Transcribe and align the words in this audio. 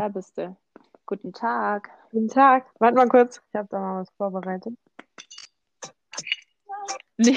Da 0.00 0.08
bist 0.08 0.38
du. 0.38 0.56
Guten 1.04 1.34
Tag. 1.34 1.90
Guten 2.10 2.28
Tag. 2.28 2.64
Warte 2.78 2.96
mal 2.96 3.06
kurz. 3.06 3.42
Ich 3.52 3.54
habe 3.54 3.68
da 3.70 3.78
mal 3.78 4.00
was 4.00 4.10
vorbereitet. 4.12 4.72
Nee. 7.18 7.36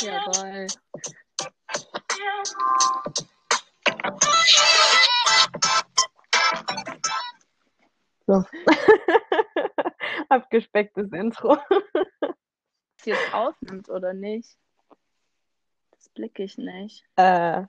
Jawohl. 0.00 0.66
So. 8.26 8.44
Abgespecktes 10.30 11.12
Intro. 11.12 11.58
Ob 12.22 12.34
jetzt 13.04 13.34
aufnimmt 13.34 13.90
oder 13.90 14.14
nicht. 14.14 14.56
Das 15.90 16.08
blicke 16.08 16.44
ich 16.44 16.56
nicht. 16.56 17.04
Äh, 17.16 17.64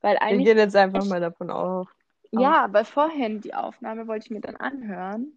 Weil 0.00 0.14
wir 0.14 0.22
eigentlich, 0.22 0.44
gehen 0.46 0.58
jetzt 0.58 0.76
einfach 0.76 1.04
mal 1.06 1.20
davon 1.20 1.50
auf. 1.50 1.88
ja, 2.30 2.68
weil 2.72 2.84
vorhin 2.84 3.40
die 3.40 3.54
Aufnahme 3.54 4.06
wollte 4.06 4.26
ich 4.26 4.30
mir 4.30 4.40
dann 4.40 4.56
anhören. 4.56 5.36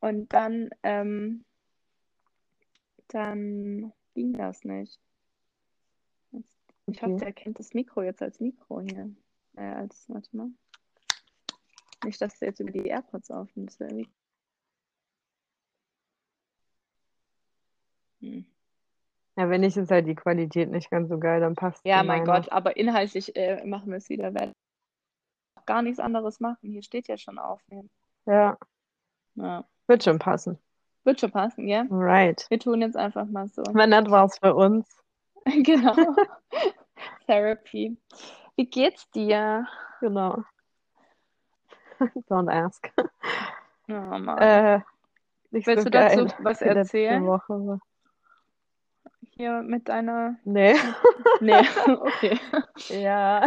Und 0.00 0.32
dann, 0.32 0.70
ähm, 0.82 1.44
dann 3.08 3.92
ging 4.14 4.32
das 4.34 4.64
nicht. 4.64 5.00
Ich 6.88 7.02
hoffe, 7.02 7.14
Okay. 7.14 7.24
der 7.24 7.32
kennt 7.32 7.58
das 7.58 7.74
Mikro 7.74 8.02
jetzt 8.02 8.22
als 8.22 8.38
Mikro 8.40 8.80
hier. 8.80 9.10
Äh, 9.56 9.62
als, 9.62 10.08
warte 10.08 10.36
mal. 10.36 10.48
Nicht, 12.04 12.20
dass 12.20 12.38
du 12.38 12.44
jetzt 12.44 12.60
über 12.60 12.70
die 12.70 12.86
AirPods 12.86 13.30
aufnimmst. 13.30 13.80
Das 13.80 13.88
wäre 13.88 14.00
irgendwie- 14.00 14.12
Hm. 18.20 18.46
Ja, 19.36 19.50
wenn 19.50 19.60
nicht, 19.60 19.76
ist 19.76 19.90
halt 19.90 20.06
die 20.06 20.14
Qualität 20.14 20.70
nicht 20.70 20.90
ganz 20.90 21.10
so 21.10 21.18
geil, 21.18 21.40
dann 21.40 21.54
passt 21.54 21.84
Ja, 21.84 22.02
mein. 22.02 22.24
Gott, 22.24 22.50
aber 22.50 22.76
inhaltlich 22.76 23.36
äh, 23.36 23.64
machen 23.66 23.90
wir 23.90 23.98
es 23.98 24.08
wieder. 24.08 24.32
Werden 24.32 24.52
gar 25.66 25.82
nichts 25.82 25.98
anderes 26.00 26.40
machen. 26.40 26.70
Hier 26.70 26.82
steht 26.82 27.08
ja 27.08 27.18
schon 27.18 27.38
aufnehmen. 27.38 27.90
Ja, 28.24 28.56
Ja. 29.34 29.64
wird 29.86 30.04
schon 30.04 30.18
passen. 30.18 30.58
Wird 31.04 31.20
schon 31.20 31.30
passen, 31.30 31.68
ja? 31.68 31.84
Right. 31.90 32.46
Wir 32.48 32.58
tun 32.58 32.80
jetzt 32.80 32.96
einfach 32.96 33.26
mal 33.26 33.48
so. 33.48 33.62
Wenn 33.72 33.90
das 33.90 34.10
war's 34.10 34.38
für 34.38 34.54
uns. 34.54 34.86
Genau. 35.62 35.94
Therapy. 37.26 37.96
Wie 38.56 38.66
geht's 38.66 39.08
dir? 39.10 39.68
Genau. 40.00 40.42
Don't 42.28 42.50
ask. 42.50 42.90
Oh 43.88 43.92
Mann. 43.92 44.38
Äh, 44.38 44.80
Willst 45.52 45.66
so 45.68 45.84
du 45.84 45.90
dazu 45.90 46.26
was 46.40 46.60
erzählen? 46.62 47.24
Woche. 47.24 47.78
Hier 49.36 49.62
mit 49.62 49.88
deiner. 49.88 50.36
Nee. 50.44 50.74
Nee, 51.40 51.52
okay. 52.00 52.38
Ja. 52.88 53.46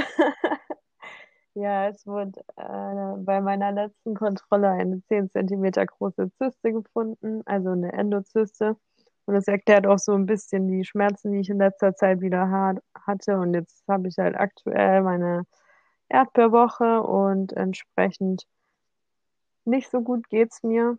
Ja, 1.55 1.87
es 1.89 2.05
wurde 2.05 2.41
äh, 2.57 3.17
bei 3.23 3.41
meiner 3.41 3.71
letzten 3.71 4.13
Kontrolle 4.13 4.69
eine 4.69 5.01
10 5.07 5.31
Zentimeter 5.31 5.85
große 5.85 6.31
Zyste 6.37 6.71
gefunden, 6.71 7.41
also 7.45 7.71
eine 7.71 7.91
Endozyste. 7.91 8.77
Und 9.25 9.33
das 9.33 9.47
erklärt 9.47 9.87
auch 9.87 9.97
so 9.97 10.13
ein 10.13 10.25
bisschen 10.25 10.67
die 10.67 10.85
Schmerzen, 10.85 11.31
die 11.31 11.39
ich 11.39 11.49
in 11.49 11.57
letzter 11.57 11.95
Zeit 11.95 12.21
wieder 12.21 12.49
ha 12.49 12.75
hatte. 13.05 13.37
Und 13.37 13.53
jetzt 13.55 13.83
habe 13.87 14.07
ich 14.07 14.17
halt 14.19 14.35
aktuell 14.35 15.01
meine 15.01 15.45
Erdbeerwoche 16.07 17.01
und 17.01 17.53
entsprechend 17.53 18.45
nicht 19.65 19.89
so 19.89 20.01
gut 20.01 20.29
geht's 20.29 20.63
mir. 20.63 20.97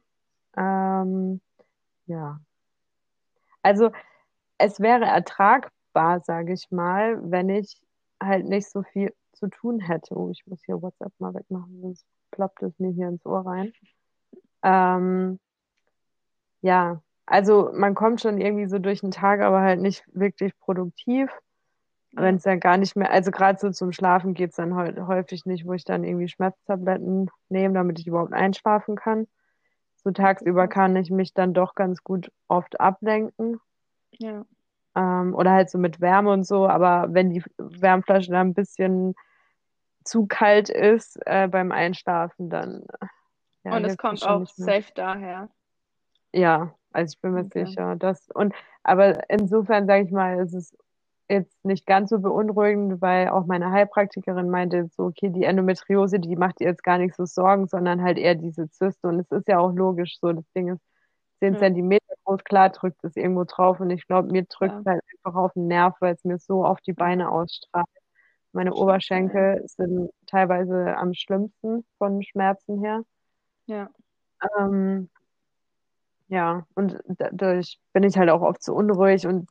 Ähm, 0.56 1.40
ja. 2.06 2.40
Also 3.62 3.92
es 4.60 4.80
wäre 4.80 5.04
ertragbar, 5.06 6.20
sage 6.20 6.52
ich 6.54 6.70
mal, 6.70 7.18
wenn 7.30 7.48
ich 7.48 7.80
halt 8.22 8.46
nicht 8.46 8.70
so 8.70 8.82
viel 8.82 9.14
zu 9.32 9.48
tun 9.48 9.80
hätte. 9.80 10.14
Oh, 10.16 10.30
ich 10.30 10.46
muss 10.46 10.62
hier 10.64 10.80
WhatsApp 10.82 11.12
mal 11.18 11.34
wegmachen, 11.34 11.80
sonst 11.82 12.06
ploppt 12.32 12.62
es 12.62 12.78
mir 12.78 12.90
hier 12.92 13.08
ins 13.08 13.24
Ohr 13.26 13.46
rein. 13.46 13.72
Ähm, 14.64 15.38
ja, 16.62 17.02
also 17.26 17.70
man 17.74 17.94
kommt 17.94 18.20
schon 18.20 18.40
irgendwie 18.40 18.66
so 18.68 18.78
durch 18.78 19.00
den 19.00 19.10
Tag, 19.10 19.40
aber 19.40 19.60
halt 19.60 19.80
nicht 19.80 20.04
wirklich 20.12 20.58
produktiv. 20.58 21.30
Wenn 22.12 22.36
es 22.36 22.44
dann 22.44 22.60
gar 22.60 22.76
nicht 22.78 22.96
mehr, 22.96 23.10
also 23.12 23.30
gerade 23.32 23.58
so 23.60 23.70
zum 23.70 23.92
Schlafen 23.92 24.34
geht's 24.34 24.56
dann 24.56 24.74
heu- 24.76 24.94
häufig 25.06 25.46
nicht, 25.46 25.66
wo 25.66 25.74
ich 25.74 25.84
dann 25.84 26.04
irgendwie 26.04 26.28
Schmerztabletten 26.28 27.30
nehme, 27.50 27.74
damit 27.74 28.00
ich 28.00 28.06
überhaupt 28.08 28.32
einschlafen 28.34 28.96
kann. 28.96 29.28
So 30.04 30.10
tagsüber 30.12 30.68
kann 30.68 30.96
ich 30.96 31.10
mich 31.10 31.34
dann 31.34 31.54
doch 31.54 31.74
ganz 31.76 32.04
gut 32.04 32.32
oft 32.48 32.80
ablenken. 32.80 33.60
Ja. 34.20 34.44
Ähm, 34.96 35.34
oder 35.34 35.52
halt 35.52 35.70
so 35.70 35.78
mit 35.78 36.00
Wärme 36.00 36.30
und 36.32 36.44
so, 36.44 36.66
aber 36.68 37.08
wenn 37.14 37.30
die 37.30 37.42
Wärmflasche 37.58 38.30
dann 38.30 38.48
ein 38.48 38.54
bisschen 38.54 39.14
zu 40.04 40.26
kalt 40.26 40.68
ist 40.68 41.18
äh, 41.26 41.48
beim 41.48 41.72
Einschlafen, 41.72 42.50
dann 42.50 42.84
ja, 43.64 43.76
Und 43.76 43.84
es 43.84 43.96
kommt 43.96 44.22
auch 44.24 44.46
safe 44.46 44.92
daher. 44.94 45.48
Ja, 46.32 46.74
also 46.92 47.12
ich 47.14 47.20
bin 47.20 47.32
mir 47.32 47.44
Okay. 47.44 47.66
sicher, 47.66 47.96
dass 47.96 48.28
und 48.34 48.54
aber 48.82 49.28
insofern 49.30 49.86
sage 49.86 50.04
ich 50.04 50.10
mal, 50.10 50.40
es 50.40 50.54
ist 50.54 50.76
jetzt 51.28 51.64
nicht 51.64 51.86
ganz 51.86 52.10
so 52.10 52.18
beunruhigend, 52.18 53.00
weil 53.00 53.28
auch 53.28 53.46
meine 53.46 53.70
Heilpraktikerin 53.70 54.50
meinte 54.50 54.88
so, 54.96 55.04
okay, 55.04 55.28
die 55.30 55.44
Endometriose, 55.44 56.18
die 56.18 56.34
macht 56.36 56.60
ihr 56.60 56.68
jetzt 56.68 56.82
gar 56.82 56.98
nicht 56.98 57.14
so 57.14 57.24
Sorgen, 57.26 57.68
sondern 57.68 58.02
halt 58.02 58.18
eher 58.18 58.34
diese 58.34 58.68
Zyste 58.70 59.08
und 59.08 59.20
es 59.20 59.30
ist 59.30 59.46
ja 59.48 59.58
auch 59.60 59.72
logisch 59.72 60.18
so, 60.20 60.32
das 60.32 60.44
Ding 60.56 60.68
ist 60.68 60.82
10 61.40 61.54
Ja. 61.54 61.58
Zentimeter 61.58 62.09
groß, 62.30 62.44
klar 62.44 62.70
drückt 62.70 63.02
es 63.04 63.16
irgendwo 63.16 63.44
drauf 63.44 63.80
und 63.80 63.90
ich 63.90 64.06
glaube, 64.06 64.30
mir 64.30 64.44
drückt 64.44 64.72
Ja. 64.72 64.80
es 64.80 64.86
halt 64.86 65.02
einfach 65.24 65.38
auf 65.38 65.52
den 65.54 65.66
Nerv, 65.68 65.94
weil 66.00 66.14
es 66.14 66.24
mir 66.24 66.38
so 66.38 66.64
auf 66.64 66.80
die 66.80 66.92
Beine 66.92 67.30
ausstrahlt. 67.30 67.86
Meine 68.52 68.74
Oberschenkel 68.74 69.62
sind 69.66 70.10
teilweise 70.26 70.96
am 70.96 71.14
schlimmsten 71.14 71.84
von 71.98 72.22
Schmerzen 72.22 72.80
her. 72.82 73.02
Ja. 73.66 73.88
Ähm, 74.58 75.08
ja, 76.28 76.66
und 76.74 76.98
dadurch 77.06 77.78
bin 77.92 78.02
ich 78.04 78.16
halt 78.16 78.30
auch 78.30 78.42
oft 78.42 78.62
so 78.62 78.74
unruhig 78.74 79.26
und 79.26 79.48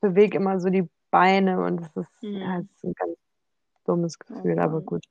bewege 0.00 0.36
immer 0.36 0.60
so 0.60 0.68
die 0.70 0.88
Beine 1.10 1.60
und 1.64 1.80
es 1.80 1.96
ist, 1.96 2.22
ja, 2.22 2.30
Mhm. 2.58 2.68
es 2.70 2.76
ist 2.76 2.84
ein 2.84 2.94
ganz 2.94 3.16
dummes 3.84 4.18
Gefühl, 4.18 4.58
aber 4.58 4.74
Mann. 4.74 4.86
gut. 4.86 5.04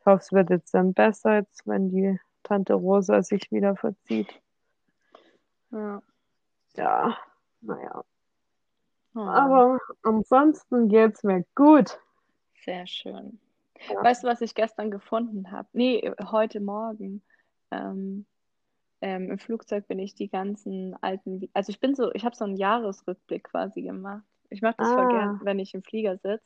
Ich 0.00 0.06
hoffe, 0.06 0.18
es 0.22 0.32
wird 0.32 0.50
jetzt 0.50 0.72
dann 0.74 0.92
besser, 0.94 1.36
jetzt 1.36 1.66
wenn 1.66 1.90
die 1.90 2.18
Tante 2.42 2.74
Rosa 2.74 3.22
sich 3.22 3.50
wieder 3.50 3.76
verzieht. 3.76 4.28
Ja. 5.70 6.02
Ja, 6.76 7.16
naja. 7.60 8.04
Oh. 9.14 9.20
Aber 9.20 9.78
ansonsten 10.02 10.88
geht's 10.88 11.24
mir 11.24 11.44
gut. 11.54 11.98
Sehr 12.64 12.86
schön. 12.86 13.40
Ja. 13.88 14.04
Weißt 14.04 14.22
du, 14.22 14.28
was 14.28 14.40
ich 14.40 14.54
gestern 14.54 14.90
gefunden 14.90 15.50
habe? 15.50 15.68
Nee, 15.72 16.12
heute 16.30 16.60
Morgen. 16.60 17.22
Ähm, 17.70 18.26
ähm, 19.02 19.30
im 19.30 19.38
Flugzeug 19.38 19.88
bin 19.88 19.98
ich 19.98 20.14
die 20.14 20.28
ganzen 20.28 20.94
alten, 21.02 21.48
also 21.54 21.70
ich 21.70 21.80
bin 21.80 21.94
so, 21.94 22.12
ich 22.12 22.24
habe 22.24 22.36
so 22.36 22.44
einen 22.44 22.56
Jahresrückblick 22.56 23.44
quasi 23.44 23.82
gemacht. 23.82 24.22
Ich 24.50 24.62
mache 24.62 24.74
das 24.78 24.88
voll 24.88 25.08
gern, 25.08 25.36
Ah, 25.36 25.40
wenn 25.42 25.58
ich 25.58 25.74
im 25.74 25.82
Flieger 25.82 26.18
sitze, 26.18 26.42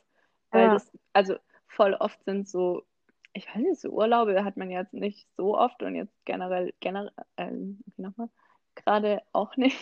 weil 0.51 0.67
ja, 0.67 0.75
das, 0.75 0.91
also 1.13 1.37
voll 1.67 1.95
oft 1.95 2.23
sind 2.25 2.49
so, 2.49 2.85
ich 3.33 3.49
weiß 3.49 3.57
nicht, 3.57 3.81
so 3.81 3.91
Urlaube 3.91 4.45
hat 4.45 4.57
man 4.57 4.71
jetzt 4.71 4.93
nicht 4.93 5.27
so 5.37 5.59
oft 5.59 5.83
und 5.83 5.97
jetzt 5.97 6.15
generell, 6.25 6.73
generell, 6.81 7.13
wie 7.37 8.03
nochmal, 8.03 8.29
gerade 8.77 9.23
auch 9.33 9.57
nicht. 9.57 9.79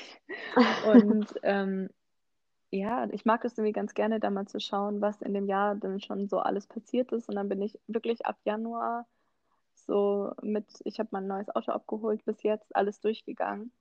Und 0.81 1.29
ähm, 1.43 1.91
ja, 2.71 3.07
ich 3.11 3.25
mag 3.25 3.45
es 3.45 3.59
irgendwie 3.59 3.73
ganz 3.73 3.95
gerne, 3.95 4.19
da 4.21 4.31
mal 4.31 4.47
zu 4.47 4.59
schauen, 4.61 5.01
was 5.01 5.21
in 5.23 5.35
dem 5.35 5.47
Jahr 5.47 5.75
dann 5.75 6.01
schon 6.01 6.29
so 6.29 6.39
alles 6.39 6.67
passiert 6.67 7.13
ist. 7.13 7.29
Und 7.29 7.37
dann 7.37 7.49
bin 7.49 7.61
ich 7.61 7.79
wirklich 7.87 8.25
ab 8.25 8.39
Januar 8.45 9.07
so 9.75 10.33
mit, 10.43 10.67
ich 10.85 10.99
habe 10.99 11.11
mein 11.13 11.27
neues 11.27 11.55
Auto 11.55 11.73
abgeholt, 11.73 12.25
bis 12.25 12.43
jetzt 12.43 12.75
alles 12.75 13.01
durchgegangen. 13.01 13.73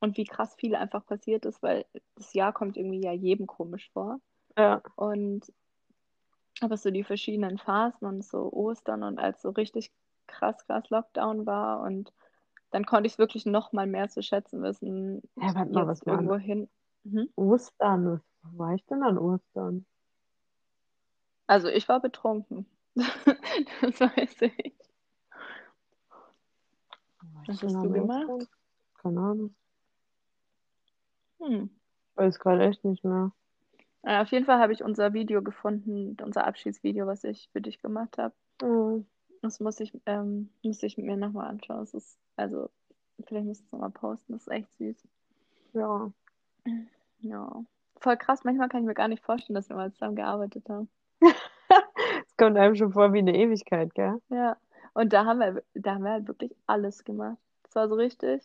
Und 0.00 0.16
wie 0.16 0.24
krass 0.24 0.54
viel 0.56 0.74
einfach 0.74 1.06
passiert 1.06 1.46
ist, 1.46 1.62
weil 1.62 1.86
das 2.16 2.34
Jahr 2.34 2.52
kommt 2.52 2.76
irgendwie 2.76 3.00
ja 3.02 3.12
jedem 3.12 3.46
komisch 3.46 3.90
vor. 3.92 4.20
ja, 4.56 4.82
Und 4.96 5.52
aber 6.60 6.76
so 6.76 6.90
die 6.90 7.04
verschiedenen 7.04 7.58
Phasen 7.58 8.06
und 8.06 8.24
so 8.24 8.50
Ostern 8.52 9.02
und 9.02 9.18
als 9.18 9.42
so 9.42 9.50
richtig 9.50 9.92
krass, 10.26 10.66
krass 10.66 10.88
Lockdown 10.90 11.46
war 11.46 11.80
und 11.82 12.12
dann 12.70 12.84
konnte 12.84 13.06
ich 13.06 13.14
es 13.14 13.18
wirklich 13.18 13.46
noch 13.46 13.72
mal 13.72 13.86
mehr 13.86 14.08
zu 14.08 14.22
schätzen 14.22 14.62
wissen, 14.62 15.22
ja, 15.36 15.54
warte 15.54 15.72
mal, 15.72 15.86
was 15.86 16.02
irgendwo 16.02 16.34
denn 16.34 16.40
hin. 16.40 16.68
Mhm. 17.04 17.28
Ostern? 17.36 18.20
Wo 18.42 18.58
war 18.58 18.74
ich 18.74 18.84
denn 18.86 19.02
an 19.02 19.18
Ostern? 19.18 19.86
Also 21.46 21.68
ich 21.68 21.88
war 21.88 22.00
betrunken. 22.00 22.66
Das 23.80 24.00
weiß 24.00 24.42
ich. 24.42 24.74
Was 27.46 27.60
denn 27.60 27.68
hast 27.68 27.76
an 27.76 27.92
du 27.92 28.02
Ostern? 28.02 28.26
gemacht? 28.26 28.50
Keine 29.02 29.20
Ahnung. 29.20 29.54
Hm. 31.40 31.70
Ich 32.10 32.16
weiß 32.16 32.38
gerade 32.38 32.64
echt 32.64 32.84
nicht 32.84 33.04
mehr. 33.04 33.32
Äh, 34.02 34.20
auf 34.20 34.28
jeden 34.28 34.46
Fall 34.46 34.58
habe 34.58 34.72
ich 34.72 34.82
unser 34.82 35.12
Video 35.12 35.42
gefunden, 35.42 36.16
unser 36.22 36.46
Abschiedsvideo, 36.46 37.06
was 37.06 37.24
ich 37.24 37.48
für 37.52 37.60
dich 37.60 37.80
gemacht 37.80 38.18
habe. 38.18 38.34
Ja. 38.62 39.00
Das 39.46 39.60
muss 39.60 39.78
ich, 39.78 39.92
ähm, 40.06 40.50
muss 40.64 40.82
ich 40.82 40.98
mir 40.98 41.16
nochmal 41.16 41.48
anschauen. 41.48 41.82
Es 41.84 41.94
ist, 41.94 42.18
also, 42.34 42.68
vielleicht 43.28 43.46
musst 43.46 43.60
du 43.60 43.64
es 43.66 43.72
nochmal 43.72 43.90
posten. 43.90 44.32
Das 44.32 44.42
ist 44.42 44.52
echt 44.52 44.72
süß. 44.76 44.96
Ja. 45.72 46.10
Ja. 47.20 47.64
Voll 48.00 48.16
krass. 48.16 48.42
Manchmal 48.42 48.68
kann 48.68 48.80
ich 48.80 48.86
mir 48.86 48.94
gar 48.94 49.06
nicht 49.06 49.24
vorstellen, 49.24 49.54
dass 49.54 49.68
wir 49.68 49.76
mal 49.76 49.92
zusammen 49.92 50.16
gearbeitet 50.16 50.68
haben. 50.68 50.88
Das 51.20 51.32
Es 52.26 52.36
kommt 52.36 52.56
einem 52.58 52.74
schon 52.74 52.92
vor 52.92 53.12
wie 53.12 53.18
eine 53.20 53.36
Ewigkeit, 53.36 53.94
gell? 53.94 54.20
Ja. 54.30 54.56
Und 54.94 55.12
da 55.12 55.24
haben 55.24 55.38
wir, 55.38 55.62
da 55.74 55.94
haben 55.94 56.02
wir 56.02 56.10
halt 56.10 56.26
wirklich 56.26 56.54
alles 56.66 57.04
gemacht. 57.04 57.38
Es 57.68 57.74
war 57.76 57.88
so 57.88 57.94
richtig 57.94 58.42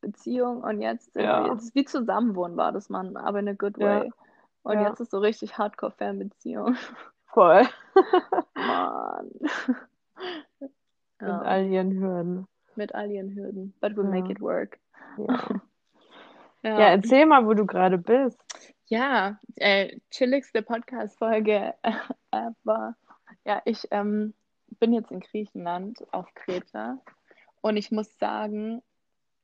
Beziehung 0.00 0.62
und 0.62 0.80
jetzt 0.80 1.16
Ja. 1.16 1.52
ist 1.54 1.74
wie 1.74 1.84
Zusammenwohnen 1.84 2.56
war 2.56 2.70
das 2.70 2.88
man, 2.88 3.16
aber 3.16 3.40
in 3.40 3.48
a 3.48 3.54
good 3.54 3.76
Ja. 3.78 3.86
way. 4.02 4.12
Und 4.62 4.74
Ja. 4.74 4.88
jetzt 4.88 5.00
ist 5.00 5.10
so 5.10 5.18
richtig 5.18 5.58
Hardcore-Fernbeziehung. 5.58 6.76
Voll. 7.26 7.62
Mann. 8.54 9.30
Mit 11.26 11.40
Ja, 11.40 11.40
all 11.42 11.66
ihren 11.66 11.92
Hürden. 12.00 12.46
mit 12.76 12.94
all 12.94 13.10
ihren 13.10 13.34
Hürden. 13.34 13.74
But 13.80 13.92
we'll 13.96 14.04
Ja. 14.04 14.10
make 14.10 14.32
it 14.32 14.40
work. 14.40 14.78
Ja. 15.16 15.26
Ja, 16.62 16.80
ja, 16.80 16.86
erzähl 16.92 17.26
mal, 17.26 17.44
wo 17.46 17.52
du 17.52 17.66
gerade 17.66 17.98
bist. 17.98 18.40
ja 18.86 19.38
äh, 19.56 19.98
chilligste 20.10 20.62
Podcast-Folge 20.62 21.74
ever. 22.30 22.96
Ja, 23.44 23.60
ich 23.66 23.86
ähm, 23.90 24.32
bin 24.80 24.94
jetzt 24.94 25.10
in 25.10 25.20
Griechenland 25.20 26.02
auf 26.12 26.26
Kreta 26.34 26.98
und 27.60 27.76
ich 27.76 27.90
muss 27.90 28.18
sagen, 28.18 28.80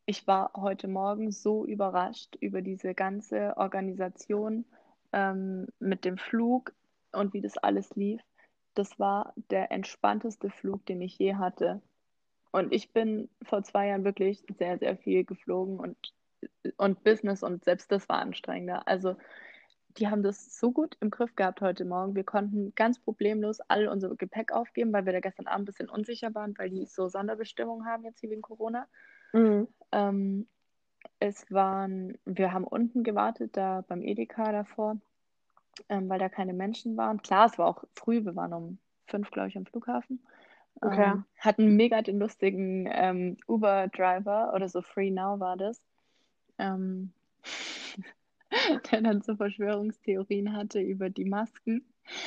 ich 0.06 0.26
war 0.26 0.52
heute 0.56 0.88
Morgen 0.88 1.30
so 1.30 1.66
überrascht 1.66 2.36
über 2.40 2.62
diese 2.62 2.94
ganze 2.94 3.54
Organisation 3.58 4.64
ähm, 5.12 5.66
mit 5.78 6.06
dem 6.06 6.16
Flug 6.16 6.72
und 7.12 7.34
wie 7.34 7.42
das 7.42 7.58
alles 7.58 7.94
lief. 7.96 8.22
Das 8.74 8.98
war 8.98 9.34
der 9.50 9.72
entspannteste 9.72 10.50
Flug, 10.50 10.86
den 10.86 11.00
ich 11.00 11.18
je 11.18 11.34
hatte. 11.34 11.80
Und 12.52 12.72
ich 12.72 12.92
bin 12.92 13.28
vor 13.42 13.62
zwei 13.62 13.88
Jahren 13.88 14.04
wirklich 14.04 14.44
sehr, 14.58 14.78
sehr 14.78 14.96
viel 14.96 15.24
geflogen 15.24 15.78
und, 15.78 15.96
und 16.76 17.04
Business 17.04 17.42
und 17.42 17.64
selbst 17.64 17.92
das 17.92 18.08
war 18.08 18.18
anstrengender. 18.18 18.86
Also 18.88 19.16
die 19.96 20.08
haben 20.08 20.22
das 20.22 20.58
so 20.58 20.70
gut 20.72 20.96
im 21.00 21.10
Griff 21.10 21.34
gehabt 21.34 21.60
heute 21.60 21.84
Morgen. 21.84 22.14
Wir 22.14 22.24
konnten 22.24 22.72
ganz 22.74 22.98
problemlos 22.98 23.60
all 23.68 23.88
unser 23.88 24.14
Gepäck 24.14 24.52
aufgeben, 24.52 24.92
weil 24.92 25.04
wir 25.04 25.12
da 25.12 25.20
gestern 25.20 25.46
Abend 25.46 25.62
ein 25.62 25.66
bisschen 25.66 25.88
unsicher 25.88 26.34
waren, 26.34 26.56
weil 26.58 26.70
die 26.70 26.86
so 26.86 27.08
Sonderbestimmungen 27.08 27.86
haben 27.86 28.04
jetzt 28.04 28.20
hier 28.20 28.30
wegen 28.30 28.42
Corona. 28.42 28.86
Mhm. 29.32 29.68
Ähm, 29.92 30.48
es 31.18 31.50
waren, 31.50 32.18
wir 32.24 32.52
haben 32.52 32.64
unten 32.64 33.02
gewartet, 33.02 33.56
da 33.56 33.84
beim 33.86 34.02
Edeka 34.02 34.52
davor, 34.52 34.98
ähm, 35.88 36.08
weil 36.08 36.18
da 36.18 36.28
keine 36.28 36.52
Menschen 36.52 36.96
waren. 36.96 37.22
Klar, 37.22 37.46
es 37.46 37.58
war 37.58 37.66
auch 37.66 37.84
früh, 37.94 38.24
wir 38.24 38.36
waren 38.36 38.52
um 38.52 38.78
fünf, 39.06 39.30
glaube 39.30 39.48
ich, 39.48 39.56
am 39.56 39.66
Flughafen. 39.66 40.20
Okay. 40.80 41.12
Ähm, 41.12 41.24
hatten 41.38 41.76
mega 41.76 42.00
den 42.02 42.18
lustigen 42.18 42.88
ähm, 42.90 43.36
Uber-Driver 43.46 44.52
oder 44.54 44.68
so 44.68 44.82
Free 44.82 45.10
Now 45.10 45.40
war 45.40 45.56
das. 45.56 45.80
Ähm, 46.58 47.12
der 48.90 49.02
dann 49.02 49.22
so 49.22 49.36
Verschwörungstheorien 49.36 50.56
hatte 50.56 50.80
über 50.80 51.10
die 51.10 51.24
Masken. 51.24 51.84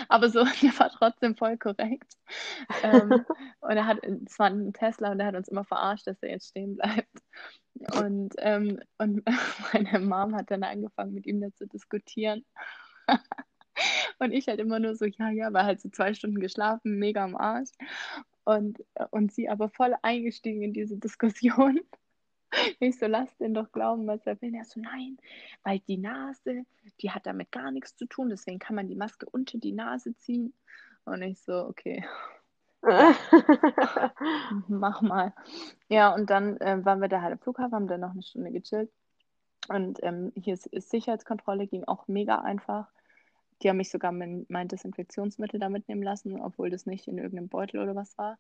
Aber 0.07 0.29
so, 0.29 0.43
der 0.61 0.79
war 0.79 0.89
trotzdem 0.89 1.35
voll 1.35 1.57
korrekt. 1.57 2.13
Ähm, 2.83 3.25
und 3.61 3.71
er 3.71 3.85
hat, 3.85 4.03
es 4.03 4.37
war 4.39 4.47
ein 4.47 4.73
Tesla 4.73 5.11
und 5.11 5.19
er 5.19 5.27
hat 5.27 5.35
uns 5.35 5.47
immer 5.47 5.63
verarscht, 5.63 6.07
dass 6.07 6.21
er 6.21 6.31
jetzt 6.31 6.49
stehen 6.49 6.75
bleibt. 6.75 7.17
Und, 7.99 8.35
ähm, 8.37 8.79
und 8.97 9.23
meine 9.73 9.99
Mom 9.99 10.35
hat 10.35 10.51
dann 10.51 10.63
angefangen, 10.63 11.13
mit 11.13 11.25
ihm 11.25 11.41
da 11.41 11.51
zu 11.53 11.67
diskutieren. 11.67 12.45
Und 14.19 14.31
ich 14.31 14.47
halt 14.47 14.59
immer 14.59 14.79
nur 14.79 14.95
so, 14.95 15.05
ja, 15.05 15.29
ja, 15.29 15.51
war 15.51 15.65
halt 15.65 15.81
so 15.81 15.89
zwei 15.89 16.13
Stunden 16.13 16.39
geschlafen, 16.39 16.99
mega 16.99 17.23
am 17.23 17.35
Arsch. 17.35 17.71
Und, 18.45 18.83
und 19.11 19.31
sie 19.31 19.49
aber 19.49 19.69
voll 19.69 19.95
eingestiegen 20.01 20.61
in 20.61 20.73
diese 20.73 20.97
Diskussion. 20.97 21.79
Ich 22.79 22.99
so, 22.99 23.07
lass 23.07 23.35
den 23.37 23.55
doch 23.55 23.71
glauben, 23.71 24.05
was 24.05 24.27
er 24.27 24.39
will. 24.39 24.53
Er 24.53 24.63
so, 24.63 24.79
nein, 24.79 25.17
weil 25.63 25.79
die 25.79 25.97
Nase, 25.97 26.65
die 27.01 27.09
hat 27.09 27.25
damit 27.25 27.51
gar 27.51 27.71
nichts 27.71 27.95
zu 27.95 28.05
tun, 28.05 28.29
deswegen 28.29 28.59
kann 28.59 28.75
man 28.75 28.87
die 28.87 28.95
Maske 28.95 29.25
unter 29.27 29.57
die 29.57 29.71
Nase 29.71 30.15
ziehen. 30.17 30.53
Und 31.03 31.23
ich 31.23 31.41
so, 31.41 31.65
okay, 31.65 32.05
mach 34.67 35.01
mal. 35.01 35.33
Ja, 35.87 36.13
und 36.13 36.29
dann 36.29 36.57
äh, 36.57 36.83
waren 36.83 36.99
wir 36.99 37.07
da 37.07 37.21
halt 37.21 37.33
am 37.33 37.39
Flughafen, 37.39 37.73
haben 37.73 37.87
dann 37.87 38.01
noch 38.01 38.11
eine 38.11 38.23
Stunde 38.23 38.51
gechillt. 38.51 38.91
Und 39.69 39.99
ähm, 40.03 40.31
hier 40.35 40.53
ist, 40.55 40.67
ist 40.67 40.89
Sicherheitskontrolle, 40.89 41.67
ging 41.67 41.83
auch 41.85 42.07
mega 42.07 42.39
einfach. 42.41 42.91
Die 43.61 43.69
haben 43.69 43.77
mich 43.77 43.89
sogar 43.91 44.11
mein, 44.11 44.45
mein 44.49 44.67
Desinfektionsmittel 44.67 45.59
da 45.59 45.69
mitnehmen 45.69 46.03
lassen, 46.03 46.41
obwohl 46.41 46.69
das 46.69 46.85
nicht 46.85 47.07
in 47.07 47.17
irgendeinem 47.17 47.49
Beutel 47.49 47.81
oder 47.81 47.95
was 47.95 48.17
war. 48.17 48.37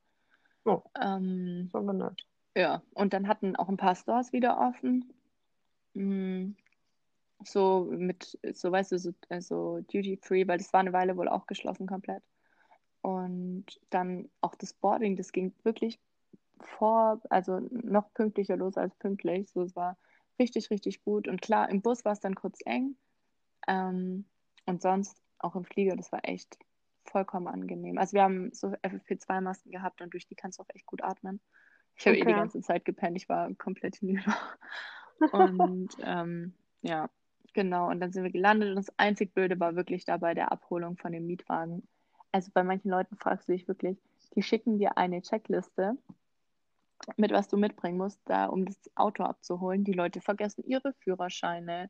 Oh. 0.65 0.81
Ähm, 0.99 1.69
so 1.71 1.81
benannt. 1.83 2.25
ja, 2.55 2.83
und 2.93 3.13
dann 3.13 3.27
hatten 3.27 3.55
auch 3.55 3.69
ein 3.69 3.77
paar 3.77 3.95
Stores 3.95 4.33
wieder 4.33 4.59
offen. 4.59 5.13
Mm, 5.93 6.55
So 7.45 7.87
mit, 7.91 8.39
so 8.53 8.71
weißt 8.71 8.93
du, 8.93 8.99
so, 8.99 9.11
so 9.39 9.79
Duty 9.81 10.17
Free, 10.21 10.47
weil 10.47 10.57
das 10.59 10.71
war 10.73 10.79
eine 10.81 10.93
Weile 10.93 11.17
wohl 11.17 11.27
auch 11.29 11.45
geschlossen 11.47 11.87
komplett. 11.87 12.23
Und 13.01 13.65
dann 13.89 14.29
auch 14.41 14.55
das 14.55 14.73
Boarding, 14.73 15.17
das 15.17 15.31
ging 15.33 15.53
wirklich 15.63 15.99
vor, 16.59 17.21
also 17.29 17.59
noch 17.71 18.13
pünktlicher 18.13 18.57
los 18.57 18.77
als 18.77 18.95
pünktlich. 18.95 19.49
So, 19.51 19.63
es 19.63 19.75
war 19.75 19.97
richtig, 20.39 20.69
richtig 20.69 21.03
gut. 21.03 21.27
Und 21.27 21.41
klar, 21.41 21.69
im 21.69 21.81
Bus 21.81 22.05
war 22.05 22.13
es 22.13 22.19
dann 22.19 22.35
kurz 22.35 22.59
eng. 22.65 22.95
Ähm, 23.67 24.25
und 24.65 24.81
sonst 24.81 25.21
auch 25.39 25.55
im 25.55 25.65
Flieger, 25.65 25.95
das 25.95 26.11
war 26.11 26.21
echt 26.23 26.57
vollkommen 27.05 27.47
angenehm. 27.47 27.97
Also 27.97 28.13
wir 28.13 28.23
haben 28.23 28.51
so 28.53 28.69
FFP2-Masken 28.69 29.71
gehabt 29.71 30.01
und 30.01 30.13
durch 30.13 30.25
die 30.27 30.35
kannst 30.35 30.59
du 30.59 30.63
auch 30.63 30.69
echt 30.73 30.85
gut 30.85 31.03
atmen. 31.03 31.41
Ich 31.97 32.07
habe 32.07 32.17
eh 32.17 32.25
die 32.25 32.33
Okay. 32.33 32.33
ganze 32.33 32.61
Zeit 32.61 32.85
gepennt, 32.85 33.17
ich 33.17 33.29
war 33.29 33.53
komplett 33.55 33.97
hinüber. 33.97 34.35
Und 35.31 35.89
ähm, 35.99 36.53
ja, 36.81 37.09
genau. 37.53 37.89
Und 37.89 37.99
dann 37.99 38.11
sind 38.11 38.23
wir 38.23 38.31
gelandet 38.31 38.69
und 38.69 38.75
das 38.77 38.97
einzig 38.97 39.33
Blöde 39.33 39.59
war 39.59 39.75
wirklich 39.75 40.05
dabei 40.05 40.33
der 40.33 40.51
Abholung 40.51 40.97
von 40.97 41.11
dem 41.11 41.25
Mietwagen. 41.27 41.87
Also 42.31 42.51
bei 42.53 42.63
manchen 42.63 42.89
Leuten 42.89 43.15
fragst 43.17 43.47
du 43.47 43.51
dich 43.53 43.67
wirklich, 43.67 43.97
die 44.35 44.41
schicken 44.41 44.79
dir 44.79 44.97
eine 44.97 45.21
Checkliste, 45.21 45.97
mit 47.17 47.31
was 47.31 47.47
du 47.47 47.57
mitbringen 47.57 47.97
musst, 47.97 48.19
da 48.25 48.45
um 48.45 48.65
das 48.65 48.77
Auto 48.95 49.23
abzuholen. 49.23 49.83
Die 49.83 49.93
Leute 49.93 50.21
vergessen 50.21 50.63
ihre 50.65 50.93
Führerscheine 50.93 51.89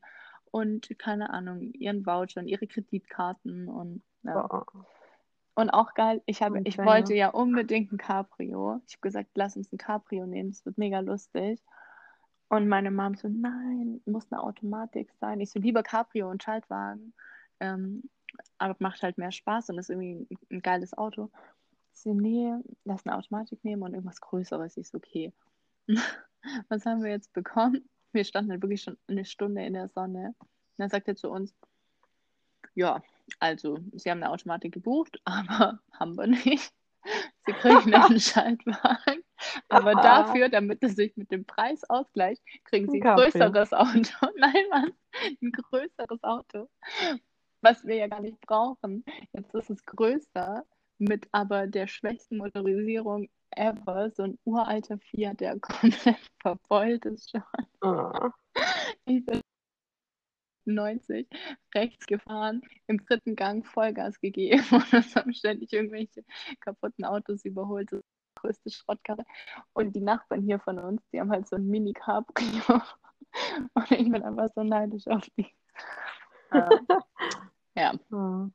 und 0.50 0.88
keine 0.98 1.30
Ahnung, 1.30 1.72
ihren 1.72 2.06
Voucher 2.06 2.40
und 2.40 2.48
ihre 2.48 2.66
Kreditkarten 2.66 3.68
und 3.68 4.02
ja. 4.22 4.46
Boah. 4.46 4.66
Und 5.56 5.70
auch 5.70 5.94
geil, 5.94 6.20
ich 6.26 6.42
habe, 6.42 6.60
ich 6.64 6.78
wenn, 6.78 6.86
wollte 6.86 7.14
ja 7.14 7.28
unbedingt 7.28 7.92
ein 7.92 7.98
Cabrio. 7.98 8.80
Ich 8.88 8.94
habe 8.94 9.02
gesagt, 9.02 9.30
lass 9.34 9.56
uns 9.56 9.72
ein 9.72 9.78
Cabrio 9.78 10.26
nehmen, 10.26 10.50
das 10.50 10.66
wird 10.66 10.78
mega 10.78 10.98
lustig. 10.98 11.60
Und 12.48 12.68
meine 12.68 12.90
Mom 12.90 13.14
so, 13.14 13.28
nein, 13.28 14.00
muss 14.04 14.30
eine 14.32 14.42
Automatik 14.42 15.12
sein. 15.20 15.40
Ich 15.40 15.50
so, 15.50 15.60
lieber 15.60 15.84
Cabrio 15.84 16.28
und 16.28 16.42
Schaltwagen. 16.42 17.14
Ähm, 17.60 18.02
aber 18.58 18.74
macht 18.80 19.02
halt 19.02 19.16
mehr 19.16 19.30
Spaß 19.30 19.70
und 19.70 19.78
ist 19.78 19.90
irgendwie 19.90 20.26
ein, 20.28 20.38
ein 20.50 20.62
geiles 20.62 20.96
Auto. 20.98 21.30
Sie 21.94 22.12
nee, 22.12 22.52
lass 22.84 23.06
eine 23.06 23.16
Automatik 23.16 23.64
nehmen 23.64 23.82
und 23.82 23.94
irgendwas 23.94 24.20
Größeres. 24.20 24.76
Ich 24.76 24.88
so, 24.88 24.98
okay. 24.98 25.32
Was 26.68 26.84
haben 26.84 27.02
wir 27.02 27.10
jetzt 27.10 27.32
bekommen? 27.32 27.88
Wir 28.12 28.24
standen 28.24 28.50
halt 28.50 28.62
wirklich 28.62 28.82
schon 28.82 28.98
eine 29.08 29.24
Stunde 29.24 29.64
in 29.64 29.74
der 29.74 29.88
Sonne. 29.88 30.34
Und 30.38 30.48
dann 30.78 30.90
sagt 30.90 31.08
er 31.08 31.16
zu 31.16 31.30
uns, 31.30 31.54
ja, 32.74 33.02
also, 33.38 33.78
Sie 33.92 34.10
haben 34.10 34.22
eine 34.22 34.30
Automatik 34.30 34.72
gebucht, 34.72 35.20
aber 35.24 35.80
haben 35.92 36.16
wir 36.16 36.26
nicht. 36.26 36.72
Sie 37.46 37.52
kriegen 37.52 37.94
einen 37.94 38.20
Schaltwagen. 38.20 39.22
Aber 39.68 39.96
Ah. 39.96 40.02
dafür, 40.02 40.48
damit 40.48 40.82
es 40.82 40.96
sich 40.96 41.16
mit 41.16 41.30
dem 41.30 41.44
Preis 41.44 41.88
ausgleicht, 41.88 42.42
kriegen 42.64 42.90
Sie 42.90 43.02
Ein 43.02 43.16
größeres 43.16 43.72
Auto. 43.72 44.32
Nein, 44.36 44.64
Mann, 44.70 44.92
ein 45.42 45.52
größeres 45.52 46.22
Auto. 46.22 46.68
Was 47.60 47.84
wir 47.86 47.96
ja 47.96 48.06
gar 48.08 48.20
nicht 48.20 48.40
brauchen. 48.40 49.04
Jetzt 49.32 49.54
ist 49.54 49.70
es 49.70 49.84
größer, 49.84 50.64
mit 50.98 51.28
aber 51.32 51.66
der 51.66 51.86
schwächsten 51.86 52.38
Motorisierung 52.38 53.28
ever. 53.50 54.10
So 54.10 54.24
ein 54.24 54.38
uralter 54.44 54.98
Fiat, 54.98 55.40
der 55.40 55.58
komplett 55.60 56.18
verbeult 56.40 57.04
ist 57.06 57.30
schon. 57.30 57.42
Ah. 57.80 58.30
Ich 59.06 59.24
bin 59.24 59.40
90 60.66 61.28
rechts 61.74 62.06
gefahren, 62.06 62.62
im 62.86 63.04
dritten 63.04 63.36
Gang 63.36 63.66
Vollgas 63.66 64.18
gegeben 64.20 64.64
und 64.70 64.92
uns 64.92 65.14
haben 65.14 65.34
ständig 65.34 65.72
irgendwelche 65.72 66.24
kaputten 66.60 67.04
Autos 67.04 67.44
überholt. 67.44 67.92
Das 67.92 68.00
ist 68.00 68.06
die 68.06 68.40
größte 68.40 68.70
Schrottkarre. 68.70 69.24
Und 69.72 69.94
die 69.94 70.00
Nachbarn 70.00 70.42
hier 70.42 70.58
von 70.58 70.78
uns, 70.78 71.02
die 71.12 71.20
haben 71.20 71.30
halt 71.30 71.48
so 71.48 71.56
ein 71.56 71.66
Mini-Cabrio. 71.66 72.82
Und 73.74 73.90
ich 73.90 74.10
bin 74.10 74.22
einfach 74.22 74.48
so 74.54 74.62
neidisch 74.62 75.08
auf 75.08 75.26
die. 75.36 75.52
Äh, 76.52 76.70
ja, 77.74 77.92
Ah. 78.12 78.48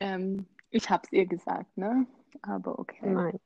ähm, 0.00 0.46
ich 0.70 0.90
hab's 0.90 1.12
ihr 1.12 1.26
gesagt, 1.26 1.76
ne? 1.76 2.06
Aber 2.42 2.78
okay. 2.78 3.08
Nein. 3.08 3.40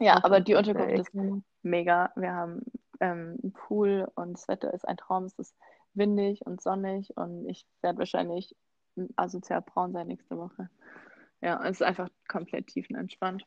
Ja, 0.00 0.22
aber 0.22 0.40
die 0.40 0.54
Unterkunft 0.54 0.98
ist 0.98 1.42
mega. 1.62 2.12
Wir 2.16 2.32
haben 2.32 2.62
ähm, 3.00 3.38
einen 3.42 3.52
Pool 3.52 4.10
und 4.14 4.34
das 4.34 4.48
Wetter 4.48 4.74
ist 4.74 4.86
ein 4.86 4.96
Traum. 4.96 5.24
Es 5.24 5.38
ist 5.38 5.56
windig 5.94 6.44
und 6.44 6.60
sonnig 6.60 7.16
und 7.16 7.48
ich 7.48 7.66
werde 7.80 8.00
wahrscheinlich 8.00 8.54
asozial 9.16 9.62
braun 9.62 9.92
sein 9.92 10.08
nächste 10.08 10.36
Woche. 10.36 10.68
Ja, 11.40 11.62
es 11.64 11.80
ist 11.80 11.82
einfach 11.82 12.08
komplett 12.28 12.66
tiefenentspannt. 12.68 13.46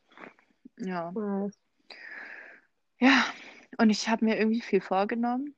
Ja. 0.78 1.12
Nice. 1.12 1.58
Ja, 2.98 3.24
und 3.78 3.90
ich 3.90 4.08
habe 4.08 4.24
mir 4.24 4.38
irgendwie 4.38 4.60
viel 4.60 4.80
vorgenommen. 4.80 5.54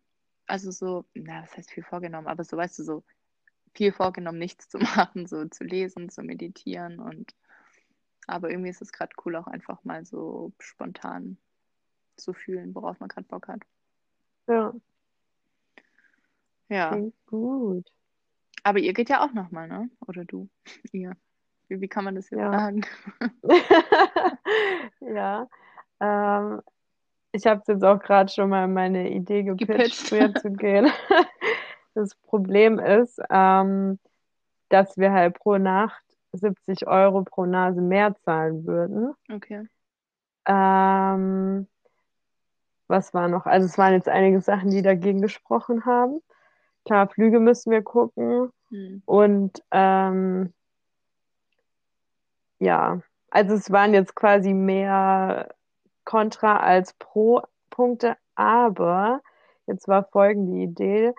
Also 0.46 0.70
so, 0.70 1.04
na, 1.14 1.42
was 1.42 1.56
heißt 1.56 1.70
viel 1.70 1.82
vorgenommen? 1.82 2.26
Aber 2.26 2.44
so, 2.44 2.56
weißt 2.56 2.78
du, 2.78 2.84
so 2.84 3.04
viel 3.74 3.92
vorgenommen, 3.92 4.38
nichts 4.38 4.68
zu 4.68 4.78
machen, 5.12 5.26
so 5.26 5.46
zu 5.46 5.64
lesen, 5.64 6.08
zu 6.08 6.22
meditieren 6.22 6.98
und 6.98 7.34
Aber 8.26 8.50
irgendwie 8.50 8.70
ist 8.70 8.82
es 8.82 8.92
gerade 8.92 9.12
cool, 9.24 9.36
auch 9.36 9.46
einfach 9.46 9.82
mal 9.84 10.04
so 10.04 10.52
spontan 10.60 11.36
zu 12.16 12.32
fühlen, 12.32 12.74
worauf 12.74 13.00
man 13.00 13.08
gerade 13.08 13.26
Bock 13.26 13.48
hat. 13.48 13.62
Ja, 14.46 14.72
Ja, 16.68 16.90
klingt 16.90 17.14
gut. 17.26 17.90
aber 18.62 18.78
ihr 18.78 18.92
geht 18.92 19.08
ja 19.08 19.24
auch 19.24 19.32
nochmal, 19.32 19.68
ne? 19.68 19.90
Oder 20.06 20.24
du? 20.24 20.48
Ihr. 20.92 21.16
Wie, 21.68 21.80
wie 21.80 21.88
kann 21.88 22.04
man 22.04 22.14
das 22.14 22.30
jetzt 22.30 22.40
Ja. 22.40 22.50
sagen? 22.52 22.86
Ja, 25.00 25.48
ähm, 26.00 26.62
ich 27.32 27.46
habe 27.46 27.62
jetzt 27.66 27.82
auch 27.84 27.98
gerade 28.00 28.30
schon 28.30 28.50
mal 28.50 28.68
meine 28.68 29.10
Idee 29.10 29.42
gepitcht, 29.42 29.94
früher 30.08 30.34
zu 30.34 30.50
gehen. 30.52 30.86
Das 31.94 32.14
Problem 32.14 32.78
ist, 32.78 33.20
ähm, 33.28 33.98
dass 34.70 34.96
wir 34.96 35.12
halt 35.12 35.38
pro 35.38 35.58
Nacht 35.58 36.02
70 36.32 36.86
Euro 36.86 37.22
pro 37.22 37.46
Nase 37.46 37.80
mehr 37.80 38.14
zahlen 38.24 38.66
würden. 38.66 39.14
Okay. 39.30 39.66
Ähm, 40.46 41.66
was 42.88 43.14
war 43.14 43.28
noch? 43.28 43.46
Also 43.46 43.66
es 43.66 43.78
waren 43.78 43.92
jetzt 43.92 44.08
einige 44.08 44.40
Sachen, 44.40 44.70
die 44.70 44.82
dagegen 44.82 45.20
gesprochen 45.20 45.84
haben. 45.84 46.20
Klar, 46.84 47.08
Flüge 47.08 47.40
müssen 47.40 47.70
wir 47.70 47.82
gucken. 47.82 48.50
Hm. 48.70 49.02
Und 49.06 49.62
ähm, 49.70 50.52
ja, 52.58 53.00
also 53.30 53.54
es 53.54 53.70
waren 53.70 53.94
jetzt 53.94 54.14
quasi 54.14 54.52
mehr 54.52 55.54
Kontra 56.04 56.58
als 56.58 56.94
Pro-Punkte, 56.94 58.16
aber 58.34 59.20
jetzt 59.66 59.88
war 59.88 60.04
folgende 60.04 60.58
Idee, 60.58 61.14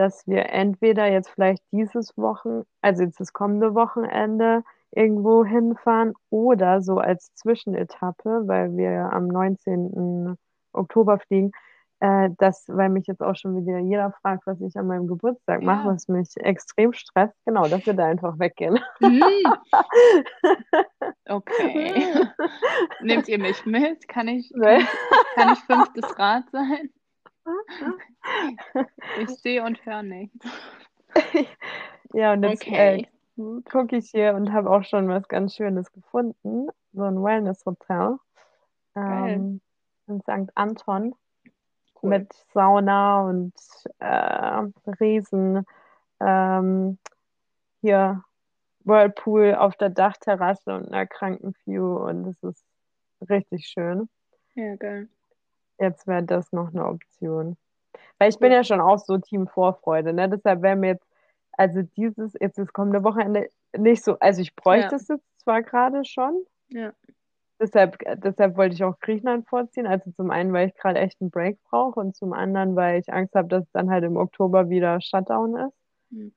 dass 0.00 0.26
wir 0.26 0.48
entweder 0.48 1.06
jetzt 1.12 1.28
vielleicht 1.28 1.62
dieses 1.72 2.16
Wochen, 2.16 2.62
also 2.80 3.02
jetzt 3.02 3.20
das 3.20 3.34
kommende 3.34 3.74
Wochenende 3.74 4.62
irgendwo 4.92 5.44
hinfahren 5.44 6.14
oder 6.30 6.80
so 6.80 6.96
als 6.96 7.34
Zwischenetappe, 7.34 8.44
weil 8.46 8.74
wir 8.78 9.12
am 9.12 9.28
19. 9.28 10.38
Oktober 10.72 11.18
fliegen, 11.18 11.52
äh, 12.00 12.30
dass, 12.38 12.64
weil 12.68 12.88
mich 12.88 13.06
jetzt 13.08 13.22
auch 13.22 13.36
schon 13.36 13.54
wieder 13.56 13.78
jeder 13.78 14.10
fragt, 14.22 14.46
was 14.46 14.58
ich 14.62 14.74
an 14.76 14.86
meinem 14.86 15.06
Geburtstag 15.06 15.60
mache, 15.62 15.86
Ja. 15.86 15.92
was 15.94 16.08
mich 16.08 16.34
extrem 16.38 16.94
stresst, 16.94 17.36
genau, 17.44 17.68
dass 17.68 17.84
wir 17.84 17.92
da 17.92 18.06
einfach 18.06 18.38
weggehen. 18.38 18.80
Hm. 19.00 19.20
Okay. 21.28 22.26
Nehmt 23.02 23.28
ihr 23.28 23.38
mich 23.38 23.64
mit? 23.64 24.08
Kann 24.08 24.26
ich, 24.26 24.52
kann 24.52 25.52
ich 25.52 25.60
fünftes 25.60 26.18
Rad 26.18 26.42
sein? 26.50 26.90
Ich 29.22 29.30
sehe 29.40 29.64
und 29.64 29.84
höre 29.84 30.02
nichts. 30.02 30.46
Ja, 32.12 32.32
und 32.32 32.42
jetzt 32.42 32.66
Okay. 32.66 33.06
äh, 33.36 33.62
gucke 33.70 33.96
ich 33.96 34.10
hier 34.10 34.34
und 34.34 34.52
habe 34.52 34.68
auch 34.68 34.82
schon 34.82 35.08
was 35.08 35.28
ganz 35.28 35.54
Schönes 35.54 35.92
gefunden. 35.92 36.68
So 36.92 37.04
ein 37.04 37.22
Wellness-Hotel 37.22 38.16
ähm, 38.96 39.60
in 40.08 40.20
St. 40.22 40.50
Anton 40.56 41.14
Cool. 42.02 42.10
mit 42.10 42.32
Sauna 42.52 43.22
und 43.28 43.54
äh, 43.98 44.66
Riesen 45.00 45.64
ähm, 46.20 46.98
hier 47.80 48.24
Whirlpool 48.84 49.54
auf 49.54 49.76
der 49.76 49.90
Dachterrasse 49.90 50.74
und 50.74 50.88
einer 50.88 51.06
Krankenview 51.06 51.96
und 51.96 52.26
es 52.26 52.42
ist 52.42 52.64
richtig 53.28 53.66
schön. 53.68 54.08
Ja, 54.54 54.74
geil. 54.76 55.08
Jetzt 55.80 56.06
wäre 56.06 56.22
das 56.22 56.52
noch 56.52 56.68
eine 56.68 56.86
Option. 56.86 57.56
Weil 58.18 58.30
ich 58.30 58.38
bin 58.38 58.52
ja 58.52 58.64
schon 58.64 58.80
auch 58.80 58.98
so 58.98 59.18
Team 59.18 59.48
Vorfreude, 59.48 60.12
ne? 60.12 60.28
Deshalb 60.28 60.62
wäre 60.62 60.76
mir 60.76 60.88
jetzt, 60.88 61.06
also 61.52 61.82
dieses, 61.82 62.34
jetzt 62.40 62.58
das 62.58 62.72
kommende 62.72 63.02
Wochenende 63.04 63.48
nicht 63.76 64.04
so, 64.04 64.18
also 64.20 64.42
ich 64.42 64.54
bräuchte 64.54 64.90
Ja. 64.92 64.96
es 64.96 65.08
jetzt 65.08 65.24
zwar 65.40 65.62
gerade 65.62 66.04
schon, 66.04 66.44
Ja. 66.68 66.92
deshalb, 67.60 67.98
deshalb 68.22 68.56
wollte 68.56 68.74
ich 68.74 68.84
auch 68.84 68.98
Griechenland 69.00 69.48
vorziehen. 69.48 69.86
Also 69.86 70.10
zum 70.12 70.30
einen, 70.30 70.52
weil 70.52 70.68
ich 70.68 70.74
gerade 70.76 70.98
echt 71.00 71.20
einen 71.20 71.30
Break 71.30 71.58
brauche 71.64 72.00
und 72.00 72.14
zum 72.16 72.32
anderen, 72.32 72.76
weil 72.76 73.00
ich 73.00 73.12
Angst 73.12 73.34
habe, 73.34 73.48
dass 73.48 73.64
es 73.64 73.72
dann 73.72 73.90
halt 73.90 74.04
im 74.04 74.16
Oktober 74.16 74.68
wieder 74.68 75.00
Shutdown 75.00 75.56
ist. 75.56 75.74
Hm. 76.10 76.32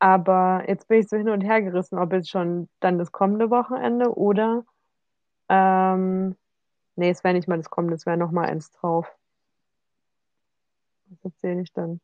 Aber 0.00 0.64
jetzt 0.68 0.88
bin 0.88 1.00
ich 1.00 1.08
so 1.08 1.16
hin 1.16 1.28
und 1.28 1.40
her 1.42 1.62
gerissen, 1.62 1.98
ob 1.98 2.12
jetzt 2.12 2.30
schon 2.30 2.68
dann 2.80 2.98
das 2.98 3.12
kommende 3.12 3.50
Wochenende 3.50 4.14
oder, 4.16 4.64
ähm, 5.48 6.36
nee, 6.96 7.10
es 7.10 7.24
wäre 7.24 7.34
nicht 7.34 7.48
mal 7.48 7.56
das 7.56 7.70
kommende, 7.70 7.94
es 7.94 8.06
wäre 8.06 8.16
noch 8.16 8.30
mal 8.30 8.48
eins 8.48 8.70
drauf. 8.72 9.06
Was 11.08 11.24
erzähle 11.24 11.62
ich 11.62 11.72
dann? 11.72 12.00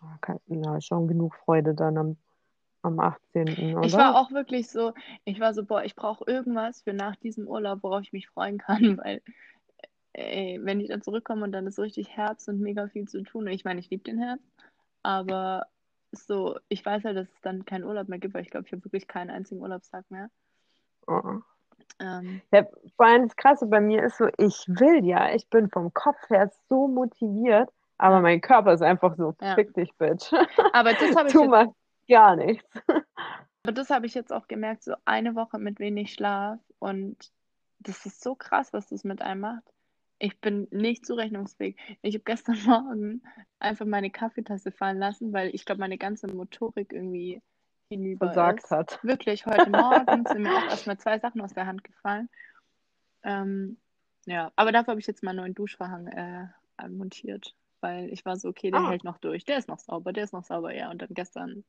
Ah, 0.00 0.36
Ja, 0.46 0.80
schon 0.80 1.08
genug 1.08 1.34
Freude 1.34 1.74
dann 1.74 1.96
am, 1.96 2.16
am 2.82 3.00
18., 3.00 3.46
Ich 3.48 3.74
oder? 3.76 3.98
war 3.98 4.20
auch 4.20 4.30
wirklich 4.30 4.68
so, 4.68 4.92
ich 5.24 5.40
war 5.40 5.54
so, 5.54 5.64
boah, 5.64 5.84
ich 5.84 5.96
brauche 5.96 6.24
irgendwas 6.26 6.82
für 6.82 6.92
nach 6.92 7.16
diesem 7.16 7.48
Urlaub, 7.48 7.82
worauf 7.82 8.02
ich 8.02 8.12
mich 8.12 8.28
freuen 8.28 8.58
kann, 8.58 8.98
weil 8.98 9.22
ey, 10.12 10.60
wenn 10.62 10.80
ich 10.80 10.88
dann 10.88 11.02
zurückkomme 11.02 11.44
und 11.44 11.52
dann 11.52 11.66
ist 11.66 11.76
so 11.76 11.82
richtig 11.82 12.08
Herbst 12.10 12.48
und 12.48 12.60
mega 12.60 12.88
viel 12.88 13.08
zu 13.08 13.22
tun. 13.22 13.44
Und 13.46 13.52
ich 13.52 13.64
meine, 13.64 13.80
ich 13.80 13.90
liebe 13.90 14.04
den 14.04 14.18
Herbst, 14.18 14.46
aber 15.02 15.66
so, 16.12 16.58
ich 16.68 16.84
weiß 16.84 17.04
halt, 17.04 17.16
dass 17.16 17.28
es 17.28 17.40
dann 17.42 17.64
keinen 17.64 17.84
Urlaub 17.84 18.08
mehr 18.08 18.20
gibt, 18.20 18.34
weil 18.34 18.42
ich 18.42 18.50
glaube, 18.50 18.66
ich 18.66 18.72
habe 18.72 18.84
wirklich 18.84 19.08
keinen 19.08 19.30
einzigen 19.30 19.60
Urlaubstag 19.60 20.08
mehr. 20.10 20.30
Oh. 21.08 21.40
Ähm, 21.98 22.40
Ja, 22.52 22.66
vor 22.96 23.06
allem 23.06 23.24
das 23.28 23.36
Krasse 23.36 23.66
bei 23.66 23.80
mir 23.80 24.02
ist 24.04 24.18
so, 24.18 24.28
ich 24.38 24.64
will 24.68 25.04
ja, 25.04 25.34
ich 25.34 25.48
bin 25.48 25.68
vom 25.70 25.92
Kopf 25.92 26.18
her 26.28 26.50
so 26.68 26.88
motiviert, 26.88 27.70
aber 27.98 28.20
mein 28.20 28.40
Körper 28.40 28.72
ist 28.72 28.82
einfach 28.82 29.16
so, 29.16 29.34
Ja. 29.40 29.54
fick 29.54 29.74
dich, 29.74 29.92
Bitch. 29.96 30.32
aber 30.72 30.94
das 30.94 31.14
habe 31.16 31.28
ich 31.28 31.34
jetzt, 31.34 31.48
mal 31.48 31.72
gar 32.08 32.36
nichts. 32.36 32.64
aber 33.64 33.72
das 33.72 33.90
habe 33.90 34.06
ich 34.06 34.14
jetzt 34.14 34.32
auch 34.32 34.48
gemerkt, 34.48 34.84
so 34.84 34.94
eine 35.04 35.34
Woche 35.34 35.58
mit 35.58 35.78
wenig 35.78 36.12
Schlaf 36.12 36.58
und 36.78 37.32
das 37.78 38.06
ist 38.06 38.22
so 38.22 38.34
krass, 38.34 38.72
was 38.72 38.88
das 38.88 39.04
mit 39.04 39.22
einem 39.22 39.40
macht. 39.40 39.64
Ich 40.18 40.40
bin 40.40 40.68
nicht 40.70 41.04
zurechnungsfähig. 41.04 41.76
Ich 42.02 42.14
habe 42.14 42.24
gestern 42.24 42.56
Morgen 42.66 43.22
einfach 43.58 43.84
meine 43.86 44.10
Kaffeetasse 44.10 44.72
fallen 44.72 44.98
lassen, 44.98 45.32
weil 45.32 45.54
ich 45.54 45.64
glaube, 45.64 45.80
meine 45.80 45.98
ganze 45.98 46.28
Motorik 46.28 46.92
irgendwie 46.92 47.42
hinüber 47.94 48.26
Versagt 48.26 48.64
ist. 48.64 48.70
hat. 48.70 48.98
Wirklich, 49.04 49.46
heute 49.46 49.70
Morgen 49.70 50.24
sind 50.26 50.42
mir 50.42 50.50
auch 50.50 50.68
erstmal 50.70 50.98
zwei 50.98 51.18
Sachen 51.18 51.40
aus 51.40 51.52
der 51.54 51.66
Hand 51.66 51.84
gefallen. 51.84 52.28
Ähm, 53.22 53.76
ja, 54.26 54.52
aber 54.56 54.72
dafür 54.72 54.92
habe 54.92 55.00
ich 55.00 55.06
jetzt 55.06 55.22
mal 55.22 55.30
einen 55.30 55.38
neuen 55.40 55.54
Duschvorhang 55.54 56.06
äh, 56.08 56.46
montiert, 56.88 57.54
weil 57.80 58.10
ich 58.12 58.24
war 58.24 58.36
so, 58.36 58.48
okay, 58.48 58.70
der 58.70 58.80
Ah. 58.80 58.90
hält 58.90 59.04
noch 59.04 59.18
durch. 59.18 59.44
Der 59.44 59.58
ist 59.58 59.68
noch 59.68 59.78
sauber, 59.78 60.12
der 60.12 60.24
ist 60.24 60.32
noch 60.32 60.44
sauber, 60.44 60.74
ja. 60.74 60.90
Und 60.90 61.00
dann 61.02 61.08
gestern 61.10 61.64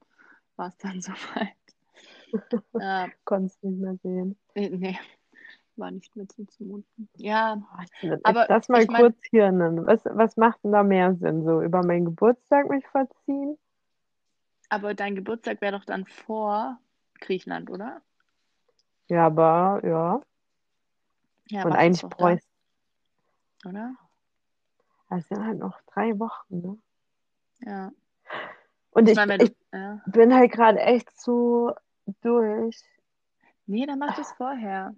war 0.55 0.67
es 0.70 0.77
dann 0.77 1.01
soweit. 1.01 1.55
Ja, 2.79 3.08
Konntest 3.24 3.63
nicht 3.63 3.79
mehr 3.79 3.96
sehen. 4.03 4.38
äh, 4.55 4.70
nee, 4.70 4.98
war 5.77 5.91
nicht 5.91 6.13
mehr 6.15 6.27
zuzumuten. 6.27 7.08
Ja, 7.17 7.62
will 8.01 8.20
Aber 8.24 8.46
lass 8.50 8.67
mal 8.67 8.82
ich 8.82 8.89
mein- 8.89 9.01
kurz 9.01 9.17
hirnen. 9.29 9.86
Was, 9.86 10.03
was 10.05 10.36
macht 10.36 10.62
denn 10.63 10.72
da 10.74 10.84
mehr 10.84 11.15
Sinn? 11.15 11.46
So 11.46 11.62
über 11.62 11.86
meinen 11.86 12.05
Geburtstag 12.05 12.70
mich 12.70 12.86
verziehen? 12.88 13.58
Aber 14.69 14.93
dein 14.93 15.15
Geburtstag 15.15 15.62
wäre 15.62 15.77
doch 15.77 15.86
dann 15.86 16.05
vor 16.05 16.79
Griechenland, 17.19 17.69
oder? 17.69 18.01
Ja, 19.07 19.27
aber 19.27 19.81
ja. 19.84 20.22
Ja, 21.48 21.63
Und 21.63 21.74
eigentlich 21.74 22.01
dann, 22.01 22.10
bräuchte 22.10 22.48
oder? 23.65 23.95
es 25.10 25.27
sind 25.27 25.45
halt 25.45 25.60
noch 25.60 25.79
drei 25.93 26.17
Wochen, 26.19 26.62
ne? 26.62 26.77
Ja. 27.60 27.91
Und 28.91 29.05
Ich 29.05 29.12
ich, 29.12 29.15
meine, 29.17 29.43
ich 29.43 29.55
ja. 29.72 30.01
bin 30.05 30.34
halt 30.34 30.51
gerade 30.51 30.79
echt 30.79 31.10
so 31.19 31.74
durch. 32.22 32.81
Nee, 33.65 33.86
dann 33.86 34.00
mach 34.00 34.15
das 34.15 34.31
vorher. 34.34 34.95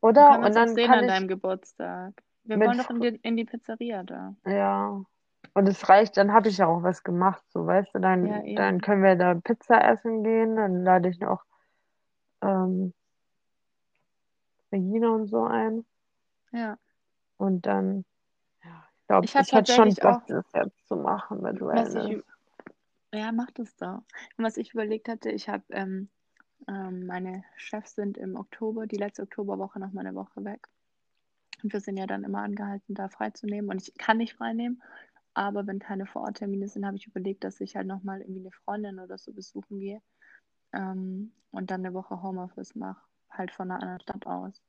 Dann 0.00 0.10
Oder? 0.10 0.38
wir 0.40 0.46
Und 0.46 0.54
dann 0.54 0.74
sehen 0.74 0.86
kann 0.86 0.98
an 1.00 1.04
ich 1.04 1.10
deinem 1.10 1.28
Geburtstag. 1.28 2.22
Wir 2.44 2.58
wollen 2.58 2.78
doch 2.78 2.90
in 2.90 3.00
die, 3.00 3.20
in 3.22 3.36
die 3.36 3.44
Pizzeria 3.44 4.02
da. 4.02 4.34
Ja. 4.46 5.04
Und 5.54 5.68
es 5.68 5.88
reicht, 5.88 6.16
dann 6.16 6.32
habe 6.32 6.48
ich 6.48 6.58
ja 6.58 6.66
auch 6.66 6.82
was 6.82 7.02
gemacht, 7.02 7.42
so 7.50 7.66
weißt 7.66 7.94
du, 7.94 7.98
dann, 7.98 8.26
Ja, 8.26 8.54
dann 8.56 8.80
können 8.80 9.02
wir 9.02 9.16
da 9.16 9.34
Pizza 9.34 9.82
essen 9.84 10.22
gehen, 10.22 10.56
dann 10.56 10.84
lade 10.84 11.08
ich 11.08 11.18
noch 11.18 11.44
ähm, 12.42 12.92
Regina 14.72 15.08
und 15.10 15.26
so 15.26 15.44
ein 15.44 15.84
Ja. 16.52 16.78
und 17.36 17.66
dann, 17.66 18.04
ja, 18.64 18.84
ich 19.00 19.06
glaube, 19.08 19.24
Ich 19.24 19.34
habe 19.36 19.44
ich 19.44 19.52
hätte 19.52 19.72
schon 19.72 19.94
Bock, 19.94 20.26
das 20.28 20.46
jetzt 20.54 20.86
zu 20.86 20.96
machen 20.96 21.42
mit 21.42 21.60
was 21.60 21.94
ich, 21.94 21.94
Wellness. 21.94 22.24
ü- 23.12 23.18
ja, 23.18 23.32
mach 23.32 23.50
das 23.50 23.74
doch. 23.76 24.02
Und 24.36 24.44
was 24.44 24.56
ich 24.56 24.72
überlegt 24.72 25.08
hatte, 25.08 25.30
ich 25.30 25.48
habe, 25.48 25.64
ähm, 25.70 26.08
ähm, 26.68 27.06
meine 27.06 27.42
Chefs 27.56 27.96
sind 27.96 28.16
im 28.16 28.36
Oktober, 28.36 28.86
die 28.86 28.96
letzte 28.96 29.22
Oktoberwoche 29.22 29.80
noch 29.80 29.92
mal 29.92 30.06
eine 30.06 30.14
Woche 30.14 30.44
weg. 30.44 30.68
Und 31.62 31.72
wir 31.72 31.80
sind 31.80 31.96
ja 31.96 32.06
dann 32.06 32.22
immer 32.24 32.42
angehalten, 32.42 32.94
da 32.94 33.08
freizunehmen. 33.08 33.70
Und 33.70 33.82
ich 33.82 33.94
kann 33.98 34.18
nicht 34.18 34.34
freinehmen, 34.34 34.80
aber 35.34 35.66
wenn 35.66 35.78
keine 35.78 36.06
Vororttermine 36.06 36.68
sind, 36.68 36.86
habe 36.86 36.96
ich 36.96 37.06
überlegt, 37.06 37.44
dass 37.44 37.60
ich 37.60 37.76
halt 37.76 37.86
nochmal 37.86 38.20
irgendwie 38.20 38.40
eine 38.40 38.52
Freundin 38.52 38.98
oder 39.00 39.18
so 39.18 39.32
besuchen 39.32 39.78
gehe 39.80 40.02
ähm, 40.72 41.32
und 41.52 41.70
dann 41.70 41.84
eine 41.84 41.94
Woche 41.94 42.22
Homeoffice 42.22 42.74
mache, 42.74 43.02
halt 43.30 43.52
von 43.52 43.70
einer 43.70 43.80
anderen 43.82 44.00
Stadt 44.00 44.26
aus. 44.26 44.62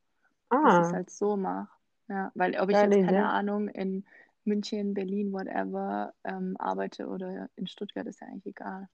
Dass 0.61 0.79
ich 0.79 0.87
es 0.87 0.93
Ah, 0.93 0.93
halt 0.93 1.09
so 1.09 1.37
mache. 1.37 1.69
Ja, 2.09 2.31
weil 2.35 2.59
ob 2.59 2.69
ich 2.69 2.81
geile 2.81 2.81
jetzt, 2.81 2.99
keine 2.99 3.25
Idee. 3.25 3.29
Ahnung, 3.29 3.67
in 3.69 4.05
München, 4.45 4.93
Berlin, 4.93 5.31
whatever, 5.33 6.13
ähm, 6.23 6.55
arbeite 6.59 7.07
oder 7.07 7.49
in 7.55 7.67
Stuttgart, 7.67 8.07
ist 8.07 8.21
ja 8.21 8.27
eigentlich 8.27 8.47
egal. 8.47 8.89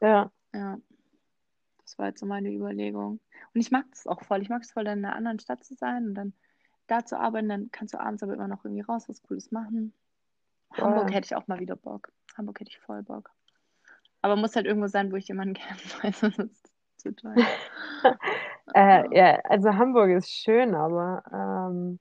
Ja, 0.00 0.30
Ja, 0.52 0.78
Das 1.82 1.98
war 1.98 2.06
jetzt 2.06 2.20
so 2.20 2.26
meine 2.26 2.52
Überlegung. 2.52 3.20
Und 3.54 3.60
ich 3.60 3.70
mag 3.72 3.86
das 3.90 4.06
auch 4.06 4.22
voll. 4.22 4.42
Ich 4.42 4.48
mag 4.48 4.62
es 4.62 4.70
voll, 4.72 4.84
dann 4.84 4.98
in 5.00 5.04
einer 5.04 5.16
anderen 5.16 5.38
Stadt 5.40 5.64
zu 5.64 5.74
sein 5.74 6.06
und 6.08 6.14
dann 6.14 6.32
da 6.86 7.04
zu 7.04 7.18
arbeiten. 7.18 7.48
Dann 7.48 7.70
kannst 7.72 7.94
du 7.94 8.00
abends 8.00 8.22
aber 8.22 8.34
immer 8.34 8.48
noch 8.48 8.64
irgendwie 8.64 8.82
raus, 8.82 9.08
was 9.08 9.22
Cooles 9.22 9.50
machen. 9.50 9.92
Hamburg 10.76 11.12
hätte 11.12 11.26
ich 11.26 11.34
auch 11.36 11.46
mal 11.48 11.58
wieder 11.60 11.76
Bock. 11.76 12.12
Hamburg 12.36 12.60
hätte 12.60 12.70
ich 12.70 12.78
voll 12.78 13.02
Bock. 13.02 13.30
Aber 14.22 14.36
muss 14.36 14.56
halt 14.56 14.66
irgendwo 14.66 14.88
sein, 14.88 15.12
wo 15.12 15.16
ich 15.16 15.28
jemanden 15.28 15.54
kenne, 15.54 15.78
weil 16.02 16.12
sonst 16.12 16.38
ist 16.38 16.64
es 16.96 17.02
zu 17.02 17.14
teuer. 17.14 17.34
Äh, 18.74 19.16
ja, 19.16 19.40
also 19.44 19.72
Hamburg 19.72 20.10
ist 20.10 20.30
schön, 20.30 20.74
aber 20.74 21.22
ähm, 21.32 21.98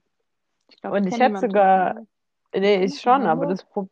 Ich 0.67 0.81
glaub, 0.81 0.93
und 0.93 1.07
ich 1.07 1.17
hätte 1.17 1.38
sogar, 1.39 2.05
nee, 2.53 2.83
ich 2.83 3.00
schon, 3.00 3.25
aber 3.25 3.45
das 3.45 3.63
Pro 3.63 3.88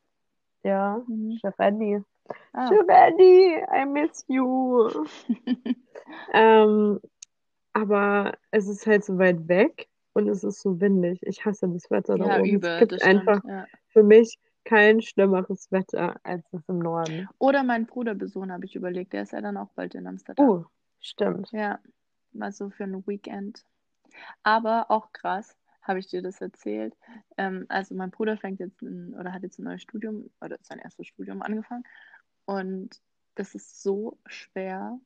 ja, 0.63 1.01
Mhm. 1.07 1.39
Giovanni. 1.41 2.03
Ah. 2.51 2.69
I 2.73 3.85
miss 3.85 4.25
you. 4.27 4.89
Ähm, 6.33 6.99
aber 7.73 8.33
es 8.51 8.67
ist 8.67 8.85
halt 8.85 9.05
so 9.05 9.17
weit 9.17 9.47
weg 9.47 9.87
und 10.13 10.27
es 10.27 10.43
ist 10.43 10.61
so 10.61 10.79
windig. 10.81 11.21
Ich 11.23 11.45
hasse 11.45 11.67
das 11.69 11.89
Wetter 11.89 12.17
da 12.17 12.25
Ja, 12.25 12.39
oben. 12.39 12.45
Es 12.45 12.51
übel, 12.51 12.79
gibt 12.79 12.91
das 12.91 13.01
stimmt. 13.01 13.27
einfach 13.29 13.43
Ja. 13.47 13.65
für 13.89 14.03
mich 14.03 14.37
kein 14.65 15.01
schlimmeres 15.01 15.71
Wetter 15.71 16.19
als 16.23 16.45
es 16.51 16.67
im 16.67 16.79
Norden. 16.79 17.29
Oder 17.37 17.63
meinen 17.63 17.85
Bruder 17.85 18.15
besuchen, 18.15 18.51
habe 18.51 18.65
ich 18.65 18.75
überlegt. 18.75 19.13
Der 19.13 19.23
ist 19.23 19.31
ja 19.31 19.41
dann 19.41 19.57
auch 19.57 19.69
bald 19.69 19.95
in 19.95 20.07
Amsterdam. 20.07 20.49
Uh, 20.49 20.65
stimmt. 20.99 21.51
Ja, 21.51 21.79
mal 22.33 22.51
so 22.51 22.69
für 22.69 22.83
ein 22.83 23.07
Weekend. 23.07 23.63
Aber 24.43 24.89
auch 24.89 25.11
krass, 25.13 25.55
habe 25.81 25.99
ich 25.99 26.07
dir 26.07 26.21
das 26.21 26.41
erzählt. 26.41 26.95
Ähm, 27.37 27.65
also 27.69 27.95
mein 27.95 28.11
Bruder 28.11 28.37
fängt 28.37 28.59
jetzt 28.59 28.81
ein, 28.81 29.13
oder 29.13 29.31
hat 29.31 29.43
jetzt 29.43 29.59
ein 29.59 29.63
neues 29.63 29.81
Studium 29.81 30.29
oder 30.41 30.57
sein 30.61 30.79
erstes 30.79 31.07
Studium 31.07 31.41
angefangen. 31.41 31.83
Und 32.45 33.01
das 33.35 33.55
ist 33.55 33.81
so 33.81 34.17
schwer, 34.25 34.99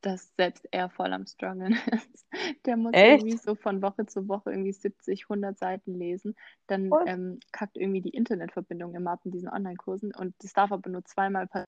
dass 0.00 0.32
selbst 0.36 0.66
er 0.70 0.88
voll 0.88 1.12
am 1.12 1.26
Struggeln 1.26 1.72
ist. 1.92 2.26
Der 2.66 2.76
muss 2.76 2.92
Echt? 2.94 3.22
irgendwie 3.22 3.36
so 3.36 3.54
von 3.54 3.82
Woche 3.82 4.06
zu 4.06 4.28
Woche 4.28 4.50
irgendwie 4.50 4.72
70, 4.72 5.24
100 5.24 5.58
Seiten 5.58 5.94
lesen. 5.94 6.36
Dann 6.66 6.90
ähm, 7.06 7.40
kackt 7.52 7.76
irgendwie 7.76 8.00
die 8.00 8.10
Internetverbindung 8.10 8.94
immer 8.94 9.12
ab 9.12 9.20
in 9.24 9.30
diesen 9.30 9.48
Online-Kursen. 9.48 10.14
Und 10.14 10.34
das 10.42 10.52
darf 10.52 10.72
aber 10.72 10.88
nur 10.90 11.04
zweimal 11.04 11.46
per 11.46 11.64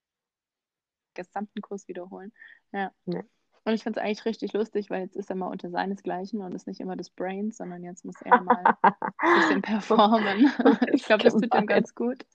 gesamten 1.13 1.61
Kurs 1.61 1.87
wiederholen. 1.87 2.31
Ja. 2.71 2.91
Nee. 3.05 3.23
Und 3.65 3.73
ich 3.73 3.83
finde 3.83 3.99
es 3.99 4.05
eigentlich 4.05 4.25
richtig 4.25 4.51
lustig, 4.51 4.89
weil 4.89 5.03
jetzt 5.03 5.15
ist 5.15 5.29
er 5.29 5.37
mal 5.37 5.47
unter 5.47 5.69
seinesgleichen 5.69 6.41
und 6.41 6.53
ist 6.53 6.67
nicht 6.67 6.81
immer 6.81 6.97
das 6.97 7.09
Brain, 7.09 7.51
sondern 7.51 7.81
jetzt 7.83 8.03
muss 8.03 8.21
er 8.21 8.41
mal 8.41 8.63
ein 8.81 9.39
bisschen 9.39 9.61
performen. 9.61 10.51
Ich 10.91 11.05
glaube, 11.05 11.23
das 11.23 11.33
tut 11.33 11.53
ihm 11.53 11.65
ganz 11.65 11.95
gut. 11.95 12.25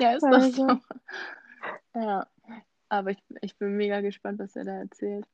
Ja, 0.00 0.12
ist 0.12 0.22
doch 0.22 0.40
so. 0.40 0.78
Ja, 1.94 2.26
aber 2.88 3.10
ich, 3.10 3.22
ich 3.40 3.56
bin 3.56 3.76
mega 3.76 4.00
gespannt, 4.00 4.38
was 4.38 4.56
er 4.56 4.64
da 4.64 4.78
erzählt. 4.78 5.26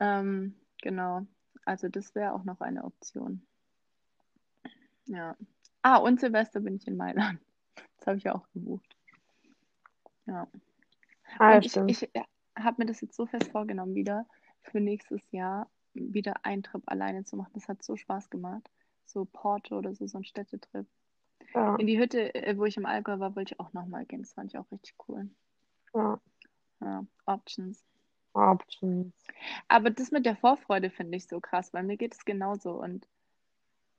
Ähm, 0.00 0.54
genau, 0.82 1.26
also 1.64 1.88
das 1.88 2.14
wäre 2.14 2.32
auch 2.32 2.44
noch 2.44 2.60
eine 2.60 2.84
Option. 2.84 3.46
Ja. 5.06 5.36
Ah, 5.82 5.98
und 5.98 6.20
Silvester 6.20 6.60
bin 6.60 6.76
ich 6.76 6.86
in 6.86 6.96
Mailand. 6.96 7.40
Das 7.98 8.08
habe 8.08 8.18
ich 8.18 8.24
ja 8.24 8.34
auch 8.34 8.46
gebucht. 8.52 8.96
Ja. 10.26 10.46
Ah, 11.38 11.58
ich, 11.58 11.74
ich 11.74 12.10
habe 12.54 12.82
mir 12.82 12.86
das 12.86 13.00
jetzt 13.00 13.16
so 13.16 13.24
fest 13.24 13.50
vorgenommen, 13.50 13.94
wieder 13.94 14.26
für 14.60 14.78
nächstes 14.78 15.22
Jahr 15.32 15.70
wieder 15.94 16.44
einen 16.44 16.62
Trip 16.62 16.82
alleine 16.86 17.24
zu 17.24 17.36
machen. 17.36 17.52
Das 17.54 17.66
hat 17.66 17.82
so 17.82 17.96
Spaß 17.96 18.28
gemacht. 18.28 18.70
So 19.06 19.24
Porto 19.24 19.78
oder 19.78 19.94
so, 19.94 20.06
so 20.06 20.18
ein 20.18 20.24
Städtetrip. 20.24 20.86
Ja, 21.54 21.76
In 21.76 21.86
die 21.86 21.98
Hütte, 21.98 22.34
äh, 22.34 22.56
wo 22.58 22.64
ich 22.64 22.76
im 22.76 22.86
Allgäu 22.86 23.18
war, 23.18 23.36
wollte 23.36 23.54
ich 23.54 23.60
auch 23.60 23.72
nochmal 23.72 24.04
gehen. 24.04 24.22
Das 24.22 24.34
fand 24.34 24.52
ich 24.52 24.58
auch 24.58 24.70
richtig 24.70 24.94
cool. 25.08 25.30
Ja. 25.94 26.20
Ja, 26.80 27.06
Options. 27.26 27.84
Options. 28.34 29.14
Aber 29.68 29.90
das 29.90 30.10
mit 30.10 30.26
der 30.26 30.36
Vorfreude 30.36 30.90
finde 30.90 31.16
ich 31.16 31.26
so 31.26 31.40
krass, 31.40 31.72
weil 31.72 31.84
mir 31.84 31.96
geht 31.96 32.14
es 32.14 32.24
genauso. 32.24 32.72
Und 32.72 33.08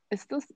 ist 0.09 0.31
das, 0.31 0.53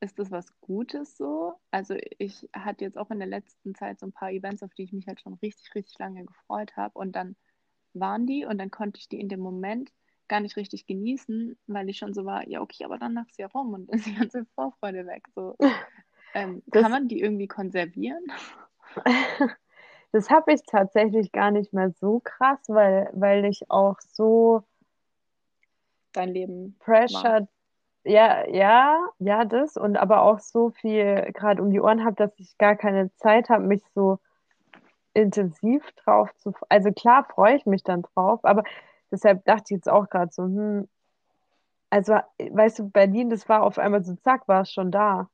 ist 0.00 0.18
das 0.18 0.30
was 0.30 0.46
Gutes 0.60 1.16
so? 1.16 1.54
Also 1.70 1.96
ich 2.18 2.48
hatte 2.54 2.84
jetzt 2.84 2.98
auch 2.98 3.10
in 3.10 3.18
der 3.18 3.28
letzten 3.28 3.74
Zeit 3.74 3.98
so 3.98 4.06
ein 4.06 4.12
paar 4.12 4.30
Events, 4.30 4.62
auf 4.62 4.74
die 4.74 4.84
ich 4.84 4.92
mich 4.92 5.06
halt 5.06 5.20
schon 5.20 5.34
richtig, 5.34 5.74
richtig 5.74 5.98
lange 5.98 6.24
gefreut 6.24 6.76
habe. 6.76 6.98
Und 6.98 7.16
dann 7.16 7.36
waren 7.94 8.26
die 8.26 8.44
und 8.44 8.58
dann 8.58 8.70
konnte 8.70 9.00
ich 9.00 9.08
die 9.08 9.20
in 9.20 9.28
dem 9.28 9.40
Moment 9.40 9.90
gar 10.28 10.40
nicht 10.40 10.56
richtig 10.56 10.86
genießen, 10.86 11.58
weil 11.66 11.88
ich 11.88 11.98
schon 11.98 12.14
so 12.14 12.24
war, 12.24 12.48
ja, 12.48 12.60
okay, 12.60 12.84
aber 12.84 12.98
danach 12.98 13.28
ist 13.28 13.38
ja 13.38 13.46
rum 13.48 13.74
und 13.74 13.88
ist 13.90 14.06
die 14.06 14.14
ganze 14.14 14.46
Vorfreude 14.54 15.06
weg. 15.06 15.24
So, 15.34 15.56
ähm, 16.34 16.62
kann 16.72 16.90
man 16.90 17.08
die 17.08 17.20
irgendwie 17.20 17.48
konservieren? 17.48 18.24
Das 20.14 20.30
habe 20.30 20.52
ich 20.52 20.62
tatsächlich 20.62 21.32
gar 21.32 21.50
nicht 21.50 21.72
mehr 21.72 21.90
so 21.90 22.20
krass, 22.20 22.60
weil, 22.68 23.10
weil 23.14 23.44
ich 23.46 23.68
auch 23.68 23.96
so 24.12 24.62
Dein 26.12 26.28
Leben. 26.28 26.76
pressured, 26.78 27.48
ja, 28.04 28.46
ja, 28.48 28.96
ja, 29.18 29.44
das 29.44 29.76
und 29.76 29.96
aber 29.96 30.22
auch 30.22 30.38
so 30.38 30.70
viel 30.70 31.32
gerade 31.32 31.60
um 31.60 31.72
die 31.72 31.80
Ohren 31.80 32.04
habe, 32.04 32.14
dass 32.14 32.30
ich 32.38 32.56
gar 32.58 32.76
keine 32.76 33.12
Zeit 33.16 33.48
habe, 33.48 33.64
mich 33.64 33.82
so 33.96 34.20
intensiv 35.14 35.82
drauf 36.04 36.32
zu, 36.36 36.52
also 36.68 36.92
klar 36.92 37.24
freue 37.24 37.56
ich 37.56 37.66
mich 37.66 37.82
dann 37.82 38.02
drauf, 38.02 38.38
aber 38.44 38.62
deshalb 39.10 39.44
dachte 39.46 39.64
ich 39.64 39.78
jetzt 39.78 39.88
auch 39.88 40.08
gerade 40.08 40.30
so, 40.30 40.44
hm, 40.44 40.88
also 41.90 42.20
weißt 42.38 42.78
du, 42.78 42.88
Berlin, 42.88 43.30
das 43.30 43.48
war 43.48 43.64
auf 43.64 43.78
einmal 43.78 44.04
so, 44.04 44.14
zack, 44.14 44.46
war 44.46 44.62
es 44.62 44.72
schon 44.72 44.92
da. 44.92 45.28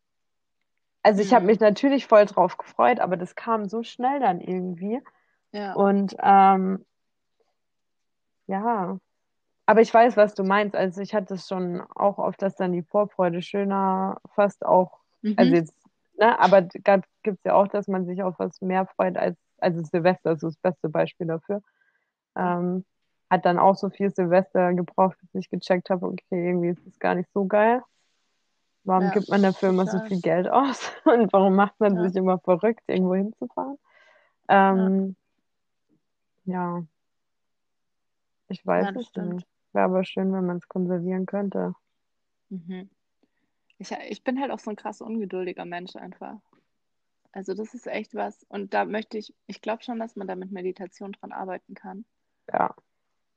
Also 1.02 1.22
ich 1.22 1.32
habe 1.32 1.42
Mhm. 1.42 1.46
mich 1.46 1.60
natürlich 1.60 2.06
voll 2.06 2.26
drauf 2.26 2.56
gefreut, 2.58 3.00
aber 3.00 3.16
das 3.16 3.34
kam 3.34 3.68
so 3.68 3.82
schnell 3.82 4.20
dann 4.20 4.40
irgendwie. 4.40 5.00
Ja. 5.52 5.74
Und 5.74 6.16
ähm, 6.22 6.84
ja, 8.46 8.98
aber 9.66 9.80
ich 9.82 9.92
weiß, 9.94 10.16
was 10.16 10.34
du 10.34 10.44
meinst. 10.44 10.76
Also 10.76 11.00
ich 11.02 11.14
hatte 11.14 11.34
es 11.34 11.48
schon 11.48 11.80
auch 11.94 12.18
oft, 12.18 12.42
dass 12.42 12.56
dann 12.56 12.72
die 12.72 12.82
Vorfreude 12.82 13.42
schöner 13.42 14.18
fast 14.34 14.64
auch, 14.66 14.98
Mhm. 15.22 15.34
also 15.36 15.54
jetzt, 15.54 15.74
ne, 16.18 16.38
aber 16.40 16.62
gibt 16.62 17.38
es 17.38 17.44
ja 17.44 17.54
auch, 17.54 17.68
dass 17.68 17.88
man 17.88 18.06
sich 18.06 18.22
auf 18.22 18.38
was 18.38 18.60
mehr 18.60 18.86
freut 18.86 19.16
als, 19.18 19.38
also 19.58 19.82
Silvester 19.84 20.32
ist 20.32 20.40
so 20.40 20.48
das 20.48 20.56
beste 20.58 20.88
Beispiel 20.88 21.26
dafür. 21.28 21.62
Ähm, 22.36 22.84
hat 23.30 23.44
dann 23.46 23.58
auch 23.58 23.76
so 23.76 23.90
viel 23.90 24.10
Silvester 24.10 24.74
gebraucht, 24.74 25.18
bis 25.20 25.44
ich 25.44 25.50
gecheckt 25.50 25.90
habe, 25.90 26.06
okay, 26.06 26.48
irgendwie 26.48 26.70
ist 26.70 26.86
das 26.86 26.98
gar 26.98 27.14
nicht 27.14 27.30
so 27.32 27.46
geil. 27.46 27.82
Warum 28.84 29.04
Ja, 29.04 29.10
gibt 29.10 29.28
man 29.28 29.42
dafür 29.42 29.68
immer 29.70 29.86
so 29.86 29.98
viel 30.00 30.20
Geld 30.20 30.48
aus? 30.48 30.90
Und 31.04 31.32
warum 31.32 31.54
macht 31.54 31.78
man 31.80 31.96
Ja. 31.96 32.08
sich 32.08 32.16
immer 32.16 32.38
verrückt, 32.40 32.82
irgendwo 32.88 33.14
hinzufahren? 33.14 33.78
Ähm, 34.48 35.16
ja. 36.44 36.84
Ich 38.48 38.66
weiß 38.66 38.86
Ja, 38.86 39.00
es 39.00 39.06
stimmt. 39.06 39.34
nicht. 39.34 39.46
Wäre 39.72 39.84
aber 39.86 40.04
schön, 40.04 40.32
wenn 40.32 40.46
man 40.46 40.58
es 40.58 40.68
konservieren 40.68 41.26
könnte. 41.26 41.74
Mhm. 42.50 42.90
Ich, 43.78 43.92
ich 43.92 44.24
bin 44.24 44.40
halt 44.40 44.50
auch 44.52 44.58
so 44.60 44.70
ein 44.70 44.76
krass 44.76 45.00
ungeduldiger 45.00 45.64
Mensch 45.64 45.96
einfach. 45.96 46.36
Also 47.32 47.54
das 47.54 47.74
ist 47.74 47.86
echt 47.86 48.14
was. 48.14 48.44
Und 48.48 48.74
da 48.74 48.84
möchte 48.84 49.18
ich, 49.18 49.34
ich 49.46 49.60
glaube 49.62 49.82
schon, 49.82 49.98
dass 49.98 50.16
man 50.16 50.28
da 50.28 50.36
mit 50.36 50.52
Meditation 50.52 51.12
dran 51.12 51.32
arbeiten 51.32 51.74
kann, 51.74 52.04
Ja, 52.52 52.74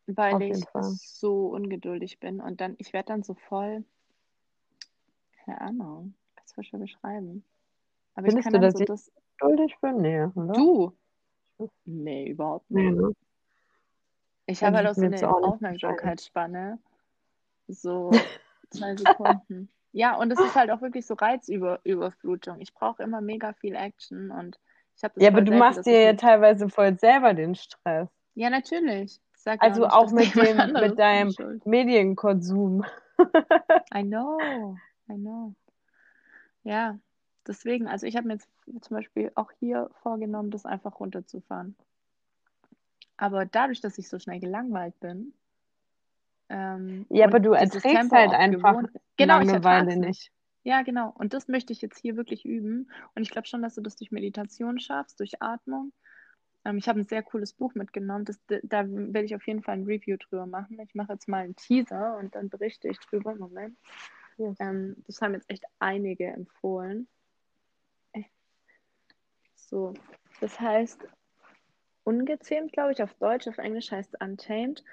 weil 0.07 0.41
ich 0.53 0.65
Fall. 0.65 0.83
so 0.83 1.47
ungeduldig 1.47 2.19
bin. 2.19 2.39
Und 2.41 2.61
dann, 2.61 2.75
ich 2.77 2.93
werde 2.93 3.07
dann 3.07 3.23
so 3.23 3.33
voll, 3.35 3.83
keine 5.45 5.61
Ahnung, 5.61 6.13
kann 6.35 6.43
es 6.45 6.53
voll 6.53 6.63
schwer 6.63 6.79
beschreiben. 6.79 7.43
Aber 8.15 8.27
ich 8.27 8.33
Findest 8.33 8.45
kann 8.51 8.53
du, 8.53 8.59
dass 8.59 8.73
so 8.73 8.79
ich- 8.79 8.85
das, 8.87 9.11
schuldig 9.39 9.75
bin? 9.81 9.97
Nee, 9.97 10.23
oder? 10.35 10.53
du? 10.53 10.93
Nee, 11.85 12.29
überhaupt 12.29 12.69
nicht. 12.71 12.83
Nee, 12.83 12.91
ne? 12.91 13.13
Ich 14.45 14.63
habe 14.63 14.77
halt 14.77 14.85
ich 14.85 14.91
auch 14.91 14.95
so 14.95 15.01
eine 15.05 15.29
auch 15.29 15.43
Aufmerksamkeitsspanne. 15.53 16.79
So 17.67 18.11
zwei 18.71 18.95
Sekunden. 18.95 19.69
Ja, 19.93 20.17
und 20.17 20.31
es 20.31 20.39
ist 20.39 20.55
halt 20.55 20.69
auch 20.71 20.81
wirklich 20.81 21.05
so 21.05 21.13
Reizüberflutung. 21.13 22.59
Ich 22.59 22.73
brauche 22.73 23.03
immer 23.03 23.21
mega 23.21 23.53
viel 23.53 23.75
Action 23.75 24.31
und 24.31 24.59
ich 24.97 25.03
habe 25.03 25.13
das 25.15 25.23
Ja, 25.23 25.29
aber 25.29 25.41
du 25.41 25.51
selten, 25.51 25.59
machst 25.59 25.85
dir 25.85 25.99
ich 25.99 26.05
ja 26.05 26.13
teilweise 26.13 26.67
voll 26.69 26.97
selber 26.99 27.33
den 27.33 27.55
Stress. 27.55 28.09
Ja, 28.35 28.49
natürlich. 28.49 29.21
Ich 29.35 29.41
sag 29.41 29.61
Also 29.61 29.83
nicht, 29.83 29.93
auch 29.93 30.11
mit 30.11 30.35
dem, 30.35 30.73
mit 30.73 30.97
deinem. 30.99 31.33
Medienkonsum. 31.65 32.83
I 33.93 34.01
know, 34.03 34.75
I 35.13 35.17
know. 35.17 35.53
Ja, 36.63 36.97
deswegen, 37.47 37.87
also 37.87 38.05
ich 38.05 38.15
habe 38.15 38.27
mir 38.27 38.35
jetzt 38.35 38.49
zum 38.81 38.97
Beispiel 38.97 39.31
auch 39.35 39.51
hier 39.59 39.89
vorgenommen, 40.01 40.51
das 40.51 40.65
einfach 40.65 40.99
runterzufahren. 40.99 41.75
Aber 43.17 43.45
dadurch, 43.45 43.81
dass 43.81 43.97
ich 43.97 44.09
so 44.09 44.19
schnell 44.19 44.39
gelangweilt 44.39 44.99
bin, 44.99 45.33
ähm, 46.49 47.05
Ja, 47.09 47.25
aber 47.25 47.39
du 47.39 47.53
erträgst 47.53 48.11
halt 48.11 48.33
einfach 48.33 48.79
gewohnt, 48.81 48.89
genau, 49.17 49.41
ich 49.41 49.47
Langeweile 49.47 49.97
nicht. 49.97 50.31
Ja, 50.63 50.81
genau. 50.81 51.13
Und 51.17 51.33
das 51.33 51.47
möchte 51.47 51.73
ich 51.73 51.81
jetzt 51.81 51.99
hier 51.99 52.15
wirklich 52.15 52.45
üben. 52.45 52.89
Und 53.15 53.21
ich 53.21 53.31
glaube 53.31 53.47
schon, 53.47 53.61
dass 53.61 53.75
du 53.75 53.81
das 53.81 53.95
durch 53.97 54.11
Meditation 54.11 54.79
schaffst, 54.79 55.19
durch 55.19 55.41
Atmung. 55.41 55.91
Ähm, 56.63 56.77
ich 56.77 56.87
habe 56.87 56.99
ein 56.99 57.05
sehr 57.05 57.23
cooles 57.23 57.53
Buch 57.53 57.75
mitgenommen. 57.75 58.25
Das, 58.25 58.39
da 58.47 58.85
werde 58.87 59.25
ich 59.25 59.35
auf 59.35 59.45
jeden 59.45 59.61
Fall 59.61 59.75
ein 59.75 59.83
Review 59.83 60.17
drüber 60.17 60.45
machen. 60.45 60.79
Ich 60.79 60.95
mache 60.95 61.13
jetzt 61.13 61.27
mal 61.27 61.43
einen 61.43 61.55
Teaser 61.55 62.17
und 62.17 62.35
dann 62.35 62.49
berichte 62.49 62.87
ich 62.87 62.99
drüber. 62.99 63.35
Moment. 63.35 63.77
Yes. 64.37 64.57
Ähm, 64.59 64.95
das 65.07 65.21
haben 65.21 65.33
jetzt 65.33 65.49
echt 65.49 65.65
einige 65.79 66.27
empfohlen. 66.27 67.07
So, 69.55 69.93
das 70.39 70.59
heißt 70.59 71.07
Ungezähmt, 72.03 72.73
glaube 72.73 72.91
ich, 72.91 73.01
auf 73.01 73.13
Deutsch, 73.15 73.47
auf 73.47 73.57
Englisch 73.57 73.91
heißt 73.91 74.21
Untamed. 74.21 74.83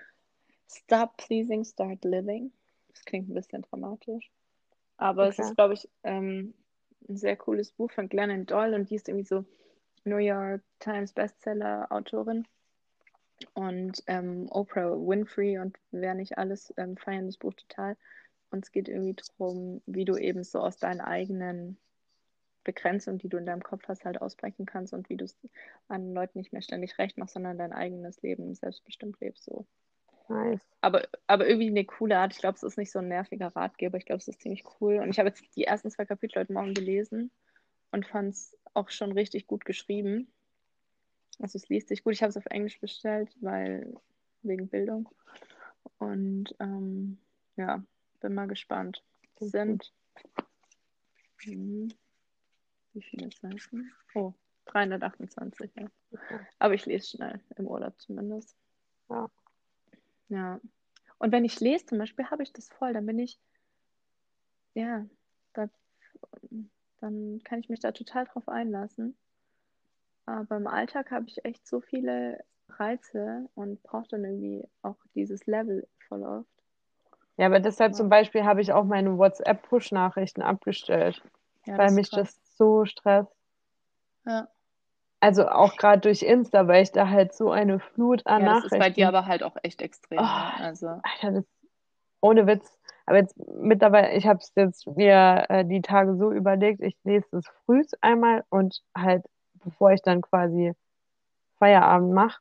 Stop 0.69 1.17
Pleasing, 1.17 1.65
Start 1.65 2.05
Living. 2.05 2.53
Das 2.89 3.05
klingt 3.05 3.29
ein 3.29 3.35
bisschen 3.35 3.63
dramatisch. 3.63 4.31
Aber 4.97 5.27
okay. 5.27 5.31
es 5.31 5.39
ist, 5.39 5.57
glaube 5.57 5.75
ich, 5.75 5.89
ähm, 6.05 6.55
ein 7.09 7.17
sehr 7.17 7.37
cooles 7.37 7.73
Buch 7.73 7.91
von 7.91 8.09
Glennon 8.09 8.47
Doyle 8.47 8.77
und 8.77 8.89
die 8.91 8.95
ist 8.95 9.09
irgendwie 9.09 9.27
so 9.27 9.45
New 10.05 10.19
York 10.19 10.63
Times 10.79 11.13
Bestseller-Autorin. 11.13 12.47
Und 13.55 14.03
ähm, 14.07 14.47
Oprah 14.51 14.93
Winfrey 14.93 15.59
und 15.59 15.79
wer 15.91 16.15
nicht 16.15 16.39
alles 16.39 16.73
ähm, 16.77 16.97
feiern 16.97 17.27
das 17.27 17.39
Buch 17.39 17.55
total. 17.55 17.97
Und 18.51 18.65
es 18.65 18.73
geht 18.73 18.89
irgendwie 18.89 19.15
darum, 19.15 19.83
wie 19.87 20.05
du 20.05 20.17
eben 20.17 20.43
so 20.45 20.61
aus 20.61 20.77
deinen 20.77 21.01
eigenen 21.01 21.79
Begrenzungen, 22.65 23.19
die 23.19 23.29
du 23.29 23.39
in 23.39 23.47
deinem 23.47 23.63
Kopf 23.63 23.85
hast, 23.89 24.05
halt 24.05 24.21
ausbrechen 24.21 24.67
kannst 24.67 24.93
und 24.93 25.09
wie 25.09 25.17
du 25.17 25.25
es 25.25 25.37
anderen 25.89 26.15
Leuten 26.15 26.39
nicht 26.39 26.53
mehr 26.53 26.63
ständig 26.63 26.99
recht 26.99 27.17
machst, 27.17 27.35
sondern 27.35 27.59
dein 27.59 27.73
eigenes 27.73 28.21
Leben 28.23 28.55
selbstbestimmt 28.55 29.21
lebst. 29.21 29.45
So. 29.45 29.67
Nice. 30.29 30.61
Aber, 30.81 31.09
aber 31.27 31.49
irgendwie 31.49 31.69
eine 31.69 31.85
coole 31.85 32.19
Art. 32.19 32.33
Ich 32.33 32.39
glaube, 32.39 32.57
es 32.57 32.63
ist 32.63 32.79
nicht 32.79 32.93
so 32.93 32.99
ein 32.99 33.09
nerviger 33.09 33.49
Ratgeber. 33.49 33.99
Ich 33.99 34.05
glaube, 34.05 34.19
es 34.19 34.29
ist 34.29 34.41
ziemlich 34.41 34.65
cool. 34.81 34.97
Und 34.97 35.11
ich 35.11 35.19
habe 35.19 35.29
jetzt 35.29 35.43
die 35.57 35.65
ersten 35.65 35.91
zwei 35.91 36.05
Kapitel 36.05 36.41
heute 36.41 36.53
Morgen 36.53 36.75
gelesen 36.75 37.31
und 37.93 38.07
fand 38.07 38.35
es 38.35 38.57
auch 38.75 38.91
schon 38.91 39.13
richtig 39.13 39.47
gut 39.47 39.65
geschrieben. 39.65 40.29
Also 41.41 41.57
es 41.57 41.69
liest 41.69 41.89
sich 41.89 42.05
gut. 42.05 42.13
Ich 42.13 42.23
habe 42.23 42.31
es 42.31 42.37
auf 42.37 42.47
Englisch 42.47 42.79
bestellt, 42.79 43.35
weil 43.41 43.93
wegen 44.43 44.69
Bildung. 44.69 45.09
Und 45.99 46.55
ähm, 46.61 47.19
ja, 47.57 47.83
bin 48.21 48.35
mal 48.35 48.47
gespannt. 48.47 49.03
Es 49.37 49.51
sind 49.51 49.93
hm, 51.43 51.89
wie 52.93 53.03
viele 53.03 53.31
Seiten? 53.31 53.93
Oh, 54.15 54.35
328, 54.67 55.71
ja. 55.77 55.91
Aber 56.59 56.75
ich 56.75 56.87
lese 56.87 57.17
schnell, 57.17 57.41
im 57.57 57.67
Urlaub 57.67 57.99
zumindest. 58.01 58.57
Ja. 59.09 59.31
Ja. 60.29 60.61
Und 61.19 61.33
wenn 61.33 61.45
ich 61.45 61.61
lese 61.61 61.87
zum 61.87 61.99
Beispiel, 61.99 62.27
habe 62.27 62.43
ich 62.43 62.53
das 62.53 62.69
voll, 62.69 62.93
dann 62.93 63.07
bin 63.07 63.19
ich, 63.19 63.39
ja, 64.75 65.07
da, 65.53 65.69
dann 67.01 67.41
kann 67.45 67.61
ich 67.61 67.69
mich 67.69 67.81
da 67.81 67.93
total 67.93 68.27
drauf 68.27 68.49
einlassen. 68.49 69.17
Aber 70.27 70.57
im 70.57 70.67
Alltag 70.67 71.11
habe 71.11 71.27
ich 71.29 71.45
echt 71.45 71.67
so 71.67 71.81
viele 71.81 72.45
Reize 72.69 73.49
und 73.55 73.83
brauche 73.83 74.09
dann 74.09 74.25
irgendwie 74.25 74.65
auch 74.83 74.99
dieses 75.15 75.47
Level 75.47 75.89
voll 76.09 76.23
oft. 76.23 76.60
Ja, 77.41 77.47
aber 77.47 77.59
deshalb 77.59 77.95
zum 77.95 78.11
Beispiel 78.11 78.45
habe 78.45 78.61
ich 78.61 78.75
auch 78.75 78.85
meine 78.85 79.17
WhatsApp-Push-Nachrichten 79.17 80.43
abgestellt, 80.43 81.23
ja, 81.65 81.79
weil 81.79 81.91
mich 81.93 82.11
krass. 82.11 82.35
das 82.35 82.57
so 82.59 82.85
stresst. 82.85 83.35
Ja. 84.27 84.49
Also 85.21 85.49
auch 85.49 85.79
gerade 85.79 86.03
durch 86.03 86.21
Insta, 86.23 86.69
weil 86.69 86.83
ich 86.83 86.93
da 86.93 87.09
halt 87.09 87.33
so 87.33 87.51
eine 87.51 87.81
Flut 87.81 88.27
an 88.27 88.43
ja, 88.43 88.47
Nachrichten. 88.47 88.69
Das 88.69 88.73
ist 88.73 88.79
bei 88.79 88.91
dir 88.91 89.09
aber 89.09 89.25
halt 89.25 89.43
auch 89.43 89.57
echt 89.63 89.81
extrem. 89.81 90.19
Oh, 90.19 90.63
also. 90.63 90.89
Alter, 91.03 91.31
das, 91.33 91.45
ohne 92.21 92.47
Witz. 92.47 92.79
Aber 93.07 93.17
jetzt 93.17 93.35
mittlerweile, 93.55 94.13
ich 94.13 94.27
habe 94.27 94.41
es 94.41 94.53
jetzt 94.55 94.87
mir 94.87 95.47
äh, 95.49 95.65
die 95.65 95.81
Tage 95.81 96.17
so 96.17 96.33
überlegt, 96.33 96.83
ich 96.83 96.99
lese 97.05 97.39
es 97.39 97.47
früh 97.65 97.83
einmal 98.03 98.45
und 98.51 98.83
halt, 98.95 99.25
bevor 99.55 99.93
ich 99.93 100.03
dann 100.03 100.21
quasi 100.21 100.75
Feierabend 101.59 102.13
mache, 102.13 102.39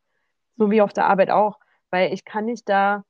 so 0.58 0.70
wie 0.72 0.80
mhm. 0.80 0.82
auf 0.82 0.92
der 0.92 1.06
Arbeit 1.06 1.30
auch, 1.30 1.58
weil 1.90 2.12
ich 2.12 2.26
kann 2.26 2.44
nicht 2.44 2.68
da 2.68 3.06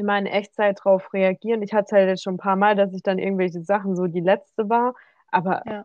immer 0.00 0.18
in 0.18 0.26
Echtzeit 0.26 0.80
drauf 0.82 1.12
reagieren. 1.12 1.62
Ich 1.62 1.72
hatte 1.72 1.86
es 1.86 1.92
halt 1.92 2.08
jetzt 2.08 2.22
schon 2.22 2.34
ein 2.34 2.38
paar 2.38 2.56
Mal, 2.56 2.74
dass 2.74 2.92
ich 2.92 3.02
dann 3.02 3.18
irgendwelche 3.18 3.62
Sachen 3.62 3.96
so 3.96 4.06
die 4.06 4.20
letzte 4.20 4.68
war, 4.68 4.94
aber 5.30 5.62
ja. 5.66 5.84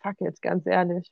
fuck 0.00 0.20
jetzt 0.20 0.42
ganz 0.42 0.66
ehrlich. 0.66 1.10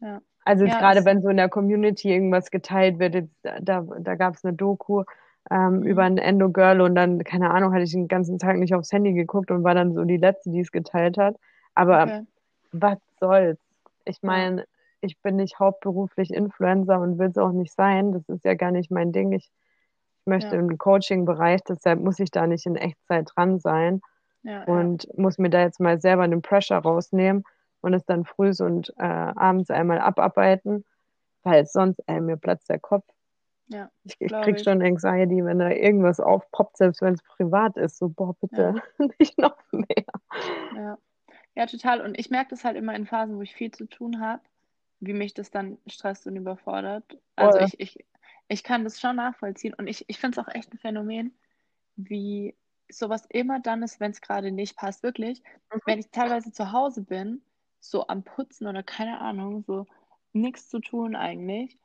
Ja. 0.00 0.20
Also 0.44 0.66
ja, 0.66 0.78
gerade 0.78 1.04
wenn 1.04 1.22
so 1.22 1.28
in 1.28 1.36
der 1.36 1.48
Community 1.48 2.12
irgendwas 2.12 2.50
geteilt 2.50 2.98
wird, 2.98 3.14
jetzt, 3.14 3.34
da, 3.42 3.80
da 3.80 4.14
gab 4.14 4.34
es 4.34 4.44
eine 4.44 4.54
Doku 4.54 5.04
ähm, 5.50 5.78
mhm. 5.78 5.82
über 5.84 6.02
ein 6.02 6.18
Endo-Girl 6.18 6.80
und 6.80 6.94
dann, 6.94 7.22
keine 7.24 7.50
Ahnung, 7.50 7.72
hatte 7.72 7.84
ich 7.84 7.92
den 7.92 8.08
ganzen 8.08 8.38
Tag 8.38 8.56
nicht 8.58 8.74
aufs 8.74 8.92
Handy 8.92 9.12
geguckt 9.12 9.50
und 9.50 9.64
war 9.64 9.74
dann 9.74 9.94
so 9.94 10.04
die 10.04 10.16
Letzte, 10.16 10.50
die 10.50 10.60
es 10.60 10.72
geteilt 10.72 11.18
hat. 11.18 11.36
Aber 11.74 12.02
okay. 12.02 12.22
was 12.72 12.98
soll's? 13.20 13.58
Ich 14.04 14.22
meine, 14.22 14.64
ich 15.00 15.18
bin 15.22 15.36
nicht 15.36 15.58
hauptberuflich 15.58 16.32
Influencer 16.32 17.00
und 17.00 17.18
will 17.18 17.28
es 17.28 17.38
auch 17.38 17.52
nicht 17.52 17.74
sein. 17.74 18.12
Das 18.12 18.28
ist 18.28 18.44
ja 18.44 18.54
gar 18.54 18.70
nicht 18.70 18.90
mein 18.90 19.12
Ding. 19.12 19.32
Ich 19.32 19.50
möchte 20.26 20.56
ja. 20.56 20.60
im 20.60 20.78
Coaching-Bereich, 20.78 21.62
deshalb 21.68 22.00
muss 22.00 22.18
ich 22.18 22.30
da 22.30 22.46
nicht 22.46 22.66
in 22.66 22.76
Echtzeit 22.76 23.30
dran 23.34 23.58
sein. 23.58 24.00
Ja, 24.42 24.64
und 24.64 25.08
muss 25.16 25.38
mir 25.38 25.48
da 25.48 25.62
jetzt 25.62 25.80
mal 25.80 25.98
selber 26.00 26.28
den 26.28 26.42
Pressure 26.42 26.76
rausnehmen 26.76 27.44
und 27.80 27.94
es 27.94 28.04
dann 28.04 28.24
früh 28.24 28.52
und 28.60 28.92
äh, 28.98 29.02
abends 29.04 29.70
einmal 29.70 30.00
abarbeiten, 30.00 30.84
weil 31.42 31.64
sonst 31.66 32.00
ey, 32.06 32.20
mir 32.20 32.36
platzt 32.36 32.68
der 32.68 32.78
Kopf. 32.78 33.06
Ja, 33.68 33.90
ich, 34.04 34.16
ich 34.18 34.30
krieg 34.30 34.56
ich. 34.56 34.62
schon 34.62 34.82
Anxiety, 34.82 35.44
wenn 35.44 35.58
da 35.58 35.70
irgendwas 35.70 36.20
aufpoppt, 36.20 36.76
selbst 36.76 37.00
wenn 37.00 37.14
es 37.14 37.22
privat 37.22 37.76
ist. 37.76 37.98
So, 37.98 38.10
boah, 38.10 38.34
bitte 38.40 38.74
ja. 38.98 39.06
nicht 39.18 39.38
noch 39.38 39.56
mehr. 39.72 40.04
Ja. 40.76 40.98
ja, 41.54 41.66
total. 41.66 42.02
Und 42.02 42.18
ich 42.18 42.30
merke 42.30 42.50
das 42.50 42.64
halt 42.64 42.76
immer 42.76 42.94
in 42.94 43.06
Phasen, 43.06 43.36
wo 43.36 43.42
ich 43.42 43.54
viel 43.54 43.70
zu 43.70 43.86
tun 43.86 44.20
habe, 44.20 44.42
wie 45.00 45.14
mich 45.14 45.32
das 45.32 45.50
dann 45.50 45.78
stresst 45.86 46.26
und 46.26 46.36
überfordert. 46.36 47.18
Also 47.36 47.60
ich, 47.60 47.80
ich, 47.80 48.04
ich 48.48 48.62
kann 48.62 48.84
das 48.84 49.00
schon 49.00 49.16
nachvollziehen. 49.16 49.74
Und 49.74 49.86
ich, 49.86 50.04
ich 50.08 50.18
finde 50.18 50.40
es 50.40 50.46
auch 50.46 50.52
echt 50.54 50.72
ein 50.72 50.78
Phänomen, 50.78 51.34
wie 51.96 52.56
sowas 52.90 53.26
immer 53.28 53.60
dann 53.60 53.82
ist, 53.82 54.00
wenn 54.00 54.10
es 54.10 54.20
gerade 54.20 54.50
nicht 54.50 54.76
passt. 54.76 55.02
Wirklich, 55.02 55.42
mhm. 55.72 55.80
wenn 55.86 55.98
ich 55.98 56.10
teilweise 56.10 56.52
zu 56.52 56.72
Hause 56.72 57.02
bin 57.02 57.42
so 57.80 58.06
am 58.06 58.22
Putzen 58.22 58.66
oder 58.66 58.82
keine 58.82 59.20
Ahnung, 59.20 59.62
so 59.66 59.86
nichts 60.32 60.68
zu 60.68 60.80
tun 60.80 61.16
eigentlich. 61.16 61.78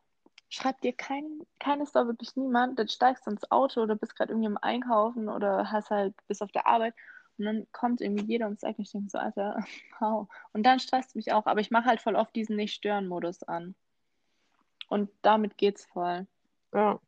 Schreibt 0.50 0.84
dir 0.84 0.94
kein, 0.94 1.42
keines 1.60 1.92
da 1.92 2.08
wirklich 2.08 2.36
niemand, 2.36 2.80
dann 2.80 2.88
steigst 2.88 3.28
du 3.28 3.32
ins 3.32 3.52
Auto 3.52 3.82
oder 3.82 3.96
bist 3.96 4.16
gerade 4.16 4.32
irgendwie 4.32 4.48
im 4.48 4.58
Einkaufen 4.58 5.30
oder 5.30 5.72
hast 5.72 5.92
halt 5.92 6.16
bis 6.28 6.42
auf 6.42 6.52
der 6.52 6.66
Arbeit 6.66 6.96
und 7.40 7.46
dann 7.46 7.68
kommt 7.72 8.02
irgendwie 8.02 8.26
jeder 8.26 8.48
und 8.48 8.60
sagt, 8.60 8.80
ich 8.80 8.92
denke 8.92 9.10
so, 9.10 9.18
Alter, 9.18 9.64
wow. 10.00 10.28
Und 10.54 10.64
dann 10.64 10.80
stresst 10.80 11.16
mich 11.16 11.32
auch, 11.32 11.46
aber 11.46 11.62
ich 11.62 11.72
mache 11.72 11.86
halt 11.86 12.02
voll 12.02 12.16
oft 12.16 12.36
diesen 12.36 12.56
Nicht-Stören-Modus 12.56 13.44
an. 13.44 13.76
Und 14.90 15.10
damit 15.22 15.58
geht's 15.58 15.86
voll. 15.86 16.28
Ja. 16.74 17.00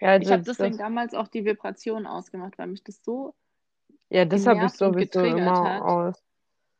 ja 0.00 0.16
ich 0.16 0.30
habe 0.30 0.42
deswegen 0.42 0.70
das... 0.70 0.78
damals 0.78 1.14
auch 1.14 1.28
die 1.28 1.44
Vibration 1.44 2.06
ausgemacht, 2.06 2.58
weil 2.58 2.68
mich 2.68 2.82
das 2.82 3.02
so. 3.04 3.34
Ja, 4.08 4.24
das 4.24 4.46
habe 4.46 4.66
ich 4.66 4.72
sowieso 4.72 5.24
immer 5.24 5.74
hat. 5.74 5.82
aus. 5.82 6.22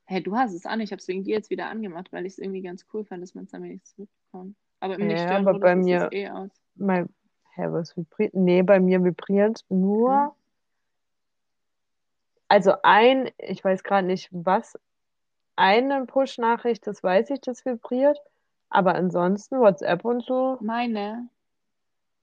Hey, 0.04 0.22
du 0.22 0.36
hast 0.36 0.52
es 0.52 0.66
an, 0.66 0.80
ich 0.80 0.90
habe 0.90 1.00
es 1.00 1.06
wegen 1.06 1.22
dir 1.22 1.36
jetzt 1.36 1.50
wieder 1.50 1.66
angemacht, 1.66 2.12
weil 2.12 2.26
ich 2.26 2.32
es 2.32 2.38
irgendwie 2.38 2.62
ganz 2.62 2.84
cool 2.92 3.04
fand, 3.04 3.22
dass 3.22 3.34
man 3.34 3.44
es 3.44 3.50
dann 3.50 3.62
wenigstens 3.62 3.98
mitbekommt. 3.98 4.56
Aber 4.80 4.98
im 4.98 5.08
ja, 5.08 5.38
nicht 5.38 5.48
aber 5.48 5.58
bei 5.60 5.76
mir, 5.76 6.06
es 6.06 6.12
eh 6.12 6.28
aus. 6.28 6.50
Mein, 6.74 7.08
hä, 7.54 7.66
was 7.68 7.96
vibriert? 7.96 8.34
Nee, 8.34 8.62
bei 8.62 8.80
mir 8.80 9.04
vibriert 9.04 9.64
nur. 9.68 10.22
Hm. 10.22 10.30
Also 12.48 12.72
ein, 12.82 13.30
ich 13.38 13.62
weiß 13.62 13.84
gerade 13.84 14.04
nicht 14.04 14.28
was, 14.32 14.76
eine 15.54 16.06
Push-Nachricht, 16.06 16.86
das 16.86 17.04
weiß 17.04 17.30
ich, 17.30 17.40
das 17.42 17.64
vibriert. 17.64 18.18
Aber 18.70 18.94
ansonsten 18.94 19.60
WhatsApp 19.60 20.04
und 20.04 20.24
so. 20.24 20.58
Meine. 20.60 21.28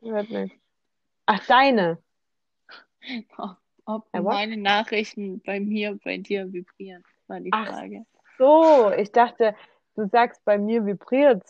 Hört 0.02 0.30
nicht. 0.30 0.56
Ach, 1.26 1.46
deine. 1.48 1.98
Ob 3.86 4.08
ja, 4.14 4.22
meine 4.22 4.58
Nachrichten 4.58 5.42
bei 5.42 5.60
mir, 5.60 5.98
bei 6.04 6.18
dir 6.18 6.52
vibrieren 6.52 7.04
war 7.28 7.40
die 7.40 7.52
Ach 7.52 7.68
Frage. 7.68 8.06
So, 8.38 8.92
ich 8.92 9.12
dachte, 9.12 9.56
du 9.96 10.08
sagst, 10.08 10.44
bei 10.46 10.58
mir 10.58 10.86
vibriert. 10.86 11.44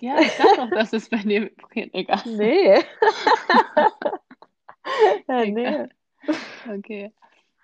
Ja, 0.00 0.18
ich 0.18 0.32
sag 0.32 0.56
doch, 0.56 0.70
dass 0.70 0.92
es 0.92 1.08
bei 1.08 1.18
dir 1.18 1.42
vibriert. 1.42 1.90
Egal. 1.92 2.22
Nee. 2.26 2.74
ja, 5.28 5.44
nee. 5.44 5.88
Okay. 6.68 7.12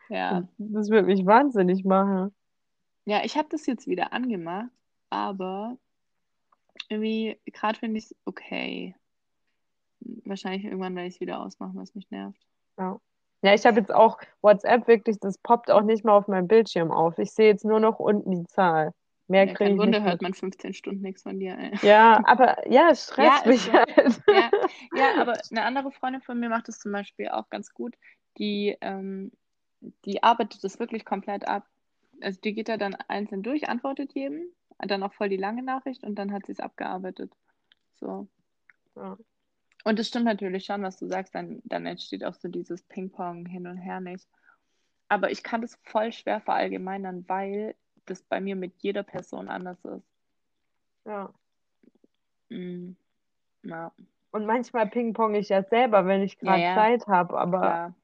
Ja. 0.09 0.49
Das 0.59 0.91
wird 0.91 1.07
mich 1.07 1.25
wahnsinnig 1.25 1.85
machen. 1.85 2.35
Ja, 3.05 3.25
ich 3.25 3.37
habe 3.37 3.49
das 3.51 3.67
jetzt 3.67 3.87
wieder 3.87 4.13
angemacht, 4.13 4.71
aber 5.09 5.79
irgendwie, 6.89 7.39
gerade 7.47 7.79
finde 7.79 7.99
ich 7.99 8.07
es 8.07 8.17
okay. 8.25 8.95
Wahrscheinlich 10.25 10.65
irgendwann 10.65 10.95
werde 10.95 11.09
ich 11.09 11.15
es 11.15 11.21
wieder 11.21 11.41
ausmachen, 11.41 11.77
was 11.77 11.95
mich 11.95 12.11
nervt. 12.11 12.41
Ja. 12.79 13.01
Ja, 13.43 13.55
ich 13.55 13.65
habe 13.65 13.81
jetzt 13.81 13.93
auch 13.93 14.19
WhatsApp 14.43 14.87
wirklich, 14.87 15.19
das 15.19 15.39
poppt 15.39 15.71
auch 15.71 15.83
nicht 15.83 16.05
mehr 16.05 16.15
auf 16.15 16.29
meinem 16.29 16.47
Bildschirm 16.47 16.91
auf. 16.93 17.19
Ich 17.19 17.33
sehe 17.33 17.47
jetzt 17.47 17.65
nur 17.65 17.81
noch 17.81 17.99
unten 17.99 18.31
die 18.33 18.47
Zahl. 18.47 18.93
Mehr 19.29 19.47
ja, 19.47 19.55
kriege 19.55 19.71
ich 19.71 19.79
Wunder 19.79 20.01
nicht. 20.01 20.09
hört 20.09 20.23
man 20.23 20.35
15 20.35 20.75
Stunden 20.75 21.03
nichts 21.03 21.23
von 21.23 21.39
dir. 21.39 21.57
Ey. 21.57 21.73
Ja, 21.83 22.21
aber 22.25 22.69
ja, 22.69 22.89
es 22.91 23.05
stresst 23.05 23.45
ja, 23.45 23.51
mich 23.51 23.63
so. 23.63 23.73
halt. 23.73 23.87
Ja, 24.29 24.51
ja, 24.95 25.21
aber 25.21 25.35
eine 25.51 25.63
andere 25.63 25.93
Freundin 25.93 26.21
von 26.21 26.39
mir 26.39 26.49
macht 26.49 26.69
das 26.69 26.81
zum 26.81 26.93
Beispiel 26.93 27.29
auch 27.29 27.49
ganz 27.49 27.73
gut. 27.73 27.95
Die, 28.39 28.77
ähm, 28.81 29.31
die 30.05 30.23
arbeitet 30.23 30.65
das 30.65 30.79
wirklich 30.79 31.05
komplett 31.05 31.47
ab. 31.47 31.65
Also 32.21 32.41
die 32.41 32.55
geht 32.55 32.69
da 32.69 32.77
dann 32.77 32.97
einzeln 33.09 33.43
durch, 33.43 33.69
antwortet 33.69 34.13
jedem, 34.15 34.43
dann 34.79 35.03
auch 35.03 35.15
voll 35.15 35.29
die 35.29 35.37
lange 35.37 35.63
Nachricht 35.63 36.03
und 36.03 36.17
dann 36.17 36.33
hat 36.33 36.47
sie 36.47 36.53
es 36.53 36.61
abgearbeitet. 36.61 37.33
So. 37.95 38.29
Ja. 38.97 39.17
Und 39.85 39.99
es 39.99 40.09
stimmt 40.09 40.27
natürlich 40.27 40.65
schon, 40.65 40.83
was 40.83 40.99
du 40.99 41.07
sagst, 41.07 41.35
dann, 41.35 41.61
dann 41.65 41.87
entsteht 41.87 42.25
auch 42.25 42.35
so 42.35 42.49
dieses 42.49 42.83
Ping-Pong 42.83 43.47
hin 43.47 43.67
und 43.67 43.79
her 43.79 44.01
nicht. 44.01 44.27
Aber 45.09 45.31
ich 45.31 45.43
kann 45.43 45.63
das 45.63 45.79
voll 45.83 46.13
schwer 46.13 46.41
verallgemeinern, 46.41 47.25
weil 47.29 47.75
das 48.07 48.23
bei 48.23 48.41
mir 48.41 48.57
mit 48.57 48.75
jeder 48.79 49.03
Person 49.03 49.49
anders 49.49 49.83
ist. 49.85 50.07
Ja. 51.05 51.33
Mm. 52.51 52.97
Ja, 53.63 53.93
Und 54.31 54.47
manchmal 54.47 54.89
ping-pong 54.89 55.35
ich 55.35 55.51
ja 55.51 55.63
selber, 55.65 56.07
wenn 56.07 56.23
ich 56.23 56.39
gerade 56.39 56.63
ja, 56.63 56.75
Zeit 56.75 57.07
habe, 57.07 57.39
aber 57.39 57.95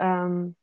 ähm, 0.00 0.56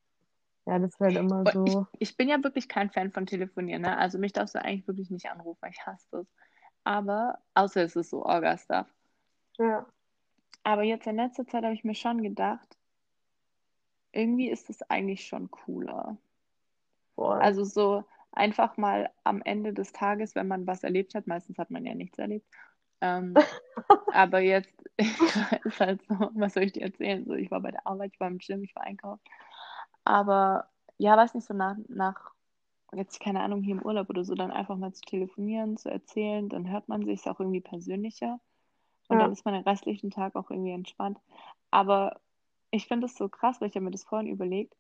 ja, 0.66 0.80
das 0.80 0.92
ist 0.94 1.00
halt 1.00 1.16
immer 1.16 1.40
Und 1.40 1.48
ich, 1.48 1.54
so. 1.54 1.88
ich 2.00 2.18
bin 2.18 2.28
ja 2.28 2.44
wirklich 2.44 2.68
kein 2.68 2.90
Fan 2.90 3.12
von 3.12 3.26
Telefonieren, 3.26 3.84
ne? 3.84 3.98
Also 3.98 4.18
mich 4.18 4.34
darfst 4.34 4.56
du 4.56 4.62
eigentlich 4.62 4.88
wirklich 4.88 5.10
nicht 5.12 5.30
anrufen, 5.30 5.70
ich 5.70 5.86
hasse 5.86 6.06
das. 6.12 6.28
Aber, 6.84 7.40
außer 7.54 7.84
es 7.84 7.96
ist 7.96 8.10
so 8.10 8.26
Orga-Stuff. 8.26 8.88
Ja, 9.58 9.86
Aber 10.66 10.82
jetzt 10.82 11.06
in 11.06 11.16
letzter 11.16 11.46
Zeit 11.46 11.64
habe 11.64 11.76
ich 11.76 11.84
mir 11.84 11.94
schon 11.94 12.24
gedacht, 12.24 12.76
irgendwie 14.12 14.50
ist 14.50 14.68
es 14.72 14.82
eigentlich 14.90 15.28
schon 15.28 15.52
cooler. 15.52 16.18
voll. 17.14 17.40
Also 17.40 17.64
so 17.64 18.04
einfach 18.32 18.76
mal 18.76 19.12
am 19.24 19.44
Ende 19.44 19.74
des 19.74 19.94
Tages, 19.94 20.34
wenn 20.34 20.48
man 20.48 20.66
was 20.66 20.84
erlebt 20.84 21.14
hat, 21.14 21.28
meistens 21.28 21.60
hat 21.60 21.70
man 21.70 21.86
ja 21.86 21.94
nichts 21.94 22.18
erlebt. 22.18 22.48
Ähm, 23.02 23.36
aber 24.12 24.40
jetzt 24.40 24.74
ist 24.98 25.80
halt 25.80 26.02
so, 26.08 26.32
was 26.34 26.56
soll 26.56 26.64
ich 26.64 26.74
dir 26.74 26.82
erzählen? 26.82 27.24
So, 27.26 27.36
ich 27.36 27.52
war 27.52 27.62
bei 27.62 27.70
der 27.70 27.86
Arbeit, 27.86 28.14
ich 28.14 28.20
war 28.20 28.28
im 28.28 28.40
Gym, 28.40 28.64
ich 28.64 28.76
war 28.76 28.84
einkaufen. 28.84 29.22
Aber 30.04 30.68
ja, 30.98 31.16
weiß 31.16 31.36
nicht, 31.36 31.46
so 31.46 31.54
nach, 31.54 31.76
nach 31.90 32.34
jetzt, 32.92 33.20
keine 33.20 33.42
Ahnung, 33.42 33.62
hier 33.62 33.76
im 33.76 33.86
Urlaub 33.86 34.10
oder 34.10 34.24
so, 34.24 34.34
dann 34.34 34.50
einfach 34.50 34.78
mal 34.78 34.94
zu 34.94 35.04
telefonieren, 35.04 35.78
zu 35.78 35.92
erzählen, 35.92 36.50
dann 36.50 36.72
hört 36.72 36.88
man 36.88 37.06
sich 37.06 37.24
auch 37.30 37.40
irgendwie 37.40 37.62
persönlicher 37.62 38.40
und 39.10 39.20
dann 39.20 39.32
Ja, 39.32 39.34
ist 39.34 39.46
man 39.46 39.54
den 39.54 39.64
restlichen 39.64 40.12
Tag 40.12 40.36
auch 40.36 40.50
irgendwie 40.50 40.72
entspannt. 40.72 41.20
Aber 41.72 42.20
ich 42.72 42.88
finde 42.88 43.08
es 43.08 43.16
so 43.16 43.30
krass, 43.30 43.62
weil 43.62 43.70
ich 43.70 43.76
habe 43.76 43.86
mir 43.86 43.92
das 43.92 44.04
vorhin 44.06 44.30
überlegt, 44.30 44.76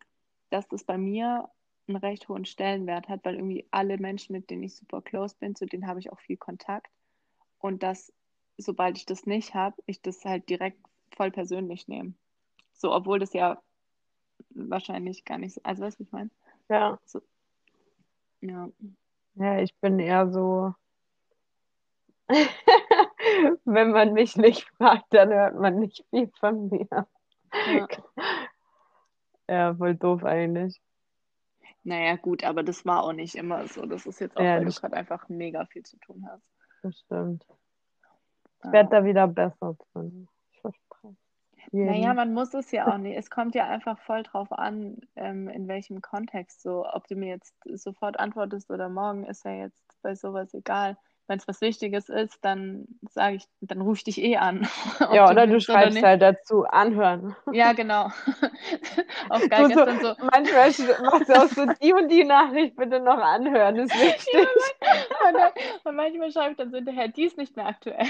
dass 0.49 0.67
das 0.67 0.83
bei 0.83 0.97
mir 0.97 1.49
einen 1.87 1.97
recht 1.97 2.29
hohen 2.29 2.45
Stellenwert 2.45 3.09
hat, 3.09 3.23
weil 3.25 3.35
irgendwie 3.35 3.67
alle 3.71 3.97
Menschen, 3.97 4.33
mit 4.33 4.49
denen 4.49 4.63
ich 4.63 4.75
super 4.75 5.01
close 5.01 5.35
bin, 5.39 5.55
zu 5.55 5.65
denen 5.65 5.87
habe 5.87 5.99
ich 5.99 6.11
auch 6.11 6.19
viel 6.19 6.37
Kontakt 6.37 6.87
und 7.59 7.83
dass, 7.83 8.13
sobald 8.57 8.97
ich 8.97 9.05
das 9.05 9.25
nicht 9.25 9.53
habe, 9.55 9.81
ich 9.85 10.01
das 10.01 10.23
halt 10.25 10.49
direkt 10.49 10.79
voll 11.15 11.31
persönlich 11.31 11.87
nehme. 11.87 12.13
So, 12.73 12.93
obwohl 12.93 13.19
das 13.19 13.33
ja 13.33 13.61
wahrscheinlich 14.51 15.25
gar 15.25 15.37
nicht 15.37 15.55
so, 15.55 15.61
also 15.63 15.83
weißt 15.83 15.99
du, 15.99 16.03
wie 16.03 16.07
ich 16.07 16.11
meine? 16.13 16.31
ja. 16.69 16.99
So, 17.05 17.21
ja. 18.41 18.69
Ja, 19.35 19.59
ich 19.61 19.73
bin 19.79 19.99
eher 19.99 20.29
so, 20.31 20.73
wenn 23.65 23.91
man 23.91 24.13
mich 24.13 24.35
nicht 24.37 24.67
fragt, 24.77 25.05
dann 25.09 25.29
hört 25.29 25.55
man 25.55 25.79
nicht 25.79 26.05
viel 26.09 26.31
von 26.39 26.69
mir. 26.69 26.87
Ja. 27.67 27.87
Ja, 29.47 29.75
voll 29.75 29.93
doof 29.93 30.23
eigentlich. 30.23 30.81
Naja, 31.83 32.15
gut, 32.15 32.43
aber 32.43 32.63
das 32.63 32.83
war 32.83 33.03
auch 33.03 33.13
nicht 33.13 33.35
immer 33.35 33.67
so. 33.67 33.85
Das 33.85 34.07
ist 34.07 34.19
jetzt 34.19 34.35
auch, 34.37 34.41
Ja, 34.41 34.55
weil 34.57 34.65
du 34.65 34.71
gerade 34.71 34.97
einfach 34.97 35.29
mega 35.29 35.65
viel 35.67 35.83
zu 35.83 35.97
tun 35.97 36.25
hast. 36.27 36.43
das 36.81 36.97
stimmt. 37.01 37.45
Ich 38.63 38.71
werde 38.71 38.89
da 38.89 39.05
wieder 39.05 39.27
besser 39.27 39.75
drin. 39.93 40.27
Ich 40.51 40.61
verspreche. 40.61 41.15
Naja, 41.71 42.15
man 42.15 42.33
muss 42.33 42.55
es 42.55 42.71
ja 42.71 42.91
auch 42.91 42.97
nicht. 42.97 43.15
Es 43.15 43.29
kommt 43.29 43.53
ja 43.53 43.67
einfach 43.67 43.99
voll 43.99 44.23
drauf 44.23 44.51
an, 44.51 44.97
ähm, 45.15 45.47
in 45.47 45.67
welchem 45.67 46.01
Kontext. 46.01 46.63
So, 46.63 46.87
ob 46.91 47.07
du 47.07 47.15
mir 47.15 47.29
jetzt 47.29 47.53
sofort 47.75 48.19
antwortest 48.19 48.71
oder 48.71 48.89
morgen, 48.89 49.25
ist 49.25 49.45
ja 49.45 49.51
jetzt 49.51 49.85
bei 50.01 50.15
sowas 50.15 50.53
egal. 50.55 50.97
Wenn 51.27 51.39
es 51.39 51.47
was 51.47 51.61
Wichtiges 51.61 52.09
ist, 52.09 52.37
dann 52.45 52.85
sage 53.09 53.37
ich, 53.37 53.45
dann 53.61 53.81
rufe 53.81 53.97
ich 53.97 54.03
dich 54.03 54.21
eh 54.21 54.37
an, 54.37 54.67
Ja, 55.11 55.29
oder 55.29 55.47
du 55.47 55.53
oder 55.53 55.59
schreibst 55.61 55.95
nicht. 55.95 56.03
halt 56.03 56.21
dazu, 56.21 56.65
anhören. 56.65 57.35
Ja, 57.51 57.73
genau. 57.73 58.05
Auf 59.29 59.41
Du 59.49 59.67
so, 59.69 59.85
so, 60.01 60.15
manchmal 60.19 60.71
machst 61.01 61.29
du 61.29 61.33
auch 61.33 61.47
so 61.47 61.65
die 61.81 61.93
und 61.93 62.09
die 62.09 62.23
Nachricht 62.23 62.75
bitte 62.75 62.99
noch 62.99 63.17
anhören, 63.17 63.77
ist 63.77 63.95
Ja, 63.95 64.01
wichtig. 64.01 64.47
und, 65.27 65.33
dann, 65.33 65.51
und 65.83 65.95
manchmal 65.95 66.31
schreibe 66.31 66.51
ich 66.51 66.57
dann 66.57 66.69
so 66.69 66.77
hinterher, 66.77 67.07
die 67.07 67.23
ist 67.23 67.37
nicht 67.37 67.55
mehr 67.55 67.65
aktuell. 67.65 68.05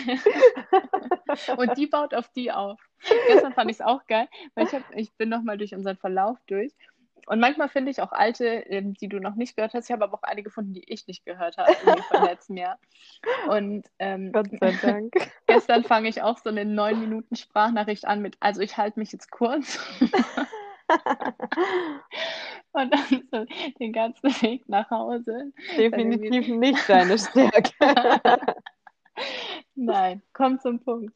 Und 1.58 1.78
die 1.78 1.88
baut 1.88 2.14
auf 2.14 2.28
die 2.36 2.52
auf. 2.52 2.80
Gestern 3.28 3.54
fand 3.54 3.70
ich 3.70 3.78
es 3.78 3.82
auch 3.82 4.06
geil, 4.08 4.28
weil 4.56 4.66
ich, 4.66 4.74
hab, 4.74 4.84
ich 4.96 5.14
bin 5.14 5.30
nochmal 5.30 5.58
durch 5.58 5.74
unseren 5.74 5.98
Verlauf 5.98 6.38
durch. 6.48 6.74
Und 7.28 7.40
manchmal 7.40 7.70
finde 7.70 7.92
ich 7.92 8.02
auch 8.02 8.12
alte, 8.12 8.46
ähm, 8.46 8.94
die 8.94 9.08
du 9.08 9.20
noch 9.20 9.36
nicht 9.36 9.56
gehört 9.56 9.74
hast. 9.74 9.86
Ich 9.90 9.92
habe 9.92 10.04
aber 10.04 10.14
auch 10.14 10.24
eine 10.24 10.44
gefunden, 10.44 10.74
die 10.74 10.84
ich 10.88 11.08
nicht 11.08 11.26
gehört 11.26 11.58
habe, 11.58 11.74
von 11.74 12.24
letztem 12.24 12.58
Jahr. 12.58 12.78
Und 13.48 13.88
ähm, 14.00 14.32
Gott 14.32 14.50
sei 14.60 14.78
Dank. 14.82 15.14
gestern 15.48 15.84
fange 15.84 16.10
ich 16.10 16.22
auch 16.22 16.38
so 16.38 16.50
eine 16.50 16.66
9 16.66 17.00
Minuten 17.00 17.36
Sprachnachricht 17.36 18.06
an 18.06 18.22
mit, 18.22 18.38
also 18.40 18.62
ich 18.62 18.78
halte 18.78 19.00
mich 19.00 19.12
jetzt 19.12 19.32
kurz. 19.32 19.80
Und 22.74 22.94
dann 22.94 23.24
so 23.32 23.46
den 23.80 23.92
ganzen 23.92 24.30
Weg 24.42 24.70
nach 24.70 24.90
Hause. 24.92 25.52
Definitiv 25.78 26.48
nicht 26.48 26.88
deine 26.88 27.18
Stärke. 27.18 27.72
nein, 29.74 30.22
komm 30.34 30.60
zum 30.60 30.80
Punkt. 30.84 31.16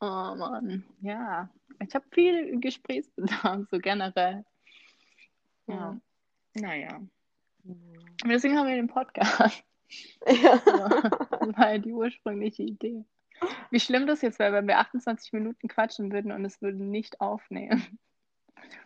Oh 0.00 0.34
Mann, 0.36 0.84
ja. 1.00 1.48
Ich 1.80 1.94
habe 1.94 2.04
viel 2.10 2.60
Gesprächsbedarf, 2.60 3.66
so 3.70 3.78
generell. 3.78 4.44
Ja, 5.66 5.74
Ja. 5.74 6.00
naja. 6.54 7.00
Und 7.64 8.28
deswegen 8.28 8.56
haben 8.58 8.68
wir 8.68 8.76
den 8.76 8.88
Podcast. 8.88 9.62
Ja. 10.26 10.60
Das 11.40 11.56
war 11.58 11.72
ja 11.72 11.78
die 11.78 11.92
ursprüngliche 11.92 12.64
Idee. 12.64 13.04
Wie 13.70 13.78
schlimm 13.80 14.06
das 14.06 14.22
jetzt 14.22 14.38
wäre, 14.38 14.52
wenn 14.52 14.66
wir 14.66 14.78
28 14.78 15.32
Minuten 15.32 15.68
quatschen 15.68 16.10
würden 16.10 16.32
und 16.32 16.44
es 16.44 16.60
würde 16.60 16.82
nicht 16.82 17.20
aufnehmen. 17.20 17.98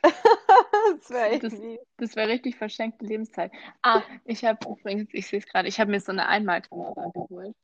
Das 0.02 1.10
wäre 1.10 1.38
Das, 1.38 1.54
das 1.96 2.16
wäre 2.16 2.28
richtig 2.28 2.56
verschenkte 2.56 3.04
Lebenszeit. 3.06 3.52
Ah, 3.82 4.02
ich 4.24 4.44
habe 4.44 4.68
übrigens, 4.68 5.08
ich 5.12 5.26
sehe 5.26 5.38
es 5.38 5.46
gerade, 5.46 5.68
ich 5.68 5.78
habe 5.80 5.90
mir 5.90 6.00
so 6.00 6.12
eine 6.12 6.26
Einmalkamera 6.26 7.08
geholt. 7.14 7.54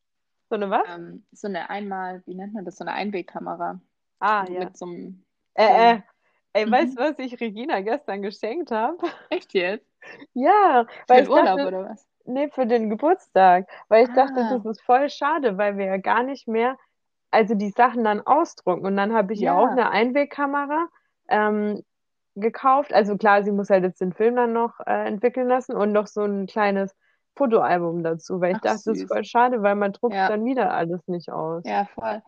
So 0.48 0.54
eine 0.54 0.70
was? 0.70 0.88
Ähm, 0.88 1.26
so 1.32 1.48
eine 1.48 1.68
Einmal, 1.70 2.22
wie 2.26 2.34
nennt 2.34 2.54
man 2.54 2.64
das? 2.64 2.76
So 2.76 2.84
eine 2.84 2.92
Einwegkamera. 2.92 3.80
Ah, 4.20 4.46
ja. 4.48 4.60
Mit 4.64 4.76
so 4.76 4.86
einem 4.86 5.24
Äh, 5.54 5.96
äh, 5.96 6.00
ey, 6.56 6.70
weißt 6.70 6.96
Mhm. 6.96 6.98
du, 6.98 7.02
was 7.02 7.18
ich 7.18 7.40
Regina 7.40 7.80
gestern 7.80 8.22
geschenkt 8.22 8.70
habe? 8.70 8.98
Echt 9.30 9.54
jetzt? 9.54 9.86
Ja, 10.34 10.86
Für 11.10 11.16
weil 11.16 11.24
den 11.24 11.28
Urlaub 11.28 11.62
dachte, 11.62 11.64
oder 11.64 11.84
was? 11.84 12.06
nee, 12.24 12.48
für 12.50 12.66
den 12.66 12.90
Geburtstag, 12.90 13.68
weil 13.88 14.04
ich 14.04 14.12
dachte, 14.12 14.44
Ah, 14.44 14.46
das 14.46 14.64
ist 14.64 14.82
voll 14.82 15.08
schade, 15.10 15.58
weil 15.58 15.76
wir 15.78 15.86
ja 15.86 15.96
gar 15.98 16.22
nicht 16.22 16.46
mehr, 16.48 16.76
also 17.30 17.54
die 17.54 17.70
Sachen 17.70 18.04
dann 18.04 18.20
ausdrucken. 18.26 18.86
Und 18.86 18.96
dann 18.96 19.12
habe 19.14 19.32
ich 19.34 19.48
auch 19.50 19.68
ja. 19.68 19.70
eine 19.70 19.90
Einwegkamera 19.90 20.88
ähm, 21.28 21.82
gekauft. 22.36 22.92
Also 22.92 23.16
klar, 23.16 23.44
sie 23.44 23.52
muss 23.52 23.70
halt 23.70 23.84
jetzt 23.84 24.00
den 24.00 24.12
Film 24.14 24.36
dann 24.36 24.52
noch 24.52 24.80
äh, 24.86 25.06
entwickeln 25.08 25.48
lassen 25.48 25.76
und 25.76 25.92
noch 25.92 26.06
so 26.06 26.22
ein 26.22 26.46
kleines 26.46 26.94
Fotoalbum 27.36 28.02
dazu, 28.02 28.40
weil 28.40 28.54
ich 28.54 28.60
Ach, 28.60 28.62
dachte, 28.62 28.82
das 28.86 28.98
ist 29.00 29.06
süß. 29.06 29.08
voll 29.08 29.24
schade, 29.24 29.62
weil 29.62 29.76
man 29.76 29.92
druckt 29.92 30.18
Ja, 30.18 30.28
dann 30.28 30.44
wieder 30.44 30.72
alles 30.72 31.06
nicht 31.08 31.30
aus. 31.30 31.64
ja, 31.64 31.84
voll. 31.94 32.22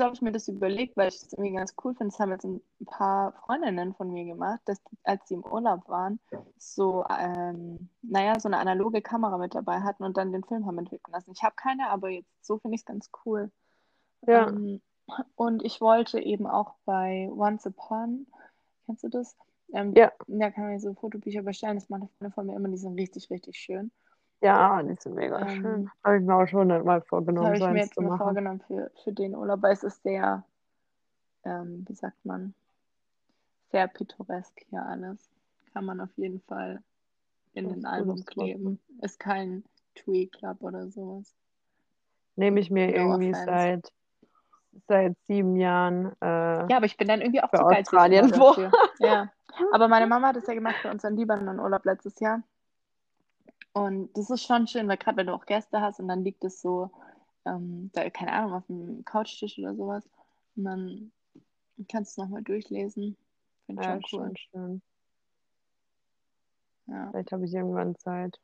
Habe 0.00 0.14
ich 0.14 0.22
mir 0.22 0.32
das 0.32 0.48
überlegt, 0.48 0.96
weil 0.96 1.08
ich 1.08 1.20
das 1.20 1.32
irgendwie 1.32 1.52
ganz 1.54 1.74
cool 1.84 1.94
finde. 1.94 2.12
Das 2.12 2.20
haben 2.20 2.32
jetzt 2.32 2.44
ein 2.44 2.62
paar 2.86 3.32
Freundinnen 3.46 3.94
von 3.94 4.10
mir 4.12 4.24
gemacht, 4.24 4.60
dass 4.66 4.82
die, 4.84 4.98
als 5.04 5.28
sie 5.28 5.34
im 5.34 5.44
Urlaub 5.44 5.88
waren, 5.88 6.20
so, 6.56 7.04
ähm, 7.10 7.88
naja, 8.02 8.38
so 8.40 8.48
eine 8.48 8.58
analoge 8.58 9.02
Kamera 9.02 9.38
mit 9.38 9.54
dabei 9.54 9.80
hatten 9.80 10.04
und 10.04 10.16
dann 10.16 10.32
den 10.32 10.44
Film 10.44 10.66
haben 10.66 10.78
entwickeln 10.78 11.12
lassen. 11.12 11.32
Ich 11.32 11.42
habe 11.42 11.54
keine, 11.56 11.90
aber 11.90 12.08
jetzt 12.10 12.28
so 12.42 12.58
finde 12.58 12.76
ich 12.76 12.82
es 12.82 12.86
ganz 12.86 13.10
cool. 13.24 13.50
Ja, 14.26 14.48
Ähm, 14.48 14.80
und 15.36 15.64
ich 15.64 15.80
wollte 15.80 16.20
eben 16.20 16.46
auch 16.46 16.74
bei 16.84 17.30
Once 17.32 17.66
Upon, 17.66 18.26
kennst 18.86 19.04
du 19.04 19.08
das? 19.08 19.36
Ähm, 19.72 19.94
ja, 19.94 20.12
da 20.26 20.50
kann 20.50 20.64
man 20.64 20.80
so 20.80 20.94
Fotobücher 20.94 21.42
bestellen. 21.42 21.76
Das 21.76 21.88
macht 21.88 22.02
eine 22.02 22.10
Freundin 22.10 22.32
von 22.32 22.46
mir 22.46 22.56
immer, 22.56 22.68
die 22.68 22.76
sind 22.76 22.94
richtig, 22.98 23.30
richtig 23.30 23.56
schön. 23.58 23.90
Ja, 24.40 24.82
die 24.82 24.96
sind 24.98 25.14
mega 25.14 25.46
schön. 25.48 25.64
Ähm, 25.64 25.90
Habe 26.02 26.18
ich 26.18 26.24
mir 26.24 26.34
auch 26.34 26.46
schon 26.46 26.68
mal 26.68 27.02
vorgenommen, 27.02 27.46
habe 27.46 27.56
ich 27.56 27.64
mir 27.64 27.80
jetzt 27.80 28.00
mal 28.00 28.16
vorgenommen 28.16 28.60
für, 28.66 28.90
für 29.04 29.12
den 29.12 29.34
Urlaub, 29.34 29.62
weil 29.62 29.72
es 29.72 29.84
ist 29.84 30.02
sehr, 30.02 30.44
ähm, 31.44 31.84
wie 31.88 31.94
sagt 31.94 32.24
man, 32.24 32.54
sehr 33.70 33.86
pittoresk 33.88 34.52
hier 34.70 34.84
alles. 34.84 35.30
Kann 35.72 35.84
man 35.84 36.00
auf 36.00 36.10
jeden 36.16 36.40
Fall 36.40 36.82
in 37.52 37.68
Das 37.68 37.76
ist 37.78 37.84
Album 37.84 38.24
kleben. 38.24 38.80
Ist 39.00 39.20
kein 39.20 39.64
Twee 39.94 40.26
Club 40.26 40.58
oder 40.60 40.88
sowas. 40.88 41.34
Nehme 42.36 42.60
ich 42.60 42.70
mir 42.70 42.86
No 42.86 42.92
irgendwie 42.94 43.30
offense. 43.30 43.44
seit, 43.44 43.92
seit 44.88 45.16
sieben 45.26 45.56
Jahren 45.56 46.12
äh, 46.20 46.66
Ja, 46.68 46.76
aber 46.76 46.86
ich 46.86 46.96
bin 46.96 47.08
dann 47.08 47.20
irgendwie 47.20 47.42
auch 47.42 47.50
zu 47.50 47.62
geizig 47.64 47.88
Australien 47.88 48.28
vor. 48.34 48.56
Ja. 48.98 49.30
Aber 49.72 49.88
meine 49.88 50.06
Mama 50.06 50.28
hat 50.28 50.36
das 50.36 50.46
ja 50.46 50.54
gemacht 50.54 50.76
für 50.76 50.90
unseren 50.90 51.16
Libanon-Urlaub 51.16 51.84
letztes 51.84 52.18
Jahr. 52.20 52.42
Und 53.72 54.12
das 54.16 54.30
ist 54.30 54.44
schon 54.44 54.66
schön, 54.66 54.88
weil 54.88 54.96
gerade 54.96 55.16
wenn 55.18 55.26
du 55.28 55.34
auch 55.34 55.46
Gäste 55.46 55.80
hast 55.80 56.00
und 56.00 56.08
dann 56.08 56.24
liegt 56.24 56.44
es 56.44 56.60
so, 56.60 56.90
ähm, 57.44 57.90
da, 57.92 58.10
keine 58.10 58.32
Ahnung, 58.32 58.54
auf 58.54 58.66
dem 58.66 59.04
Couchtisch 59.04 59.58
oder 59.58 59.74
sowas. 59.74 60.04
Und 60.56 60.64
dann 60.64 61.12
kannst 61.88 62.16
du 62.16 62.22
es 62.22 62.24
nochmal 62.24 62.42
durchlesen. 62.42 63.16
Finde 63.66 63.82
ich 63.82 63.86
Ja, 63.86 63.94
schon 63.94 64.04
ist 64.04 64.12
cool. 64.12 64.20
schon 64.20 64.36
schön. 64.36 64.82
Ja. 66.86 67.10
Vielleicht 67.10 67.32
habe 67.32 67.44
ich 67.44 67.54
irgendwann 67.54 67.96
Zeit. 67.96 68.40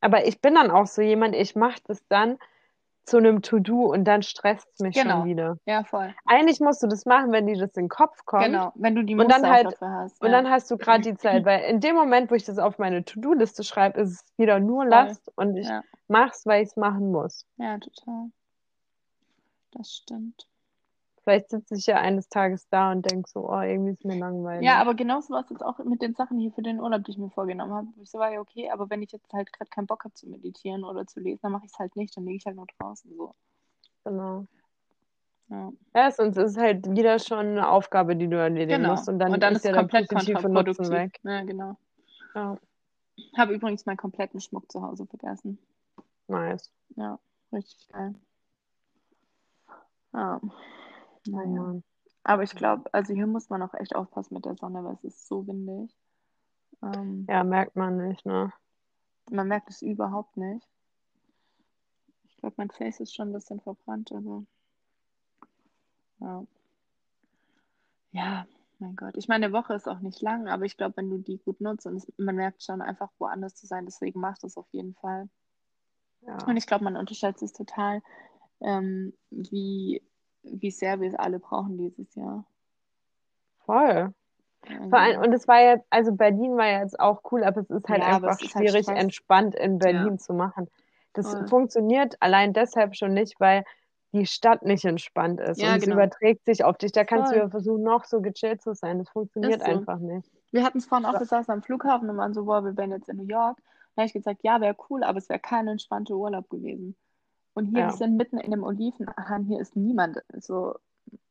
Aber 0.00 0.26
ich 0.26 0.40
bin 0.40 0.54
dann 0.54 0.70
auch 0.70 0.86
so 0.86 1.02
jemand, 1.02 1.34
ich 1.34 1.56
mache 1.56 1.80
das 1.84 2.06
dann 2.08 2.38
zu 3.08 3.16
einem 3.16 3.42
To-Do 3.42 3.86
und 3.92 4.04
dann 4.04 4.22
stresst 4.22 4.68
es 4.74 4.80
mich 4.80 4.94
schon 4.96 5.04
Genau. 5.08 5.24
wieder. 5.24 5.58
Ja, 5.66 5.84
voll. 5.84 6.14
Eigentlich 6.26 6.60
musst 6.60 6.82
du 6.82 6.86
das 6.86 7.04
machen, 7.06 7.32
wenn 7.32 7.46
dir 7.46 7.58
das 7.58 7.76
in 7.76 7.84
den 7.84 7.88
Kopf 7.88 8.24
kommt. 8.24 8.44
Genau. 8.44 8.72
Wenn 8.76 8.94
du 8.94 9.02
die 9.04 9.14
Und 9.14 9.28
dann 9.30 9.40
Muster 9.40 9.50
halt, 9.54 9.66
dafür 9.66 9.90
hast. 9.90 10.20
und 10.22 10.30
Ja. 10.30 10.36
dann 10.42 10.50
hast 10.50 10.70
du 10.70 10.76
gerade 10.76 11.02
die 11.02 11.16
Zeit, 11.16 11.44
weil 11.44 11.60
in 11.64 11.80
dem 11.80 11.96
Moment, 11.96 12.30
wo 12.30 12.34
ich 12.34 12.44
das 12.44 12.58
auf 12.58 12.78
meine 12.78 13.04
To-Do-Liste 13.04 13.64
schreibe, 13.64 14.00
ist 14.00 14.10
es 14.12 14.38
wieder 14.38 14.60
nur 14.60 14.82
Voll. 14.84 14.90
Last 14.90 15.30
und 15.36 15.56
ich 15.56 15.68
Ja. 15.68 15.82
mach's, 16.08 16.46
weil 16.46 16.62
ich 16.62 16.68
es 16.70 16.76
machen 16.76 17.10
muss. 17.10 17.44
Ja, 17.56 17.78
total. 17.78 18.30
Das 19.72 19.90
stimmt. 19.92 20.46
Vielleicht 21.28 21.50
sitze 21.50 21.74
ich 21.74 21.84
ja 21.84 21.96
eines 21.96 22.30
Tages 22.30 22.66
da 22.70 22.90
und 22.90 23.04
denke 23.04 23.28
so, 23.28 23.50
oh, 23.50 23.60
irgendwie 23.60 23.90
ist 23.90 24.02
mir 24.02 24.18
langweilig. 24.18 24.64
Ja, 24.64 24.80
aber 24.80 24.94
genauso 24.94 25.34
war 25.34 25.42
es 25.42 25.50
jetzt 25.50 25.62
auch 25.62 25.78
mit 25.80 26.00
den 26.00 26.14
Sachen 26.14 26.38
hier 26.38 26.50
für 26.52 26.62
den 26.62 26.80
Urlaub, 26.80 27.04
die 27.04 27.10
ich 27.10 27.18
mir 27.18 27.28
vorgenommen 27.28 27.74
habe. 27.74 27.88
Ich 28.00 28.10
so 28.10 28.18
war 28.18 28.32
ja 28.32 28.40
okay, 28.40 28.70
aber 28.70 28.88
wenn 28.88 29.02
ich 29.02 29.12
jetzt 29.12 29.30
halt 29.34 29.52
gerade 29.52 29.68
keinen 29.68 29.86
Bock 29.86 30.04
habe 30.04 30.14
zu 30.14 30.26
meditieren 30.26 30.84
oder 30.84 31.06
zu 31.06 31.20
lesen, 31.20 31.40
dann 31.42 31.52
mache 31.52 31.66
ich 31.66 31.72
es 31.74 31.78
halt 31.78 31.96
nicht, 31.96 32.16
dann 32.16 32.24
liege 32.24 32.38
ich 32.38 32.46
halt 32.46 32.56
nur 32.56 32.64
draußen 32.78 33.14
so. 33.14 33.34
Genau. 34.04 34.46
Ja. 35.50 35.70
Ja, 35.94 36.10
sonst 36.12 36.38
ist 36.38 36.52
es 36.52 36.56
halt 36.56 36.90
wieder 36.90 37.18
schon 37.18 37.40
eine 37.40 37.68
Aufgabe, 37.68 38.16
die 38.16 38.28
du 38.28 38.38
erledigen 38.38 38.80
Genau. 38.80 38.92
musst 38.92 39.10
und 39.10 39.18
dann, 39.18 39.34
Und 39.34 39.42
dann 39.42 39.54
ist 39.54 39.66
ja 39.66 39.74
komplett 39.74 40.08
positive 40.08 40.48
Nutzen 40.48 40.90
weg. 40.90 41.20
Ja, 41.24 41.42
genau. 41.42 41.76
Ja, 42.34 42.56
Habe 43.36 43.52
übrigens 43.52 43.84
meinen 43.84 43.98
kompletten 43.98 44.40
Schmuck 44.40 44.72
zu 44.72 44.80
Hause 44.80 45.04
vergessen. 45.04 45.58
nice. 46.26 46.72
Ja, 46.96 47.18
richtig 47.52 47.86
geil. 47.88 48.14
Ja. 50.14 50.40
Naja. 51.26 51.80
Aber 52.24 52.42
ich 52.42 52.54
glaube, 52.54 52.92
also 52.92 53.14
hier 53.14 53.26
muss 53.26 53.48
man 53.48 53.62
auch 53.62 53.74
echt 53.74 53.94
aufpassen 53.94 54.34
mit 54.34 54.44
der 54.44 54.56
Sonne, 54.56 54.84
weil 54.84 54.94
es 54.94 55.04
ist 55.04 55.28
so 55.28 55.46
windig. 55.46 55.94
Ähm, 56.82 57.26
Ja, 57.28 57.44
merkt 57.44 57.76
man 57.76 58.08
nicht, 58.08 58.26
ne? 58.26 58.52
Man 59.30 59.48
merkt 59.48 59.70
es 59.70 59.82
überhaupt 59.82 60.36
nicht. 60.36 60.66
Ich 62.28 62.36
glaube, 62.36 62.54
mein 62.58 62.70
Face 62.70 63.00
ist 63.00 63.14
schon 63.14 63.30
ein 63.30 63.32
bisschen 63.32 63.60
verbrannt, 63.60 64.12
aber 64.12 64.44
ja. 66.20 66.46
Ja, 68.12 68.46
mein 68.78 68.96
Gott. 68.96 69.16
Ich 69.16 69.28
meine, 69.28 69.46
eine 69.46 69.54
Woche 69.54 69.74
ist 69.74 69.88
auch 69.88 70.00
nicht 70.00 70.20
lang, 70.22 70.48
aber 70.48 70.64
ich 70.64 70.76
glaube, 70.76 70.96
wenn 70.96 71.10
du 71.10 71.18
die 71.18 71.38
gut 71.38 71.60
nutzt 71.60 71.86
und 71.86 71.96
es, 71.96 72.12
man 72.16 72.36
merkt 72.36 72.62
schon 72.62 72.80
einfach 72.80 73.10
woanders 73.18 73.54
zu 73.54 73.66
sein, 73.66 73.86
deswegen 73.86 74.20
macht 74.20 74.44
es 74.44 74.56
auf 74.56 74.68
jeden 74.72 74.94
Fall. 74.94 75.28
Ja. 76.22 76.38
Und 76.46 76.56
ich 76.56 76.66
glaube, 76.66 76.84
man 76.84 76.96
unterschätzt 76.96 77.42
es 77.42 77.52
total, 77.52 78.02
ähm, 78.60 79.12
wie, 79.30 80.02
wie 80.52 80.70
sehr 80.70 81.00
wir 81.00 81.08
es 81.08 81.14
alle 81.14 81.38
brauchen 81.38 81.76
dieses 81.78 82.14
Jahr. 82.14 82.44
Voll. 83.64 84.12
Also, 84.68 84.88
Vor 84.90 84.98
allem, 84.98 85.20
und 85.22 85.32
es 85.32 85.46
war 85.46 85.60
jetzt, 85.60 85.86
also 85.90 86.12
Berlin 86.12 86.56
war 86.56 86.66
ja 86.66 86.80
jetzt 86.80 86.98
auch 86.98 87.22
cool, 87.30 87.44
aber 87.44 87.60
es 87.60 87.70
ist 87.70 87.88
halt 87.88 88.00
Ja, 88.00 88.16
einfach 88.16 88.32
es 88.34 88.42
ist 88.42 88.54
halt 88.54 88.68
schwierig, 88.68 88.84
Stress. 88.84 88.98
entspannt 88.98 89.54
in 89.54 89.78
Berlin 89.78 90.18
zu 90.18 90.34
machen. 90.34 90.68
Das 91.12 91.30
Voll. 91.30 91.48
funktioniert 91.48 92.16
allein 92.20 92.52
deshalb 92.52 92.96
schon 92.96 93.14
nicht, 93.14 93.38
weil 93.40 93.64
die 94.12 94.26
Stadt 94.26 94.62
nicht 94.62 94.84
entspannt 94.84 95.40
ist 95.40 95.60
Ja, 95.60 95.72
und 95.72 95.76
es 95.78 95.84
genau. 95.84 95.96
überträgt 95.96 96.44
sich 96.44 96.64
auf 96.64 96.78
dich. 96.78 96.92
Da 96.92 97.04
kannst 97.04 97.30
du 97.32 97.36
ja 97.36 97.48
versuchen, 97.48 97.82
noch 97.82 98.04
so 98.04 98.20
gechillt 98.20 98.62
zu 98.62 98.74
sein. 98.74 98.98
Das 98.98 99.08
funktioniert 99.10 99.60
so. 99.60 99.66
einfach 99.66 99.98
nicht. 99.98 100.30
Wir 100.50 100.64
hatten 100.64 100.78
es 100.78 100.86
vorhin 100.86 101.04
auch, 101.06 101.12
Ja. 101.14 101.20
wir 101.20 101.26
saßen 101.26 101.52
am 101.52 101.62
Flughafen 101.62 102.08
und 102.08 102.16
waren 102.16 102.32
so, 102.34 102.44
boah, 102.44 102.64
wir 102.64 102.76
wären 102.76 102.90
jetzt 102.90 103.08
in 103.08 103.18
New 103.18 103.26
York. 103.26 103.58
Da 103.94 104.02
habe 104.02 104.06
ich 104.06 104.12
gesagt, 104.14 104.40
ja, 104.42 104.60
wäre 104.60 104.76
cool, 104.88 105.02
aber 105.02 105.18
es 105.18 105.28
wäre 105.28 105.40
kein 105.40 105.68
entspannter 105.68 106.14
Urlaub 106.14 106.48
gewesen. 106.48 106.96
Und 107.58 107.66
hier, 107.66 107.80
Ja. 107.80 107.86
wir 107.88 107.96
sind 107.96 108.16
mitten 108.16 108.38
in 108.38 108.52
dem 108.52 108.62
Olivenhain, 108.62 109.44
hier 109.44 109.58
ist 109.58 109.74
niemand 109.74 110.22
so, 110.38 110.76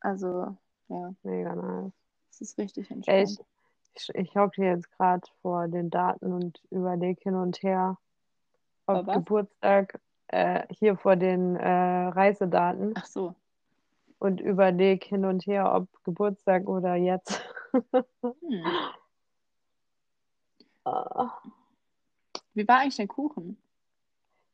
also, 0.01 0.57
ja, 0.89 1.13
Mega 1.23 1.55
nice. 1.55 1.93
es 2.31 2.41
ist 2.41 2.57
richtig 2.57 2.91
entspannt. 2.91 3.39
ich 3.95 4.09
ich, 4.09 4.09
ich 4.13 4.35
hocke 4.35 4.61
jetzt 4.61 4.91
gerade 4.91 5.25
vor 5.41 5.69
den 5.69 5.89
Daten 5.89 6.33
und 6.33 6.61
überlege 6.69 7.21
hin 7.21 7.35
und 7.35 7.63
her, 7.63 7.97
ob? 8.87 9.05
Geburtstag, 9.07 10.01
äh, 10.27 10.67
hier 10.69 10.97
vor 10.97 11.15
den 11.15 11.55
äh, 11.55 12.07
Reisedaten 12.09 12.91
Ach 12.97 13.05
so. 13.05 13.33
und 14.19 14.41
überlege 14.41 15.05
hin 15.07 15.23
und 15.23 15.47
her, 15.47 15.73
ob 15.73 15.87
Geburtstag 16.03 16.67
oder 16.67 16.95
jetzt. 16.95 17.41
Hm. 17.71 17.83
Ah. 20.85 21.31
Wie 22.53 22.65
war 22.67 22.79
eigentlich 22.79 22.95
der 22.95 23.07
Kuchen? 23.07 23.57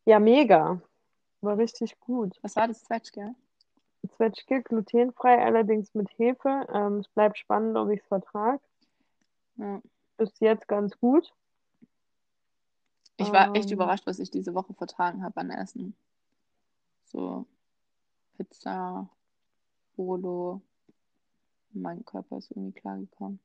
Ja, 0.06 0.20
mega. 0.20 0.82
War 1.44 1.58
richtig 1.58 2.00
gut. 2.00 2.40
Was 2.42 2.56
war 2.56 2.70
das 2.70 2.84
Zwetschge? 2.86 3.36
Zwetschge, 4.08 4.62
glutenfrei, 4.64 5.44
allerdings 5.44 5.94
mit 5.94 6.10
Hefe. 6.18 6.68
Ähm, 6.74 7.00
es 7.00 7.08
bleibt 7.10 7.38
spannend, 7.38 7.76
ob 7.76 7.90
ich 7.90 8.00
es 8.00 8.08
vertrage. 8.08 8.62
Ja. 9.58 9.82
Bis 10.18 10.40
jetzt 10.40 10.68
ganz 10.68 10.98
gut. 11.00 11.34
Ich 13.18 13.32
war 13.32 13.54
echt 13.56 13.70
Ähm. 13.70 13.74
überrascht, 13.74 14.08
was 14.08 14.20
ich 14.20 14.32
diese 14.32 14.54
Woche 14.54 14.74
vertragen 14.74 15.24
habe 15.24 15.40
an 15.42 15.50
Essen. 15.52 15.96
So 17.06 17.46
Pizza, 18.38 19.10
Bolo. 19.96 20.62
Mein 21.72 22.06
Körper 22.06 22.38
ist 22.38 22.52
irgendwie 22.52 22.80
klargekommen. 22.80 23.40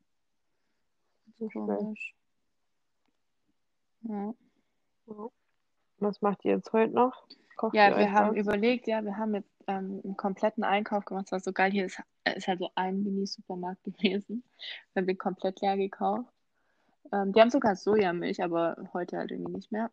So. 1.38 1.48
Komisch. 1.48 2.14
Ja. 4.02 4.34
Was 6.00 6.20
macht 6.22 6.44
ihr 6.44 6.52
jetzt 6.52 6.72
heute 6.72 6.92
noch? 6.92 7.26
Kocht 7.56 7.74
Ja, 7.74 7.96
wir 7.96 8.12
haben 8.12 8.36
was? 8.36 8.36
überlegt, 8.36 8.86
ja, 8.86 9.04
wir 9.04 9.16
haben 9.16 9.34
jetzt 9.34 9.50
ähm, 9.66 10.00
einen 10.04 10.16
kompletten 10.16 10.62
Einkauf 10.64 11.04
gemacht. 11.04 11.26
Es 11.26 11.32
war 11.32 11.40
so 11.40 11.52
geil. 11.52 11.72
Hier 11.72 11.86
ist, 11.86 12.00
ist 12.36 12.46
halt 12.46 12.60
so 12.60 12.70
ein 12.74 13.02
Mini-Supermarkt 13.02 13.82
gewesen. 13.84 14.44
Wir 14.92 15.00
haben 15.00 15.06
den 15.06 15.18
komplett 15.18 15.60
leer 15.60 15.76
gekauft. 15.76 16.32
Ähm, 17.12 17.32
die 17.32 17.40
haben 17.40 17.50
sogar 17.50 17.74
Sojamilch, 17.74 18.42
aber 18.42 18.76
heute 18.92 19.18
halt 19.18 19.30
irgendwie 19.30 19.52
nicht 19.52 19.72
mehr. 19.72 19.90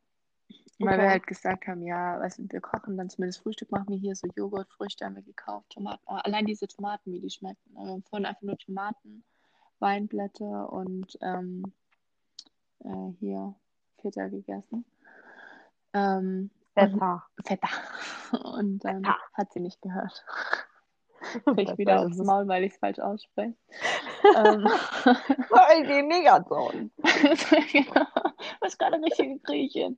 Weil 0.78 1.00
wir 1.00 1.10
halt 1.10 1.26
gesagt 1.26 1.68
haben, 1.68 1.82
ja, 1.84 2.20
weißt 2.20 2.40
du, 2.40 2.44
wir 2.50 2.60
kochen 2.60 2.98
dann 2.98 3.10
zumindest 3.10 3.42
Frühstück, 3.42 3.72
machen 3.72 3.88
wir 3.88 3.98
hier 3.98 4.16
so 4.16 4.28
Joghurt, 4.36 4.70
Früchte 4.70 5.06
haben 5.06 5.16
wir 5.16 5.24
gekauft, 5.24 5.70
Tomaten. 5.70 6.04
Oh, 6.06 6.16
allein 6.16 6.46
diese 6.46 6.68
Tomaten, 6.68 7.14
wie 7.14 7.22
die 7.22 7.30
schmecken. 7.30 7.72
Wir 7.72 7.94
haben 7.94 8.04
vorhin 8.04 8.26
einfach 8.26 8.42
nur 8.42 8.58
Tomaten, 8.58 9.24
Weinblätter 9.80 10.72
und 10.72 11.18
ähm, 11.22 11.74
äh, 12.84 13.14
hier 13.20 13.56
Feta 14.02 14.28
gegessen. 14.28 14.86
Ähm, 15.96 16.50
und 16.76 16.92
Feta. 16.92 17.26
Feta. 17.46 17.68
Und 18.58 18.80
dann 18.84 18.98
Feta. 19.04 19.18
hat 19.34 19.54
sie 19.54 19.62
nicht 19.62 19.82
gehört. 19.82 20.26
Krieg 21.46 21.78
wieder 21.78 22.04
ist 22.04 22.06
aufs. 22.08 22.18
Maul, 22.18 22.48
weil 22.48 22.66
ich 22.66 22.74
es 22.74 22.80
falsch 22.80 23.00
ausspreche. 23.00 23.56
ähm, 24.36 24.68
Voll 25.48 25.88
die 25.88 26.04
Negaton. 26.04 26.92
genau. 27.72 28.06
Was 28.60 28.78
gerade 28.78 28.98
richtige 29.02 29.40
Griechin. 29.40 29.98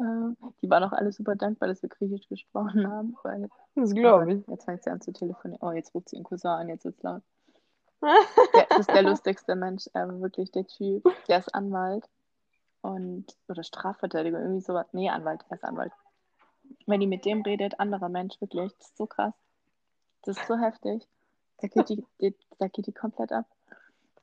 Ähm, 0.00 0.36
die 0.62 0.70
waren 0.70 0.84
auch 0.84 0.92
alle 0.92 1.12
super 1.12 1.34
dankbar, 1.34 1.68
dass 1.68 1.82
wir 1.82 1.90
Griechisch 1.90 2.28
gesprochen 2.28 2.88
haben, 2.90 3.16
weil 3.22 3.48
Das 3.74 3.92
glaube 3.92 4.32
ich. 4.32 4.46
jetzt 4.48 4.64
fängt 4.64 4.82
sie 4.84 4.90
an 4.90 5.00
zu 5.00 5.12
telefonieren. 5.12 5.60
Oh, 5.60 5.72
jetzt 5.72 5.94
ruft 5.94 6.08
sie 6.08 6.16
ihren 6.16 6.24
Cousin 6.24 6.50
an, 6.50 6.68
jetzt 6.68 6.84
wird's 6.84 7.02
laut. 7.02 7.22
Der, 8.02 8.66
das 8.68 8.80
ist 8.80 8.90
der 8.90 9.02
lustigste 9.02 9.56
Mensch, 9.56 9.88
aber 9.92 10.20
wirklich 10.20 10.50
der 10.52 10.66
Typ. 10.66 11.04
Der 11.28 11.38
ist 11.38 11.54
Anwalt 11.54 12.08
und 12.84 13.26
oder 13.48 13.62
Strafverteidiger, 13.64 14.38
irgendwie 14.40 14.60
sowas. 14.60 14.86
Nee, 14.92 15.08
Anwalt, 15.10 15.40
er 15.48 15.56
ist 15.56 15.64
Anwalt. 15.64 15.92
Wenn 16.86 17.00
die 17.00 17.06
mit 17.06 17.24
dem 17.24 17.42
redet, 17.42 17.80
anderer 17.80 18.08
Mensch, 18.08 18.40
wirklich, 18.40 18.72
das 18.78 18.88
ist 18.88 18.96
so 18.96 19.06
krass. 19.06 19.34
Das 20.22 20.36
ist 20.36 20.46
so 20.46 20.56
heftig. 20.56 21.06
Da 21.58 21.68
geht 21.68 21.88
die, 21.88 22.04
die, 22.20 22.34
da 22.58 22.68
geht 22.68 22.86
die 22.86 22.92
komplett 22.92 23.32
ab. 23.32 23.46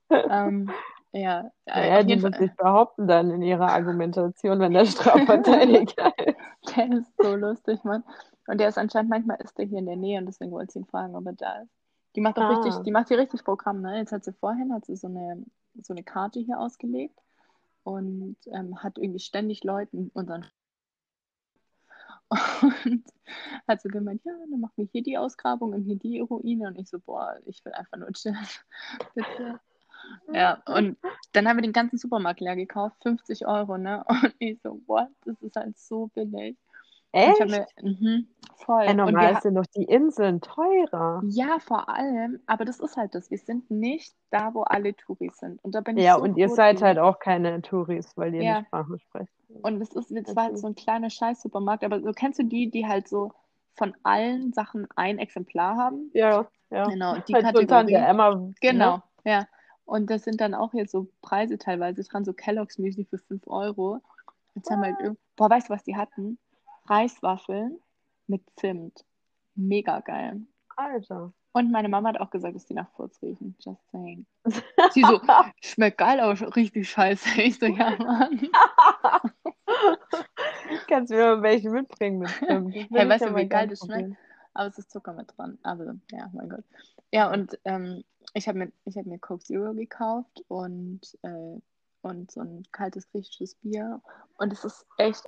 Ähm, 0.09 0.69
ja, 1.11 1.51
äh, 1.65 1.71
Naja, 1.73 1.99
auf 1.99 2.05
die 2.05 2.19
Fall. 2.19 2.33
sich 2.35 2.55
behaupten 2.55 3.07
dann 3.07 3.31
in 3.31 3.41
ihrer 3.41 3.69
Argumentation, 3.71 4.59
wenn 4.59 4.73
der 4.73 4.85
Strafverteidiger 4.85 6.13
ist. 6.19 6.37
Der 6.75 6.91
ist 6.91 7.11
so 7.17 7.35
lustig, 7.35 7.83
Mann. 7.83 8.03
Und 8.47 8.59
der 8.59 8.67
ist 8.69 8.77
anscheinend, 8.77 9.09
manchmal 9.09 9.37
ist 9.41 9.57
der 9.57 9.65
hier 9.65 9.79
in 9.79 9.87
der 9.87 9.95
Nähe 9.95 10.19
und 10.19 10.27
deswegen 10.27 10.51
wollte 10.51 10.69
ich 10.71 10.75
ihn 10.75 10.85
fragen, 10.85 11.15
ob 11.15 11.25
er 11.25 11.33
da 11.33 11.55
ist. 11.61 11.71
Die 12.15 12.21
macht 12.21 12.37
auch 12.37 12.43
Ah. 12.43 12.49
richtig, 12.59 12.83
die 12.83 12.91
macht 12.91 13.07
hier 13.07 13.17
richtig 13.17 13.43
Programm, 13.43 13.81
ne? 13.81 13.97
Jetzt 13.97 14.11
hat 14.11 14.23
sie 14.23 14.33
vorhin, 14.33 14.71
hat 14.73 14.85
sie 14.85 14.95
so 14.95 15.07
eine, 15.07 15.43
so 15.81 15.93
eine 15.93 16.03
Karte 16.03 16.39
hier 16.39 16.59
ausgelegt 16.59 17.17
und 17.83 18.37
ähm, 18.47 18.81
hat 18.81 18.97
irgendwie 18.97 19.19
ständig 19.19 19.63
Leuten 19.63 20.09
unseren 20.13 20.45
und 22.85 23.03
hat 23.67 23.81
so 23.81 23.89
gemeint, 23.89 24.21
ja, 24.23 24.31
dann 24.49 24.61
machen 24.61 24.73
wir 24.77 24.87
hier 24.91 25.03
die 25.03 25.17
Ausgrabung 25.17 25.73
und 25.73 25.83
hier 25.83 25.97
die 25.97 26.19
Ruine 26.19 26.67
und 26.67 26.77
ich 26.77 26.89
so, 26.89 26.99
boah, 26.99 27.37
ich 27.45 27.63
will 27.65 27.73
einfach 27.73 27.97
nur 27.97 28.11
chillen. 28.13 28.37
Bitte. 29.15 29.59
Ja, 30.33 30.61
und 30.65 30.97
dann 31.33 31.47
haben 31.47 31.57
wir 31.57 31.61
den 31.61 31.73
ganzen 31.73 31.97
Supermarkt 31.97 32.39
leer 32.39 32.55
gekauft, 32.55 32.97
50 33.03 33.45
Euro, 33.45 33.77
ne? 33.77 34.03
Und 34.09 34.33
ich 34.39 34.59
so, 34.61 34.81
what? 34.87 35.09
Das 35.25 35.39
ist 35.41 35.55
halt 35.55 35.77
so 35.77 36.07
billig. 36.07 36.57
Echt? 37.13 37.39
ich 37.41 37.51
mir, 37.51 37.65
mhm, 37.81 38.27
voll. 38.57 38.81
Und 38.83 38.87
wir, 38.87 38.93
normal 38.95 39.41
sind 39.41 39.55
doch 39.55 39.65
die 39.75 39.83
Inseln 39.83 40.39
teurer. 40.41 41.21
ja, 41.25 41.59
vor 41.59 41.89
allem, 41.89 42.39
aber 42.45 42.63
das 42.65 42.79
ist 42.79 42.95
halt 42.97 43.15
das. 43.15 43.29
Wir 43.29 43.37
sind 43.37 43.69
nicht 43.69 44.13
da, 44.29 44.53
wo 44.53 44.61
alle 44.63 44.95
Touris 44.95 45.37
sind. 45.37 45.63
Und 45.63 45.75
da 45.75 45.81
bin 45.81 45.97
ich 45.97 46.05
Ja, 46.05 46.15
so 46.15 46.23
und 46.23 46.37
ihr 46.37 46.47
seid 46.49 46.77
drüber. 46.77 46.87
halt 46.87 46.99
auch 46.99 47.19
keine 47.19 47.61
Touris, 47.61 48.15
weil 48.15 48.33
ihr 48.35 48.43
Ja. 48.43 48.57
nicht 48.59 48.67
Sprache 48.67 48.99
sprecht. 48.99 49.31
Und 49.61 49.81
es 49.81 49.89
ist, 49.93 50.11
es 50.11 50.35
war 50.35 50.45
halt 50.45 50.57
so 50.57 50.67
ein 50.67 50.75
kleiner 50.75 51.09
Scheiß-Supermarkt, 51.09 51.83
aber 51.83 52.01
so 52.01 52.11
kennst 52.13 52.39
du 52.39 52.43
die, 52.43 52.71
die 52.71 52.87
halt 52.87 53.07
so 53.09 53.33
von 53.75 53.93
allen 54.03 54.53
Sachen 54.53 54.87
ein 54.95 55.17
Exemplar 55.17 55.75
haben? 55.75 56.09
Ja, 56.13 56.47
ja. 56.69 56.87
Genau, 56.87 57.15
die 57.27 57.33
halt 57.33 57.45
Kategorie. 57.45 57.93
Emma. 57.93 58.49
Genau, 58.61 58.95
Ne? 58.97 59.03
ja. 59.25 59.47
Und 59.83 60.09
das 60.09 60.23
sind 60.23 60.39
dann 60.39 60.53
auch 60.53 60.73
jetzt 60.73 60.91
so 60.91 61.07
Preise 61.21 61.57
teilweise 61.57 62.03
dran, 62.03 62.23
so 62.23 62.31
Kellogg's 62.31 62.77
Müsli 62.77 63.03
für 63.03 63.17
5 63.17 63.45
Euro. 63.47 63.99
Jetzt 64.55 64.69
haben 64.71 64.81
wir 64.81 64.87
halt, 64.95 64.99
irg- 65.01 65.17
boah, 65.35 65.49
weißt 65.49 65.67
du, 65.69 65.73
was 65.73 65.83
die 65.83 65.97
hatten? 65.97 66.37
Reiswaffeln 66.91 67.79
mit 68.27 68.43
Zimt. 68.57 69.05
Mega 69.55 70.01
geil. 70.01 70.41
Alter. 70.75 71.31
Und 71.53 71.71
meine 71.71 71.89
Mama 71.89 72.09
hat 72.09 72.19
auch 72.19 72.29
gesagt, 72.29 72.55
dass 72.55 72.65
die 72.65 72.73
nach 72.73 72.89
Furz 72.91 73.21
riechen. 73.21 73.55
Just 73.59 73.81
saying. 73.91 74.25
Sie 74.91 75.01
so, 75.01 75.21
schmeckt 75.61 75.97
geil, 75.97 76.19
aber 76.19 76.55
richtig 76.55 76.89
scheiße. 76.89 77.41
Ich 77.41 77.59
so, 77.59 77.65
ja, 77.65 77.95
Mann. 77.97 78.41
Kannst 80.87 81.11
du 81.11 81.15
mir 81.15 81.35
mal 81.35 81.43
welche 81.43 81.69
mitbringen 81.69 82.19
mit 82.19 82.29
Zimt? 82.29 82.73
Hey, 82.73 82.87
ich 82.89 82.91
weißt 82.91 83.25
du, 83.25 83.35
wie 83.35 83.47
geil 83.47 83.67
das 83.69 83.79
probieren. 83.79 84.17
Aber 84.53 84.67
es 84.67 84.77
ist 84.77 84.91
Zucker 84.91 85.13
mit 85.13 85.31
dran. 85.37 85.57
Aber 85.63 85.95
ja, 86.11 86.29
mein 86.33 86.49
Gott. 86.49 86.65
Ja, 87.11 87.31
und 87.31 87.57
ähm, 87.63 88.03
ich 88.33 88.47
habe 88.49 88.59
mir, 88.59 88.71
hab 88.85 89.05
mir 89.05 89.19
Coke 89.19 89.43
Zero 89.43 89.73
gekauft 89.73 90.43
und, 90.49 91.01
äh, 91.21 91.57
und 92.01 92.31
so 92.31 92.41
ein 92.41 92.63
kaltes 92.71 93.09
griechisches 93.11 93.55
Bier. 93.55 94.01
Und 94.37 94.51
es 94.51 94.65
ist 94.65 94.85
echt 94.97 95.23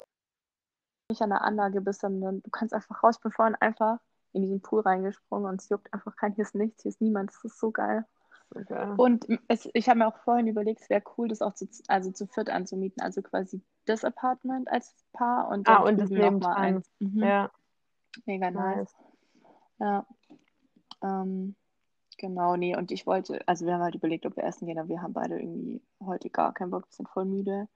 nicht 1.14 1.22
an 1.22 1.30
der 1.30 1.44
Anlage 1.44 1.80
bist, 1.82 2.02
sondern 2.02 2.42
du 2.42 2.50
kannst 2.50 2.74
einfach 2.74 3.04
raus. 3.04 3.16
Ich 3.18 3.22
bin 3.24 3.32
vorhin 3.32 3.56
einfach 3.56 4.00
in 4.34 4.42
diesen 4.42 4.62
Pool 4.62 4.82
reingesprungen 4.82 5.48
und 5.50 5.62
es 5.62 5.70
juckt 5.70 5.94
einfach 5.94 6.16
kein, 6.16 6.34
hier 6.34 6.44
ist 6.44 6.56
nichts, 6.56 6.82
hier 6.82 6.90
ist 6.90 7.02
niemand. 7.02 7.30
Das 7.30 7.44
ist 7.44 7.60
so 7.60 7.72
geil. 7.72 8.06
Okay. 8.56 8.94
Und 8.98 9.26
es, 9.48 9.68
ich 9.74 9.90
habe 9.90 10.00
mir 10.00 10.08
auch 10.08 10.18
vorhin 10.18 10.48
überlegt, 10.48 10.82
es 10.82 10.90
wäre 10.90 11.04
cool, 11.18 11.28
das 11.28 11.42
auch 11.42 11.54
zu, 11.54 11.68
also 11.88 12.12
zu 12.12 12.28
viert 12.28 12.50
anzumieten. 12.50 13.02
Also 13.02 13.22
quasi 13.22 13.62
das 13.86 14.04
Apartment 14.04 14.68
als 14.72 14.94
Paar 15.14 15.50
und 15.50 15.68
dann 15.68 15.78
Ah, 15.78 15.84
und 15.84 16.00
das 16.00 16.10
drüben 16.10 16.22
noch 16.22 16.32
mal 16.32 16.32
nebendran. 16.32 16.56
eins. 16.64 16.92
Mhm. 17.00 17.24
Ja, 17.24 17.52
Mega 18.26 18.52
nice. 18.52 18.78
nice. 18.78 18.96
Ja. 19.80 20.06
Ähm, 21.02 21.56
genau, 22.18 22.56
nee, 22.56 22.76
und 22.76 22.92
ich 22.92 23.06
wollte, 23.08 23.40
also 23.48 23.66
wir 23.66 23.74
haben 23.74 23.82
halt 23.82 23.96
überlegt, 23.96 24.26
ob 24.26 24.36
wir 24.36 24.44
essen 24.44 24.68
gehen, 24.68 24.78
aber 24.80 24.90
wir 24.90 25.02
haben 25.02 25.14
beide 25.14 25.40
irgendwie 25.40 25.82
heute 26.00 26.30
gar 26.30 26.54
keinen 26.54 26.72
Bock, 26.72 26.84
wir 26.88 26.94
sind 26.94 27.10
voll 27.10 27.26
müde. 27.26 27.68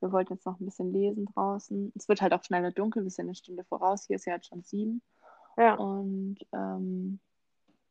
Wir 0.00 0.12
wollten 0.12 0.34
jetzt 0.34 0.46
noch 0.46 0.58
ein 0.60 0.64
bisschen 0.64 0.92
lesen 0.92 1.26
draußen. 1.26 1.92
Es 1.96 2.08
wird 2.08 2.22
halt 2.22 2.32
auch 2.32 2.44
schneller 2.44 2.70
dunkel, 2.70 3.02
wir 3.04 3.10
sind 3.10 3.26
eine 3.26 3.34
Stunde 3.34 3.64
voraus. 3.64 4.06
Hier 4.06 4.16
ist 4.16 4.26
ja 4.26 4.34
jetzt 4.34 4.46
schon 4.48 4.62
sieben. 4.62 5.02
Ja, 5.56 5.74
Und 5.74 6.38
ähm, 6.52 7.18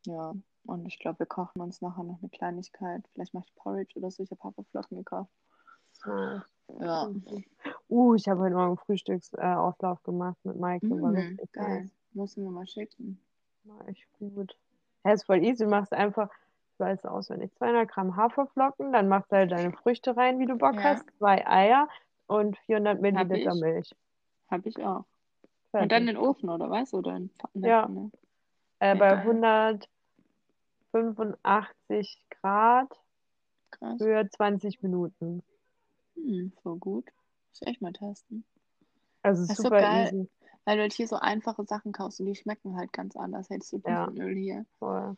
ja, 0.06 0.34
und 0.66 0.86
ich 0.86 1.00
glaube, 1.00 1.20
wir 1.20 1.26
kochen 1.26 1.62
uns 1.62 1.82
nachher 1.82 2.04
noch 2.04 2.20
eine 2.22 2.30
Kleinigkeit. 2.30 3.04
Vielleicht 3.14 3.34
mache 3.34 3.46
ich 3.48 3.56
Porridge 3.56 3.98
oder 3.98 4.10
so. 4.12 4.24
Ich 4.24 4.32
habe 4.32 4.44
Haferflocken 4.44 4.98
gekauft. 4.98 5.32
nice. 6.06 6.42
Ja. 6.80 7.10
Uh, 7.90 8.16
ich 8.16 8.28
habe 8.28 8.42
heute 8.42 8.56
Morgen 8.56 8.78
Frühstücksauflauf 8.78 10.00
äh, 10.00 10.04
gemacht 10.04 10.38
mit 10.44 10.58
Maike. 10.60 10.90
War 10.90 11.12
Mhm, 11.12 11.40
geil. 11.54 11.90
Muss 12.14 12.36
mir 12.36 12.50
mal 12.50 12.68
schicken. 12.68 13.20
War 13.64 13.88
echt 13.88 14.06
gut. 14.20 14.58
Ja, 15.06 15.14
ist 15.14 15.26
voll 15.26 15.44
easy. 15.44 15.64
Du 15.64 15.70
machst 15.70 15.94
einfach, 15.94 16.30
weiß 16.80 17.06
auswendig, 17.06 17.54
200 17.56 17.90
Gramm 17.90 18.16
Haferflocken, 18.16 18.94
dann 18.94 19.08
machst 19.08 19.32
du 19.32 19.36
halt 19.38 19.52
deine 19.52 19.72
Früchte 19.74 20.16
rein, 20.18 20.40
wie 20.40 20.46
du 20.46 20.56
Bock 20.58 20.76
Ja. 20.76 20.84
hast, 20.84 21.06
zwei 21.18 21.46
Eier 21.48 21.88
und 22.28 22.58
400 22.60 22.96
Hab 22.96 23.02
Milliliter 23.02 23.54
ich. 23.54 23.62
Milch. 23.62 23.96
Habe 24.50 24.70
ich 24.70 24.78
auch. 24.84 25.00
Und 25.04 25.08
Fertig. 25.72 25.90
dann 25.90 26.02
in 26.02 26.08
den 26.08 26.18
Ofen, 26.18 26.50
oder 26.50 26.70
was? 26.70 26.94
Oder 26.94 27.18
in 27.18 27.30
Ja. 27.56 27.84
Pfanne? 27.84 28.12
Äh, 28.80 28.88
Ja, 28.90 28.94
bei 28.96 29.10
geil. 29.16 29.20
185 30.94 32.24
Grad 32.42 32.90
Krass. 33.72 33.98
für 33.98 34.28
20 34.30 34.82
Minuten. 34.82 35.44
Hm, 36.16 36.52
voll 36.64 36.78
gut. 36.78 37.06
Muss 37.50 37.62
ich 37.62 37.68
echt 37.68 37.82
mal 37.82 37.94
testen. 37.94 38.44
Also 39.24 39.42
Das 39.44 39.50
ist 39.52 39.58
so 39.58 39.64
super 39.64 39.82
geil, 39.82 40.06
easy. 40.08 40.30
weil 40.66 40.76
du 40.78 40.82
halt 40.84 40.94
hier 40.94 41.08
so 41.08 41.18
einfache 41.18 41.66
Sachen 41.66 41.92
kaufst 41.92 42.20
und 42.22 42.28
die 42.28 42.36
schmecken 42.36 42.78
halt 42.78 42.94
ganz 42.94 43.16
anders. 43.18 43.50
Hättest 43.50 43.74
du 43.74 43.82
Ja. 43.86 44.06
Olivenöl 44.08 44.36
hier. 44.36 44.66
Voll. 44.80 45.16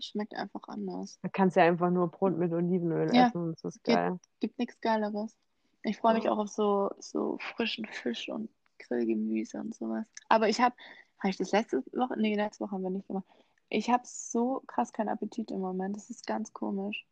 Schmeckt 0.00 0.34
einfach 0.34 0.68
anders. 0.68 1.18
Da 1.22 1.28
kannst 1.28 1.56
du 1.56 1.60
ja 1.60 1.66
einfach 1.66 1.90
nur 1.90 2.08
Brot 2.10 2.36
mit 2.36 2.52
Olivenöl 2.52 3.14
Ja, 3.14 3.28
essen 3.28 3.52
das 3.52 3.64
ist 3.76 3.84
geil. 3.84 4.18
gibt 4.40 4.58
nichts 4.58 4.80
Geileres. 4.80 5.36
Ich 5.82 5.96
freue 5.98 6.14
mich 6.14 6.28
auch 6.28 6.38
auf 6.38 6.48
so, 6.48 6.90
so 6.98 7.38
frischen 7.38 7.86
Fisch 7.86 8.28
und 8.28 8.50
Grillgemüse 8.78 9.58
und 9.58 9.74
sowas. 9.74 10.04
Aber 10.28 10.48
ich 10.48 10.60
habe, 10.60 10.74
habe 11.18 11.30
ich 11.30 11.36
das 11.36 11.52
letzte 11.52 11.82
Woche? 11.92 12.18
Nee, 12.18 12.36
letzte 12.36 12.64
Woche 12.64 12.72
haben 12.72 12.82
wir 12.82 12.90
nicht 12.90 13.06
gemacht. 13.06 13.24
Ich 13.70 13.90
habe 13.90 14.02
so 14.06 14.62
krass 14.66 14.92
keinen 14.92 15.08
Appetit 15.08 15.50
im 15.50 15.60
Moment. 15.60 15.96
Das 15.96 16.10
ist 16.10 16.26
ganz 16.26 16.52
komisch. 16.52 17.06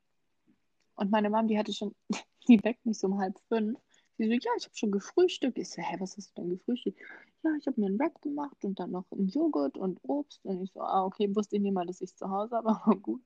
Und 0.94 1.10
meine 1.10 1.30
Mom, 1.30 1.46
die 1.48 1.58
hatte 1.58 1.72
schon, 1.72 1.94
die 2.48 2.62
weckt 2.64 2.84
mich 2.86 2.98
so 2.98 3.08
um 3.08 3.18
halb 3.20 3.38
fünf. 3.48 3.78
Sie 4.18 4.24
so, 4.26 4.32
ja, 4.32 4.50
ich 4.56 4.64
habe 4.64 4.76
schon 4.76 4.90
gefrühstückt. 4.90 5.58
Ich 5.58 5.70
so, 5.70 5.82
hä, 5.82 5.96
was 5.98 6.16
hast 6.16 6.36
du 6.36 6.42
denn 6.42 6.50
gefrühstückt? 6.50 6.98
Ja, 7.46 7.54
ich 7.56 7.66
habe 7.68 7.80
mir 7.80 7.86
einen 7.86 7.98
Wrap 7.98 8.20
gemacht 8.22 8.64
und 8.64 8.80
dann 8.80 8.90
noch 8.90 9.04
einen 9.12 9.28
Joghurt 9.28 9.78
und 9.78 10.00
Obst. 10.02 10.44
Und 10.44 10.62
ich 10.62 10.72
so, 10.72 10.80
ah, 10.80 11.04
okay, 11.04 11.34
wusste 11.34 11.56
ich 11.56 11.62
nicht 11.62 11.74
mal, 11.74 11.86
dass 11.86 12.00
ich 12.00 12.16
zu 12.16 12.28
Hause 12.28 12.56
habe, 12.56 12.68
aber 12.84 12.96
gut. 12.96 13.22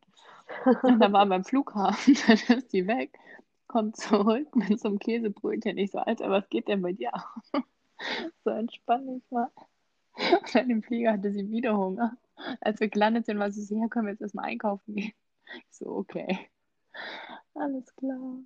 Und 0.83 1.01
dann 1.01 1.13
war 1.13 1.25
beim 1.27 1.45
Flughafen, 1.45 2.15
dann 2.27 2.59
ist 2.59 2.73
die 2.73 2.87
weg, 2.87 3.19
kommt 3.67 3.97
zurück 3.97 4.55
mit 4.57 4.79
so 4.79 4.89
einem 4.89 4.99
Käsebrötchen. 4.99 5.79
Ich 5.79 5.93
so, 5.93 5.99
Alter, 6.01 6.29
was 6.31 6.49
geht 6.51 6.69
denn 6.69 6.83
bei 6.83 6.93
dir? 6.93 7.13
So 8.45 8.51
entspann 8.51 9.07
dich 9.07 9.31
mal. 9.31 9.51
Und 10.15 10.55
dann 10.55 10.71
im 10.71 10.83
Flieger 10.83 11.13
hatte 11.13 11.33
sie 11.33 11.51
wieder 11.51 11.77
Hunger. 11.77 12.17
Als 12.61 12.81
wir 12.81 12.89
gelandet 12.89 13.27
sind, 13.27 13.39
war 13.39 13.51
sie 13.51 13.63
so, 13.63 13.75
ja, 13.75 13.89
können 13.89 14.07
wir 14.07 14.13
jetzt 14.13 14.23
erstmal 14.23 14.47
einkaufen 14.47 14.95
gehen. 14.95 15.13
Ich 15.55 15.77
so, 15.77 15.87
okay. 15.87 16.51
Alles 17.55 17.95
klar. 17.97 18.39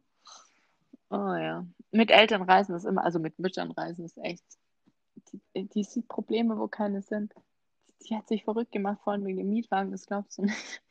Oh 1.11 1.35
ja. 1.35 1.67
Mit 1.91 2.11
Eltern 2.11 2.43
reisen 2.43 2.75
ist 2.77 2.85
immer, 2.85 3.05
also 3.05 3.19
mit 3.19 3.39
Müttern 3.39 3.71
reisen 3.73 4.05
ist 4.05 4.19
echt. 4.19 4.45
Die, 5.33 5.69
die 5.69 5.85
sieht 5.85 6.09
Probleme, 6.09 6.59
wo 6.59 6.69
keine 6.69 7.03
sind. 7.03 7.35
Die 8.03 8.17
hat 8.17 8.29
sich 8.29 8.45
verrückt 8.45 8.73
gemacht 8.73 9.01
vorhin 9.03 9.25
wegen 9.25 9.39
dem 9.39 9.51
Mietwagen, 9.51 9.91
das 9.91 10.07
glaubst 10.07 10.39
du 10.39 10.43
nicht. 10.43 10.83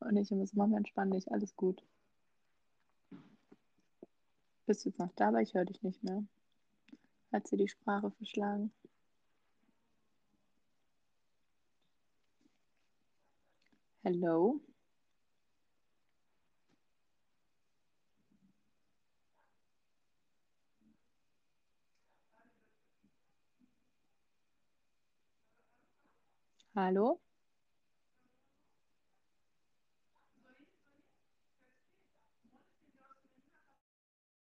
Und 0.00 0.16
ich 0.16 0.30
immer 0.30 0.46
so, 0.46 0.56
Mama, 0.56 0.76
entspann 0.76 1.10
dich, 1.10 1.30
alles 1.30 1.54
gut. 1.56 1.82
Bist 4.66 4.84
du 4.84 4.90
jetzt 4.90 4.98
noch 4.98 5.12
da? 5.16 5.28
Aber 5.28 5.40
ich 5.40 5.54
höre 5.54 5.64
dich 5.64 5.82
nicht 5.82 6.02
mehr. 6.04 6.24
Hat 7.32 7.46
sie 7.46 7.56
die 7.56 7.68
Sprache 7.68 8.10
verschlagen? 8.10 8.72
Hello? 14.02 14.60
Hallo? 26.78 27.20